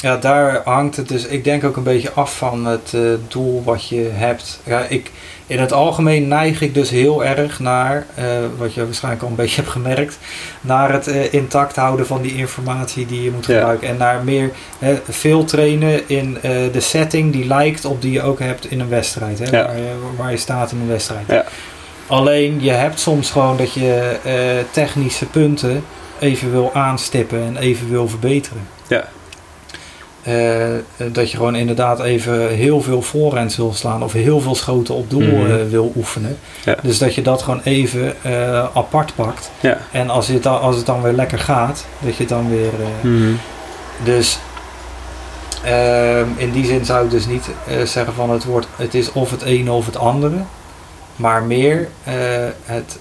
[0.00, 3.62] Ja, daar hangt het dus, ik denk ook een beetje af van het uh, doel
[3.64, 4.60] wat je hebt.
[4.64, 5.10] Ja, ik,
[5.46, 8.24] in het algemeen neig ik dus heel erg naar, uh,
[8.58, 10.18] wat je waarschijnlijk al een beetje hebt gemerkt,
[10.60, 13.88] naar het uh, intact houden van die informatie die je moet gebruiken.
[13.88, 14.50] En naar meer
[15.08, 16.38] veel trainen in
[16.72, 19.38] de setting die lijkt op die je ook hebt in een wedstrijd.
[19.38, 19.66] Hè, ja.
[19.66, 21.24] waar, je, waar, je, staat in een wedstrijd.
[21.28, 21.44] Ja.
[22.06, 24.16] Alleen je hebt soms gewoon dat je
[24.70, 25.84] technische punten
[26.18, 28.66] even wil aanstippen en even wil verbeteren.
[28.86, 29.08] Ja.
[30.28, 34.94] Uh, dat je gewoon inderdaad even heel veel voorhands wil slaan of heel veel schoten
[34.94, 35.50] op doel mm -hmm.
[35.50, 36.38] uh, wil oefenen.
[36.64, 36.76] Ja.
[36.82, 38.14] Dus dat je dat gewoon even
[38.74, 39.50] apart pakt.
[39.60, 39.78] Ja.
[39.92, 42.72] En als het, dan, als het dan weer lekker gaat, dat je het dan weer.
[43.00, 43.38] Mm -hmm.
[44.04, 44.38] Dus
[45.64, 47.48] ehm, in die zin zou ik dus niet
[47.84, 50.36] zeggen van het, wordt, het is of het ene of het andere.
[51.16, 51.88] Maar meer
[52.64, 52.98] het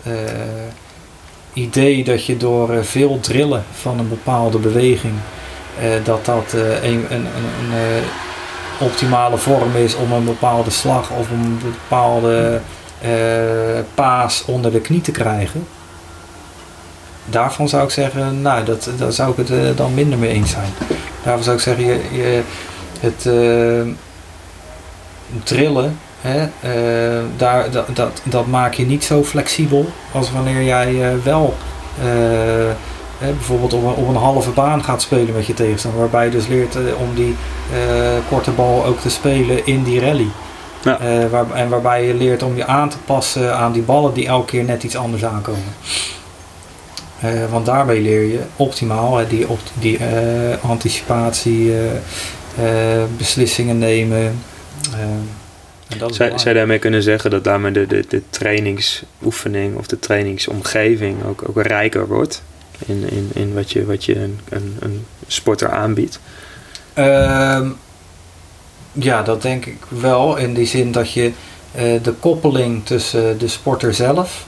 [1.54, 5.14] idee dat je door veel drillen van een bepaalde beweging
[6.04, 8.04] dat dat uh, een, een, een, uh,
[8.80, 12.62] optimale vorm is om een bepaalde slag of een bepaalde
[13.94, 15.68] paas onder de knie te krijgen.
[17.26, 20.70] Daarvan zou ik zeggen, nou, dat, daar zou ik het dan minder mee eens zijn.
[21.24, 22.42] Daarvan zou ik zeggen, je, je,
[23.00, 23.30] het
[25.44, 26.48] trillen, hè,
[27.38, 31.56] daar, dat, dat, dat maak je niet zo flexibel als wanneer jij wel
[33.18, 36.00] Hè, bijvoorbeeld op een, op een halve baan gaat spelen met je tegenstander.
[36.00, 37.36] Waarbij je dus leert eh, om die
[37.74, 40.28] uh, korte bal ook te spelen in die rally.
[40.84, 41.00] Ja.
[41.02, 44.28] Uh, waar, en waarbij je leert om je aan te passen aan die ballen die
[44.28, 45.76] elke keer net iets anders aankomen.
[47.50, 50.00] want daarmee leer je optimaal die, op, die
[50.62, 51.74] anticipatie,
[53.18, 54.40] beslissingen nemen.
[56.10, 61.44] Zou je daarmee kunnen zeggen dat daarmee de, de, de trainingsoefening of de trainingsomgeving ook,
[61.50, 62.44] ook rijker wordt?
[62.86, 66.20] In, in, in wat je, wat je een, een, een sporter aanbiedt.
[66.94, 67.68] Ehm,
[68.94, 70.36] ja, dat denk ik wel.
[70.36, 71.32] In die zin dat je
[71.72, 74.46] eh, de koppeling tussen de sporter zelf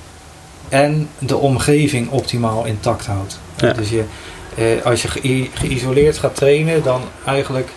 [0.69, 3.39] en de omgeving optimaal intact houdt.
[3.57, 3.73] Ja.
[3.73, 4.03] Dus je,
[4.55, 7.69] eh, als je ge- geïsoleerd gaat trainen, dan eigenlijk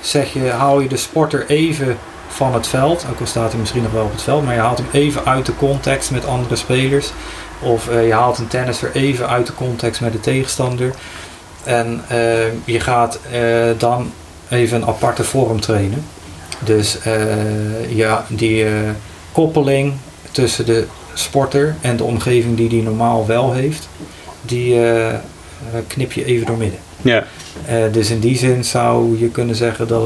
[0.00, 1.96] zeg je, haal je de sporter even
[2.28, 3.06] van het veld.
[3.10, 5.24] Ook al staat hij misschien nog wel op het veld, maar je haalt hem even
[5.24, 7.12] uit de context met andere spelers.
[7.62, 10.94] Of eh, je haalt een tennisser even uit de context met de tegenstander.
[11.64, 12.16] En eh,
[12.64, 13.42] je gaat eh,
[13.78, 14.12] dan
[14.48, 16.04] even een aparte vorm trainen.
[16.58, 16.98] Dus
[17.88, 18.66] ja, die
[19.32, 19.92] koppeling
[20.30, 23.88] tussen de sporter en de omgeving die die normaal wel heeft,
[24.42, 24.80] die
[25.86, 26.78] knip je even doormidden.
[27.02, 27.24] Ja,
[27.66, 30.02] Eh, dus in die zin zou je kunnen zeggen dat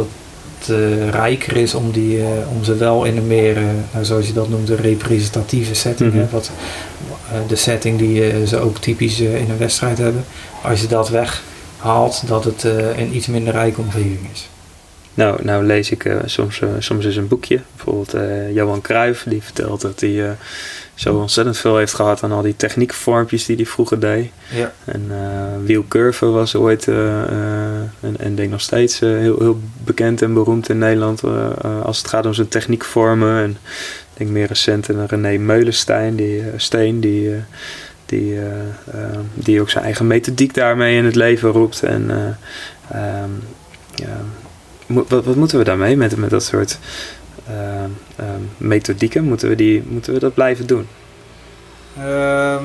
[0.58, 0.76] het
[1.10, 2.18] rijker is om, die,
[2.56, 3.58] om ze wel in een meer,
[3.92, 6.12] nou, zoals je dat noemt, een representatieve setting.
[6.12, 6.20] Mhm.
[6.20, 7.15] hè, wat, eh,
[7.48, 10.24] de setting die eh, ze ook typisch eh, in een wedstrijd hebben.
[10.62, 14.48] Als je dat weghaalt, dat het eh, een iets minder rijke omgeving is.
[15.14, 17.60] Nou, nou lees ik eh, soms, eh, soms eens een boekje.
[17.76, 20.30] Bijvoorbeeld eh, Johan Cruijff, die vertelt dat hij eh,
[20.94, 24.30] zo ontzettend veel heeft gehad aan al die techniekvormpjes die hij vroeger deed.
[24.54, 24.72] Ja.
[24.84, 27.28] En eh Wiel Curve was ooit, eh, eh,
[28.00, 31.82] en, en denk nog steeds, eh, heel, heel bekend en beroemd in Nederland eh, eh,
[31.84, 33.42] als het gaat om zijn techniekvormen.
[33.42, 33.56] En
[34.16, 37.40] ik denk meer recent een René Meulenstein, die, eh, Steen, die, eh,
[38.06, 41.82] die, eh, die ook zijn eigen methodiek daarmee in het leven roept.
[41.82, 42.26] En eh,
[43.00, 43.30] ehm,
[43.94, 44.16] ja,
[44.86, 46.78] wat, wat moeten we daarmee met, met dat soort
[47.46, 49.24] ehm, methodieken?
[49.24, 50.88] Moeten we, die, moeten we dat blijven doen?
[51.98, 52.64] Ehm,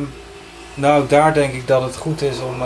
[0.74, 2.62] nou, daar denk ik dat het goed is om.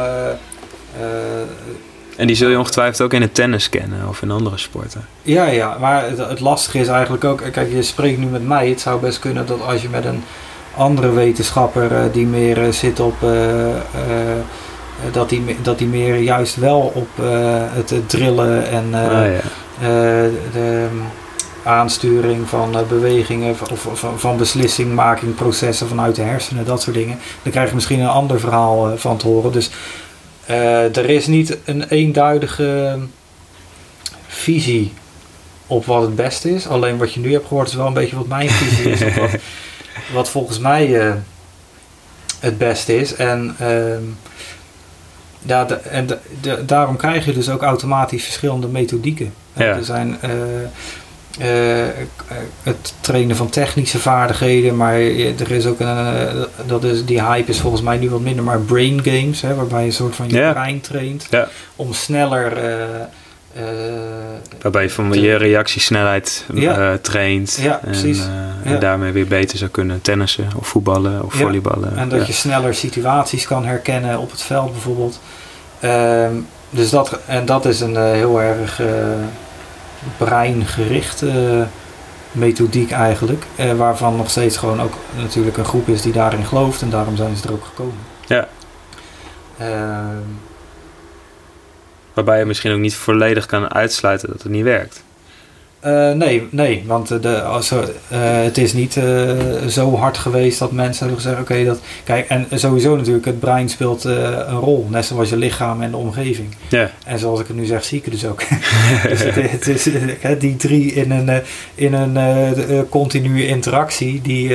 [2.16, 5.05] En die zul je ongetwijfeld ook in het tennis kennen of in andere sporten.
[5.22, 7.43] ja, ja, maar het, het lastige is eigenlijk ook.
[7.51, 8.70] Kijk, je spreekt nu met mij.
[8.70, 10.24] Het zou best kunnen dat als je met een
[10.76, 13.24] andere wetenschapper eh, die meer eh, zit op.
[13.24, 13.30] eh,
[15.11, 17.07] dat, die, dat die meer juist wel op
[17.74, 19.41] het, drillen en ah, ja.
[20.51, 21.01] de um,
[21.63, 27.20] aansturing van bewegingen of, of van, van beslissingmaking, processen vanuit de hersenen, dat soort dingen.
[27.41, 29.51] Dan krijg je misschien een ander verhaal van te horen.
[29.51, 29.72] Dus
[30.47, 32.99] er is niet een eenduidige
[34.27, 34.93] visie
[35.67, 36.67] op wat het beste is.
[36.67, 39.15] Alleen wat je nu hebt gehoord is wel een beetje wat mijn visie is.
[39.15, 39.29] wat,
[40.13, 41.13] wat volgens mij eh,
[42.39, 43.15] het beste is.
[43.15, 44.01] En, ehm,
[45.41, 49.33] ja, de- en de- de- daarom krijg je dus ook automatisch verschillende methodieken.
[49.53, 49.63] Ja.
[49.65, 50.69] Er zijn eh, eh,
[52.63, 54.93] het trainen van technische vaardigheden, maar
[55.39, 58.43] er is ook een, eh, dat is, die hype is volgens mij nu wat minder,
[58.43, 60.51] maar brain games, hè, waarbij je een soort van je Ja.
[60.51, 61.27] brein traint
[61.75, 62.83] om sneller eh,
[63.55, 63.63] eh,
[64.61, 66.77] Waarbij je van je reactiesnelheid Ja.
[66.91, 67.57] eh, traint.
[67.61, 68.19] Ja, en, precies.
[68.19, 68.25] eh,
[68.63, 68.71] Ja.
[68.73, 71.39] en daarmee weer beter zou kunnen tennissen of voetballen of Ja.
[71.39, 71.97] volleyballen.
[71.97, 75.19] En dat je sneller situaties kan herkennen op het veld bijvoorbeeld.
[75.79, 76.31] Ehm,
[76.69, 78.88] dus dat, en dat is een eh, heel erg eh
[80.18, 81.66] breingerichte
[82.32, 83.43] methodiek eigenlijk.
[83.56, 86.82] eh, waarvan nog steeds gewoon ook natuurlijk een groep is die daarin gelooft.
[86.82, 87.97] En daarom zijn ze er ook gekomen.
[88.28, 88.47] Ja.
[89.58, 90.22] Ehm,
[92.14, 95.03] Waarbij je misschien ook niet volledig kan uitsluiten dat het niet werkt.
[95.86, 98.99] Eh, nee, nee, want eh, de, als, er, eh, het is niet
[99.67, 101.80] zo hard geweest dat mensen hebben gezegd: oké, dat.
[102.03, 105.97] Kijk, en sowieso natuurlijk, het brein speelt een rol, net zoals je lichaam en de
[105.97, 106.55] omgeving.
[106.69, 108.43] Ja, En zoals ik het nu zeg, zie ik het dus ook.
[109.10, 109.89] dus het, het is
[110.39, 111.41] die drie in een,
[111.76, 114.53] in een continue interactie die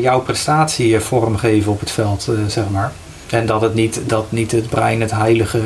[0.00, 2.92] jouw prestatie vormgeven op het veld, zeg maar.
[3.30, 5.60] En dat het niet, dat niet het brein het heilige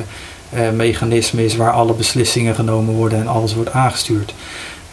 [0.74, 4.34] mechanisme is waar alle beslissingen genomen worden en alles wordt aangestuurd.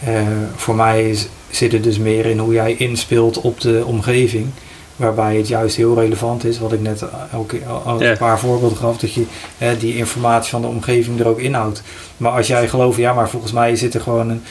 [0.04, 0.22] Eh,
[0.56, 4.48] voor mij is, zit het dus meer in hoe jij inspeelt op de omgeving.
[4.96, 7.04] Waarbij het juist heel relevant is, wat ik net
[7.36, 9.24] ook al- al een paar voorbeelden gaf, dat je
[9.58, 11.82] eh, die informatie van de omgeving er ook inhoudt.
[12.18, 14.42] Maar als jij gelooft, ja, maar volgens mij zit er gewoon een,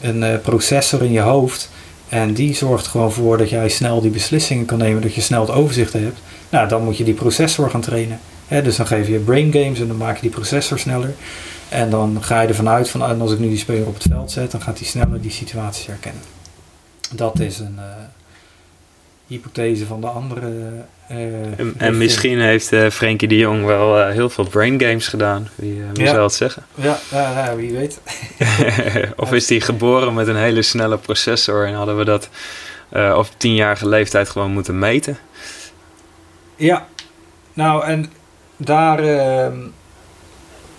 [0.00, 1.70] een eh, processor in je hoofd.
[2.08, 5.40] En die zorgt gewoon voor dat jij snel die beslissingen kan nemen, dat je snel
[5.40, 6.18] het overzicht hebt.
[6.48, 8.20] Nou, dan moet je die processor gaan trainen.
[8.48, 11.14] Dus dan geef je brain games en dan maak je die processor sneller.
[11.68, 14.30] En dan ga je ervan uit van als ik nu die speler op het veld
[14.30, 16.22] zet, dan gaat hij sneller die situaties herkennen.
[17.14, 17.84] Dat is een eh,
[19.26, 20.50] hypothese van de andere.
[21.08, 21.16] eh,
[21.76, 25.48] en, misschien heeft eh Frenkie de Jong wel heel veel brain games gedaan.
[25.54, 26.12] Wie, wie Ja.
[26.14, 26.62] zal het zeggen?
[26.74, 28.00] Ja, ja, wie weet.
[29.16, 32.28] of is hij geboren met een hele snelle processor en hadden we dat
[33.16, 35.18] op tienjarige leeftijd gewoon moeten meten?
[36.56, 36.86] Ja,
[37.52, 38.12] nou en
[38.58, 39.56] daar, ehm,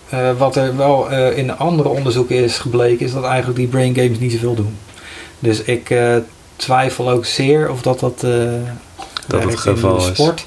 [0.09, 3.95] eh, wat er wel eh, in andere onderzoeken is gebleken, is dat eigenlijk die brain
[3.95, 4.77] games niet zoveel doen.
[5.39, 6.15] Dus ik eh,
[6.55, 8.29] twijfel ook zeer of dat dat, Dat
[9.27, 10.17] het werkt in geval de is.
[10.17, 10.45] sport.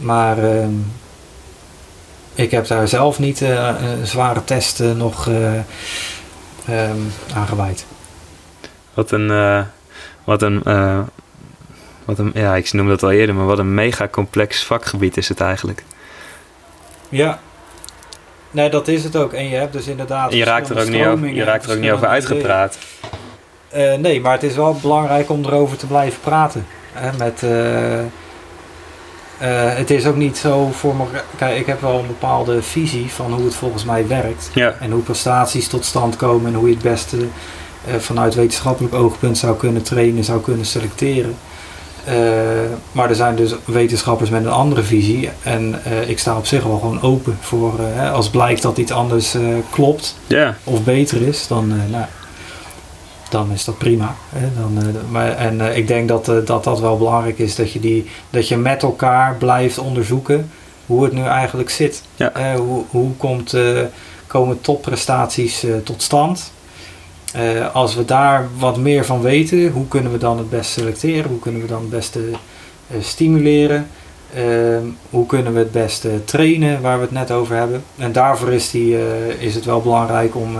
[0.00, 0.72] Maar ehm,
[2.34, 7.86] ik heb daar zelf niet een zware test nog um, aan gewijd.
[8.94, 9.28] Wat een,
[10.24, 10.62] wat een,
[12.04, 15.28] wat een, ja, ik noemde dat al eerder, maar wat een mega complex vakgebied is
[15.28, 15.84] het eigenlijk.
[17.08, 17.38] Ja,
[18.50, 19.32] nee, dat is het ook.
[19.32, 20.32] En je hebt dus inderdaad.
[20.32, 22.78] je raakt er ook niet over, je raakt er ook niet over uitgepraat.
[23.76, 26.66] Uh, nee, maar het is wel belangrijk om erover te blijven praten.
[26.92, 28.04] Hè, met, uh, uh,
[29.76, 31.04] het is ook niet zo voor me.
[31.36, 34.50] Kijk, ik heb wel een bepaalde visie van hoe het volgens mij werkt.
[34.54, 34.74] Ja.
[34.80, 37.16] En hoe prestaties tot stand komen en hoe je het beste
[37.98, 41.36] vanuit wetenschappelijk oogpunt zou kunnen trainen, zou kunnen selecteren.
[42.08, 42.14] Uh,
[42.92, 45.30] maar er zijn dus wetenschappers met een andere visie.
[45.42, 48.92] En uh, ik sta op zich wel gewoon open voor uh, als blijkt dat iets
[48.92, 49.36] anders
[49.70, 50.54] klopt yeah.
[50.64, 52.04] of beter is, dan, nou,
[53.30, 54.14] dan is dat prima.
[54.28, 54.48] Hè?
[54.60, 58.48] Dan, maar, en ik denk dat, dat dat wel belangrijk is, dat je, die, dat
[58.48, 60.50] je met elkaar blijft onderzoeken
[60.86, 62.02] hoe het nu eigenlijk zit.
[62.16, 62.56] Ja.
[62.56, 63.56] hoe, hoe komt,
[64.26, 66.52] komen topprestaties tot stand?
[67.36, 71.30] Uh, als we daar wat meer van weten, hoe kunnen we dan het best selecteren?
[71.30, 73.88] Hoe kunnen we dan het beste uh, stimuleren?
[74.36, 74.78] Uh,
[75.10, 77.84] hoe kunnen we het beste trainen, waar we het net over hebben?
[77.96, 78.96] En daarvoor is, die,
[79.38, 80.56] is het wel belangrijk om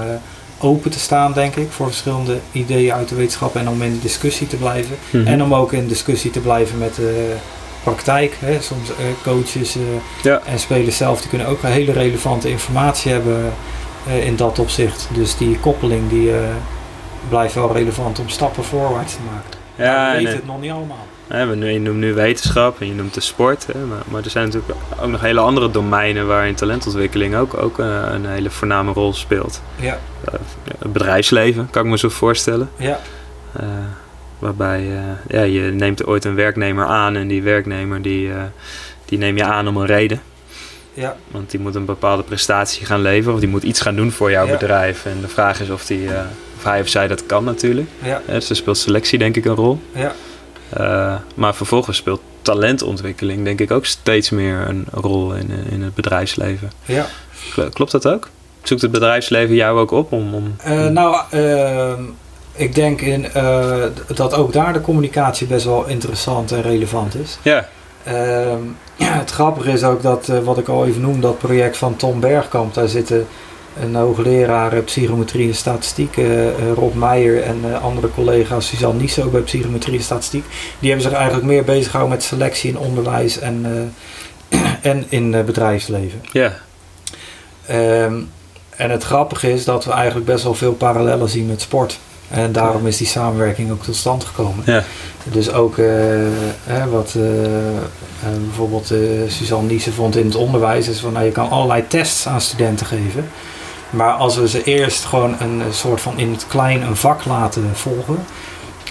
[0.58, 4.46] open te staan, denk ik, voor verschillende ideeën uit de wetenschap en om in discussie
[4.46, 4.96] te blijven.
[5.10, 5.32] Mm -hmm.
[5.32, 7.34] En om ook in discussie te blijven met de
[7.82, 8.36] praktijk.
[8.40, 8.60] Hè?
[8.60, 8.90] Soms
[9.22, 9.76] coaches
[10.22, 10.40] ja.
[10.44, 13.52] en spelers zelf, die kunnen ook hele relevante informatie hebben
[14.06, 15.08] in dat opzicht.
[15.14, 16.38] Dus die koppeling die uh,
[17.28, 19.58] blijft wel relevant om stappen voorwaarts te maken.
[19.76, 20.34] Ja, we weten nee.
[20.34, 21.06] het nog niet allemaal.
[21.28, 23.66] Ja, je noemt nu wetenschap en je noemt de sport.
[23.66, 27.78] Hè, maar, maar, er zijn natuurlijk ook nog hele andere domeinen waarin talentontwikkeling ook, ook
[27.78, 29.62] een hele voorname rol speelt.
[29.76, 29.98] Ja.
[30.64, 32.70] het bedrijfsleven, kan ik me zo voorstellen.
[32.76, 33.00] Ja.
[34.38, 34.88] waarbij
[35.28, 38.30] ja, je neemt ooit een werknemer aan en die werknemer die,
[39.04, 40.20] die neem je aan om een reden.
[40.97, 41.16] Ja.
[41.31, 44.31] Want die moet een bepaalde prestatie gaan leveren of die moet iets gaan doen voor
[44.31, 44.52] jouw Ja.
[44.52, 45.05] bedrijf.
[45.06, 46.20] En de vraag is of, die, eh,
[46.56, 47.89] of hij of zij dat kan natuurlijk.
[48.02, 48.20] Ja.
[48.27, 49.81] Dus er speelt selectie denk ik een rol.
[49.93, 50.12] Ja.
[50.68, 55.82] Eh, maar vervolgens speelt talentontwikkeling denk ik ook steeds meer een rol in, eh, in
[55.82, 56.70] het bedrijfsleven.
[56.85, 57.06] ja.
[57.52, 58.28] Kl- Klopt dat ook?
[58.62, 60.35] Zoekt het bedrijfsleven jou ook op om...
[60.35, 60.56] om
[60.93, 62.02] nou, ehm,
[62.52, 63.27] ik denk in,
[64.14, 67.39] dat ook daar de communicatie best wel interessant en relevant is.
[67.43, 67.68] ja,
[69.04, 71.96] ja, het grappige is ook dat, eh, wat ik al even noem, dat project van
[71.96, 72.74] Tom Bergkamp.
[72.74, 73.26] Daar zitten
[73.80, 79.32] een hoogleraar eh, psychometrie en statistiek, eh, Rob Meijer en andere collega's, Suzanne Nies ook
[79.32, 80.44] bij psychometrie en statistiek.
[80.78, 83.66] Die hebben zich eigenlijk meer bezig gehouden met selectie in onderwijs en,
[84.82, 86.20] en in bedrijfsleven.
[86.32, 86.64] ja,
[87.66, 88.20] Ehm,
[88.76, 91.98] en het grappige is dat we eigenlijk best wel veel parallellen zien met sport.
[92.30, 94.64] En daarom is die samenwerking ook tot stand gekomen.
[94.66, 94.84] ja,
[95.24, 95.86] Dus ook eh,
[96.64, 97.82] hè, wat eh, eh,
[98.44, 98.92] bijvoorbeeld
[99.26, 102.86] Suzanne Niesen vond in het onderwijs, is van nou, je kan allerlei tests aan studenten
[102.86, 103.28] geven.
[103.90, 107.70] Maar als we ze eerst gewoon een soort van in het klein een vak laten
[107.72, 108.24] volgen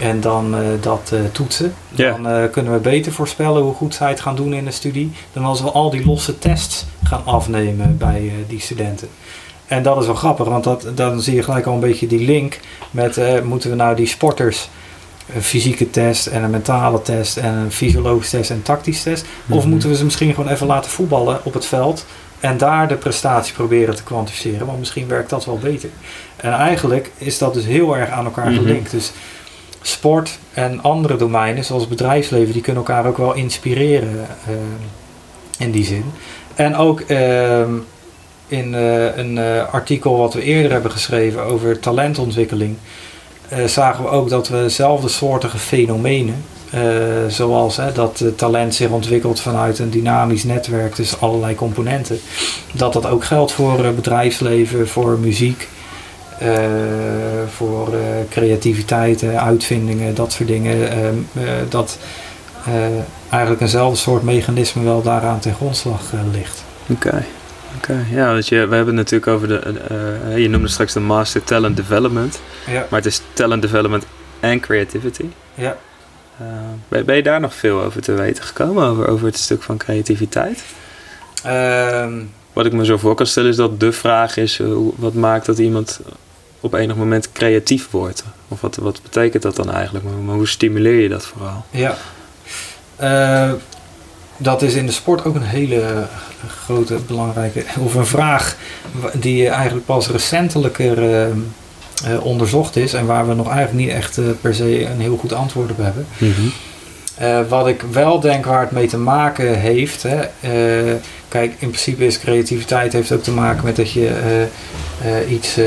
[0.01, 4.53] en dan dat toetsen, dan kunnen we beter voorspellen hoe goed zij het gaan doen
[4.53, 9.07] in de studie dan als we al die losse tests gaan afnemen bij die studenten.
[9.67, 12.25] En dat is wel grappig, want dat, dan zie je gelijk al een beetje die
[12.25, 12.59] link
[12.91, 14.69] met eh, moeten we nou die sporters
[15.35, 19.25] een fysieke test en een mentale test en een fysiologische test en een tactische test.
[19.49, 19.69] Of Mhm.
[19.69, 22.05] moeten we ze misschien gewoon even laten voetballen op het veld
[22.39, 24.65] en daar de prestatie proberen te kwantificeren.
[24.65, 25.89] Want misschien werkt dat wel beter.
[26.35, 28.55] En eigenlijk is dat dus heel erg aan elkaar Mhm.
[28.59, 28.91] gelinkt.
[28.91, 29.11] Dus
[29.81, 34.53] sport en andere domeinen, zoals bedrijfsleven, die kunnen elkaar ook wel inspireren eh,
[35.57, 36.03] in die zin.
[36.55, 37.69] En ook ehm,
[38.47, 42.75] in eh, een eh, artikel wat we eerder hebben geschreven over talentontwikkeling,
[43.49, 46.43] eh, zagen we ook dat we dezelfde soortige fenomenen,
[47.27, 52.19] zoals dat talent zich ontwikkelt vanuit een dynamisch netwerk, dus allerlei componenten,
[52.71, 55.67] dat dat ook geldt voor bedrijfsleven, voor muziek,
[57.55, 57.89] voor
[58.29, 60.91] creativiteit, uitvindingen, dat soort dingen.
[60.91, 61.97] ehm, eh, dat
[63.29, 66.01] eigenlijk eenzelfde soort mechanisme wel daaraan ten grondslag
[66.31, 66.63] ligt.
[66.91, 67.25] oké.
[68.11, 71.43] Ja, want je, we hebben het natuurlijk over de, eh, je noemde straks de Master
[71.43, 74.05] Talent Development, Ja, maar het is Talent Development
[74.39, 75.25] en Creativity.
[75.55, 75.77] ja.
[76.39, 76.45] Eh,
[76.87, 79.77] ben, ben je daar nog veel over te weten gekomen, over, over het stuk van
[79.77, 80.63] creativiteit?
[81.43, 82.13] Ehm,
[82.53, 85.45] Wat ik me zo voor kan stellen is dat de vraag is, eh, wat maakt
[85.45, 85.99] dat iemand
[86.59, 88.23] op enig moment creatief wordt?
[88.47, 90.05] Of wat, wat betekent dat dan eigenlijk?
[90.05, 91.65] Maar, maar hoe stimuleer je dat vooral?
[91.69, 91.97] Ja.
[94.37, 96.07] Dat is in de sport ook een hele
[96.47, 98.55] grote, belangrijke, of een vraag
[99.13, 104.17] die eigenlijk pas recentelijker eh, eh, onderzocht is en waar we nog eigenlijk niet echt
[104.17, 106.07] eh, per se een heel goed antwoord op hebben.
[107.49, 110.03] wat ik wel denk waar het mee te maken heeft.
[110.03, 110.19] Hè,
[111.27, 114.47] kijk, in principe is creativiteit heeft ook te maken met dat je
[115.29, 115.57] iets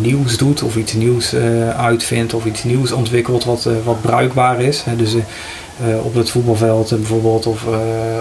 [0.00, 1.34] nieuws doet of iets nieuws
[1.76, 4.82] uitvindt of iets nieuws ontwikkelt wat, wat bruikbaar is.
[4.82, 4.96] Hè.
[4.96, 5.14] Dus
[6.02, 7.64] op het voetbalveld bijvoorbeeld of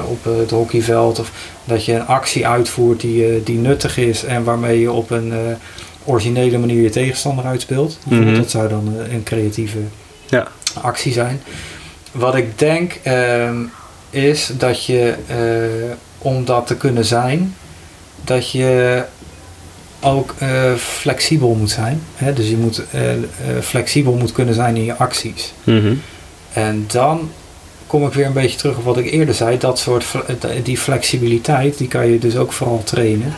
[0.10, 1.20] op het hockeyveld.
[1.20, 1.32] Of
[1.64, 5.34] dat je een actie uitvoert die, die nuttig is en waarmee je op een
[6.04, 8.00] originele manier je tegenstander uitspeelt.
[8.04, 9.80] Mm Dat zou dan een creatieve
[10.28, 10.48] ja.
[10.82, 11.42] actie zijn.
[12.12, 13.58] Wat ik denk ehm,
[14.10, 15.16] is dat je,
[16.18, 17.56] om dat te kunnen zijn,
[18.24, 19.04] dat je
[20.00, 22.02] ook uh, flexibel moet zijn.
[22.16, 22.34] Hè?
[22.34, 23.02] Dus je moet uh,
[23.62, 25.54] flexibel moet kunnen zijn in je acties.
[25.64, 25.94] Mhm.
[26.54, 27.32] En dan
[27.90, 29.58] kom ik weer een beetje terug op wat ik eerder zei.
[29.58, 30.06] Dat soort,
[30.64, 33.36] die flexibiliteit, die kan je dus ook vooral trainen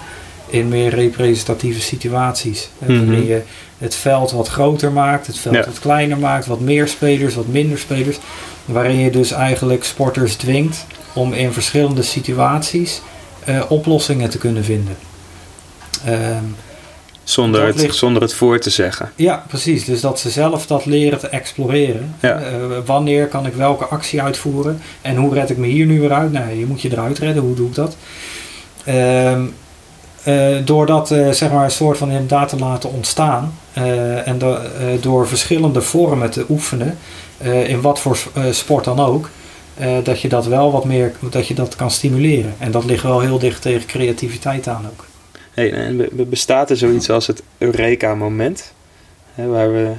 [0.47, 2.69] in meer representatieve situaties.
[2.77, 3.41] Mm Waarin je
[3.77, 7.77] het veld wat groter maakt, het veld wat kleiner maakt, wat meer spelers, wat minder
[7.77, 8.17] spelers.
[8.65, 13.01] Waarin je dus eigenlijk sporters dwingt om in verschillende situaties
[13.49, 14.95] uh, oplossingen te kunnen vinden.
[16.07, 16.55] Um,
[17.23, 19.11] zonder het, zonder het voor te zeggen.
[19.15, 19.85] Ja, precies.
[19.85, 22.15] Dus dat ze zelf dat leren te exploreren.
[22.19, 22.39] Ja.
[22.39, 22.45] Uh,
[22.85, 24.81] wanneer kan ik welke actie uitvoeren?
[25.01, 26.31] En hoe red ik me hier nu weer uit?
[26.31, 27.43] Nou, je moet je eruit redden.
[27.43, 27.95] Hoe doe ik dat?
[28.87, 29.53] Um,
[30.27, 34.37] uh, door dat uh, zeg maar een soort van inderdaad te laten ontstaan uh, en
[34.37, 34.57] do,
[35.01, 36.97] door verschillende vormen te oefenen,
[37.65, 38.17] in wat voor
[38.51, 39.29] sport dan ook,
[40.03, 42.53] dat je dat wel wat meer dat je dat kan stimuleren.
[42.57, 45.05] En dat ligt wel heel dicht tegen creativiteit aan ook.
[45.53, 48.73] Hey, en bestaat er zoiets als het Eureka-moment?
[49.35, 49.93] waar we,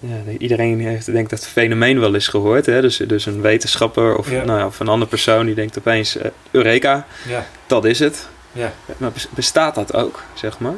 [0.00, 2.66] ja, iedereen heeft denk ik dat fenomeen wel eens gehoord.
[2.66, 2.80] Hè?
[2.80, 6.16] Dus, dus een wetenschapper of, nou ja, of een andere persoon die denkt opeens,
[6.50, 7.46] Eureka, ja.
[7.66, 8.28] dat is het.
[8.52, 8.72] Ja.
[8.96, 10.76] Maar bestaat dat ook, zeg maar?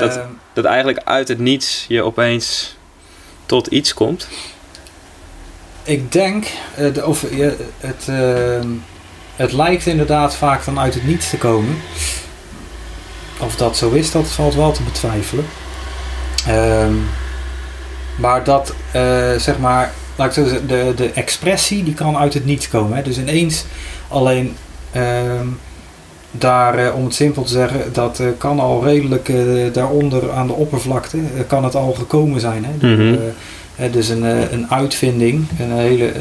[0.00, 0.26] dat, ehm.
[0.52, 2.76] dat eigenlijk uit het niets je opeens
[3.46, 4.28] tot iets komt?
[5.82, 6.46] Ik denk,
[6.78, 7.24] uh, of,
[7.78, 8.60] het, uh,
[9.36, 11.76] het lijkt inderdaad vaak van uit het niets te komen.
[13.42, 15.44] Of dat zo is, dat valt wel te betwijfelen.
[16.48, 16.86] Uh,
[18.16, 22.34] maar dat, uh, zeg maar, laat ik zo zeggen, de, de expressie die kan uit
[22.34, 22.96] het niets komen.
[22.96, 23.02] Hè?
[23.02, 23.64] Dus ineens
[24.08, 24.56] alleen
[24.92, 25.46] ehm,
[26.32, 29.36] daar, eh, om het simpel te zeggen, dat eh, kan al redelijk eh,
[29.72, 32.64] daaronder aan de oppervlakte, kan het al gekomen zijn.
[32.64, 32.86] Hè?
[32.86, 33.18] Mm
[33.92, 34.22] dus een,
[34.52, 36.12] een uitvinding, een hele,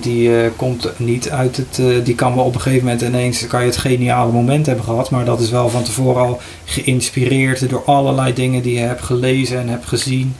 [0.00, 3.66] die komt niet uit het, die kan wel op een gegeven moment ineens, kan je
[3.66, 8.34] het geniale moment hebben gehad, maar dat is wel van tevoren al geïnspireerd door allerlei
[8.34, 10.34] dingen die je hebt gelezen en hebt gezien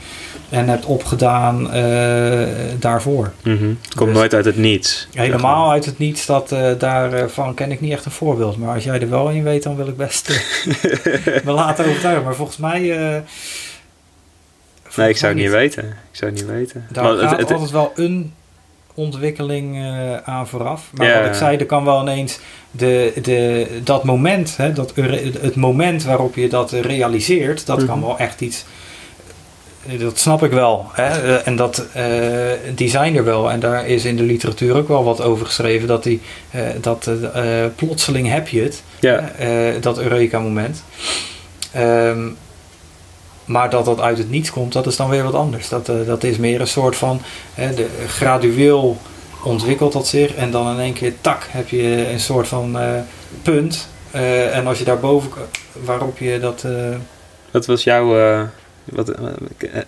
[0.51, 2.47] en hebt opgedaan uh,
[2.79, 3.33] daarvoor.
[3.43, 5.09] Mm Het komt dus nooit uit het niets.
[5.13, 8.57] Helemaal uit het niets, dat, uh, daarvan ken ik niet echt een voorbeeld.
[8.57, 10.29] Maar als jij er wel in weet, dan wil ik best
[11.45, 12.25] me laten overtuigen.
[12.25, 13.23] Maar volgens mij...
[14.97, 15.85] nee, ik zou het niet weten.
[15.85, 16.87] Ik zou het niet weten.
[16.89, 18.33] Daar maar gaat het, altijd wel een
[18.95, 20.91] ontwikkeling uh, aan vooraf.
[20.93, 22.41] Maar wat ik zei, er kan wel ineens
[22.71, 24.93] de, de, dat moment, hè, dat,
[25.41, 28.07] het moment waarop je dat realiseert, dat kan mhm.
[28.07, 28.65] wel echt iets
[29.99, 30.87] dat snap ik wel.
[30.93, 31.37] Hè?
[31.37, 32.05] Eh, en dat, uh,
[32.75, 33.51] die zijn er wel.
[33.51, 35.89] En daar is in de literatuur ook wel wat over geschreven.
[35.89, 36.21] Dat, die,
[36.55, 37.11] uh, dat
[37.77, 38.83] plotseling heb je het.
[39.01, 39.33] Ja.
[39.81, 40.85] dat Eureka-moment.
[41.77, 42.37] Um,
[43.51, 45.69] maar dat dat uit het niets komt, dat is dan weer wat anders.
[45.69, 47.21] Dat, dat is meer een soort van
[47.55, 48.99] de, gradueel
[49.43, 50.35] ontwikkelt dat zich.
[50.35, 52.79] En dan in één keer tak heb je een soort van
[53.43, 53.89] punt.
[54.53, 55.31] en als je daarboven,
[55.85, 56.67] waarop je dat...
[57.51, 58.15] Wat was jouw
[58.85, 59.13] wat,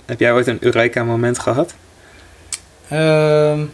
[0.07, 1.75] heb jij ooit een Eureka-moment gehad?
[2.93, 3.73] Um,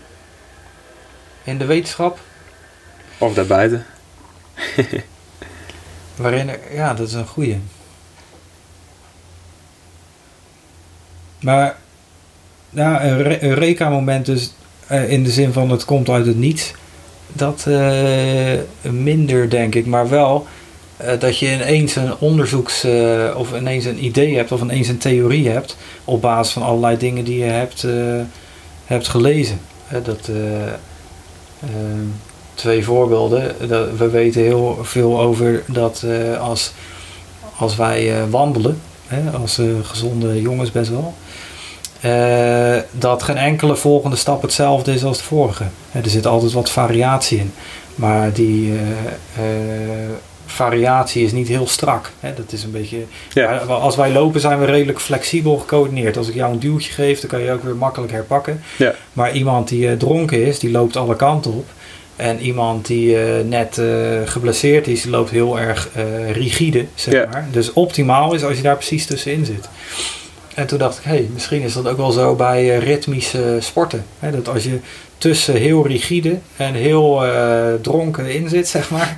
[1.44, 2.18] in de wetenschap.
[3.18, 3.86] Of daarbuiten?
[6.16, 7.60] Waarin, ja, dat is een goeie.
[11.40, 11.76] Maar,
[12.70, 14.52] ja, een Eureka-moment dus
[14.90, 16.72] uh, in de zin van het komt uit het niets.
[17.32, 18.52] Dat uh,
[18.82, 19.86] minder, denk ik.
[19.86, 20.46] Maar wel
[21.02, 22.86] uh, dat je ineens een onderzoeks-
[23.36, 27.24] of ineens een idee hebt of ineens een theorie hebt op basis van allerlei dingen
[27.24, 27.86] die je hebt,
[28.84, 29.60] hebt gelezen.
[30.02, 30.30] dat,
[32.54, 33.54] twee voorbeelden.
[33.96, 36.04] We weten heel veel over dat
[36.40, 36.72] als,
[37.56, 38.80] als wij wandelen,
[39.40, 41.14] als gezonde jongens best wel,
[42.90, 45.64] dat geen enkele volgende stap hetzelfde is als de vorige.
[45.92, 47.52] er zit altijd wat variatie in.
[47.94, 48.72] Maar die
[50.46, 52.10] variatie is niet heel strak.
[52.20, 52.34] Hè?
[52.34, 52.98] Dat is een beetje.
[53.32, 53.56] Ja.
[53.56, 56.16] Als wij lopen zijn we redelijk flexibel gecoördineerd.
[56.16, 58.62] Als ik jou een duwtje geef, dan kan je ook weer makkelijk herpakken.
[58.76, 58.94] Ja.
[59.12, 61.66] Maar iemand die dronken is, die loopt alle kanten op.
[62.16, 65.88] En iemand die uh, net uh, geblesseerd is, die loopt heel erg
[66.32, 67.48] rigide, zeg maar.
[67.50, 69.68] Dus optimaal is als je daar precies tussenin zit.
[70.58, 73.56] En toen dacht ik, hé, hey, misschien is dat ook wel zo bij uh, ritmische
[73.60, 74.04] sporten.
[74.18, 74.30] Hè?
[74.30, 74.78] Dat als je
[75.18, 79.16] tussen heel rigide en heel uh, dronken in zit, zeg maar,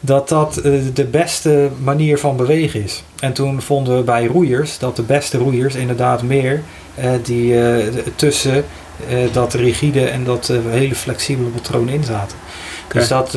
[0.00, 3.02] dat dat uh, de beste manier van bewegen is.
[3.20, 6.62] En toen vonden we bij roeiers dat de beste roeiers inderdaad meer
[7.22, 7.54] die
[8.16, 8.64] tussen
[9.32, 12.36] dat rigide en dat hele flexibele patroon in zaten.
[12.84, 13.00] Okay.
[13.00, 13.34] Dus dat.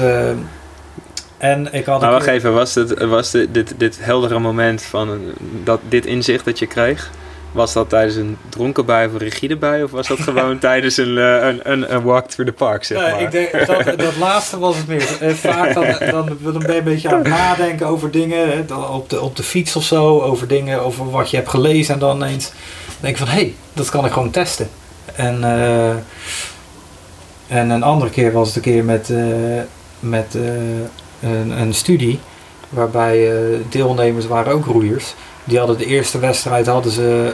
[1.38, 2.02] en ik had.
[2.02, 5.20] Maar wacht even, was, het, was dit, dit, dit heldere moment van
[5.64, 7.12] dat, dit inzicht dat je kreeg?
[7.54, 9.84] Was dat tijdens een dronken bui of een rigide bui?
[9.84, 13.22] Of was dat gewoon tijdens een, een, een, een, walk through the park, zeg maar?
[13.22, 15.36] ik denk, dat, dat laatste was het meer.
[15.36, 18.50] Vaak dan, dan, dan ben je een beetje aan het nadenken over dingen.
[18.50, 20.22] Hè, op, de, op de fiets of zo.
[20.22, 21.94] Over dingen, over wat je hebt gelezen.
[21.94, 22.52] En dan ineens
[23.00, 24.70] denk je van, hé, hey, dat kan ik gewoon testen.
[25.16, 25.90] En, uh,
[27.48, 29.14] en een andere keer was het een keer met,
[30.00, 30.34] met
[31.22, 32.20] een, een studie.
[32.70, 33.30] Waarbij
[33.70, 35.14] deelnemers waren ook roeiers
[35.44, 37.34] die hadden de eerste wedstrijd hadden ze,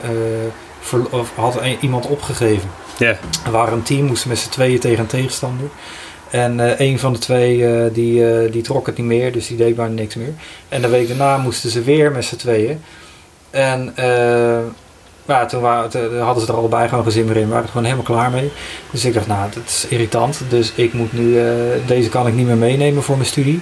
[0.93, 2.69] uh, of had iemand opgegeven.
[2.97, 3.17] Ja.
[3.45, 5.67] Er waren een team, moesten met z'n tweeën tegen een tegenstander.
[6.29, 9.57] En uh, een van de twee uh, die, die trok het niet meer, dus die
[9.57, 10.33] deed maar niks meer.
[10.69, 12.81] En de week daarna moesten ze weer met z'n tweeën.
[13.49, 13.93] En
[15.25, 18.05] ja, toen, waren, hadden ze er allebei gewoon gezin meer in, waren er gewoon helemaal
[18.05, 18.51] klaar mee.
[18.91, 20.41] Dus ik dacht, nou, dat is irritant.
[20.49, 21.41] Dus ik moet nu,
[21.85, 23.59] deze kan ik niet meer meenemen voor mijn studie.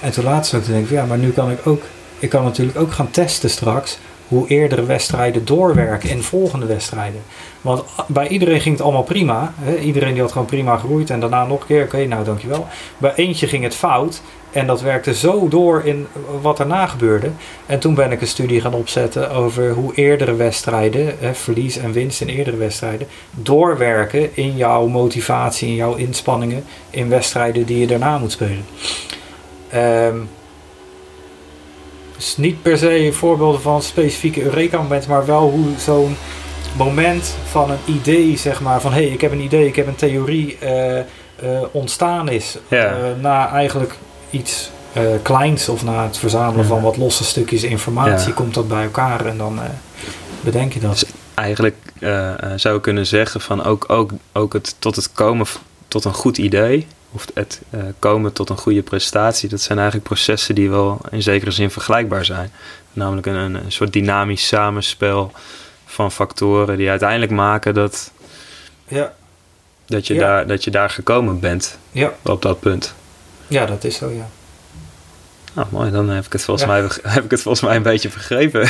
[0.00, 1.82] En toen laatst ook, toen denk ik, ja, maar nu kan ik ook
[2.20, 3.98] ik kan natuurlijk ook gaan testen straks
[4.28, 7.22] hoe eerdere wedstrijden doorwerken in volgende wedstrijden.
[7.60, 9.52] Want bij iedereen ging het allemaal prima.
[9.56, 9.76] Hè?
[9.76, 12.66] Iedereen die had gewoon prima geroeid en daarna nog een keer, oké, nou dankjewel.
[12.98, 14.20] Bij eentje ging het fout
[14.52, 16.06] en dat werkte zo door in
[16.40, 17.30] wat erna gebeurde.
[17.66, 21.92] En toen ben ik een studie gaan opzetten over hoe eerdere wedstrijden, hè, verlies en
[21.92, 27.86] winst in eerdere wedstrijden, doorwerken in jouw motivatie, in jouw inspanningen, in wedstrijden die je
[27.86, 28.64] daarna moet spelen.
[29.74, 30.28] Um,
[32.20, 36.16] dus niet per se voorbeelden van specifieke Eureka-momenten, maar wel hoe zo'n
[36.76, 39.86] moment van een idee, zeg maar, van hé, hey, ik heb een idee, ik heb
[39.86, 41.02] een theorie uh, uh,
[41.70, 42.58] ontstaan is.
[42.68, 43.96] Uh, na eigenlijk
[44.30, 44.70] iets
[45.22, 49.38] kleins of na het verzamelen van wat losse stukjes informatie, komt dat bij elkaar en
[49.38, 49.58] dan
[50.40, 50.90] bedenk je dat.
[50.90, 51.76] Dus eigenlijk
[52.56, 55.46] zou ik kunnen zeggen van ook, ook, ook het tot het komen
[55.88, 60.08] tot een goed idee of het uh, komen tot een goede prestatie, dat zijn eigenlijk
[60.08, 62.52] processen die wel in zekere zin vergelijkbaar zijn.
[62.92, 65.32] Namelijk een, een soort dynamisch samenspel
[65.86, 68.10] van factoren die uiteindelijk maken dat,
[68.88, 69.12] ja.
[69.86, 70.20] dat, je, Ja.
[70.20, 72.94] daar, dat je daar gekomen bent Ja, op dat punt.
[73.46, 74.28] ja dat is zo, ja.
[75.54, 76.80] Nou, mooi, dan heb ik het volgens, mij,
[77.14, 78.60] heb ik het volgens mij een beetje begrepen.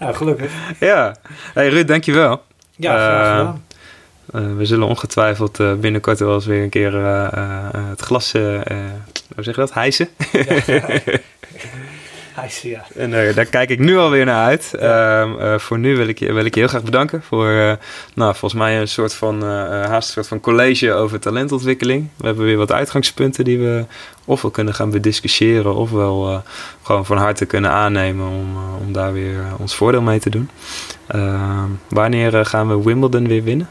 [0.00, 0.52] Ja, gelukkig.
[0.80, 1.16] ja.
[1.54, 2.42] Hey Ruud, dankjewel.
[2.76, 3.62] Ja, graag Eh, gedaan.
[3.68, 3.69] Eh,
[4.32, 8.32] we zullen ongetwijfeld eh, binnenkort wel eens weer een keer eh, eh, eh, het glas,
[8.34, 8.76] eh, eh,
[9.34, 10.08] hoe zeg je dat, hijsen.
[12.34, 12.84] Hij is, ja.
[12.94, 14.74] En eh, daar kijk ik nu alweer naar uit.
[14.74, 17.72] Ehm, eh, voor nu wil ik, je, wil ik je heel graag bedanken voor, eh,
[18.14, 22.08] nou, volgens mij een soort van, eh, eh, haast een soort van college over talentontwikkeling.
[22.16, 23.84] We hebben weer wat uitgangspunten die we
[24.24, 26.38] ofwel kunnen gaan bediscussiëren, ofwel eh,
[26.82, 30.30] gewoon van harte kunnen aannemen om, eh, om daar weer eh, ons voordeel mee te
[30.30, 30.50] doen.
[31.06, 33.68] Ehm, wanneer eh, gaan we Wimbledon weer winnen?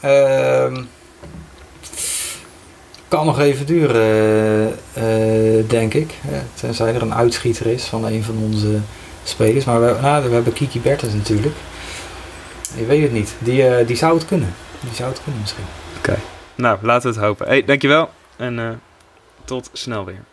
[0.00, 0.82] Ehm,
[3.08, 4.02] kan nog even duren,
[4.92, 6.14] eh, eh, denk ik.
[6.54, 8.80] Tenzij er een uitschieter is van een van onze
[9.24, 9.64] spelers.
[9.64, 11.54] Maar we, nou, we hebben Kiki Bertens natuurlijk.
[12.76, 13.34] Je weet het niet.
[13.38, 14.54] Die, eh, die zou het kunnen.
[14.80, 15.64] Die zou het kunnen misschien.
[16.54, 17.46] Nou, laten we het hopen.
[17.46, 18.80] Hey, dankjewel en
[19.44, 20.24] tot snel weer.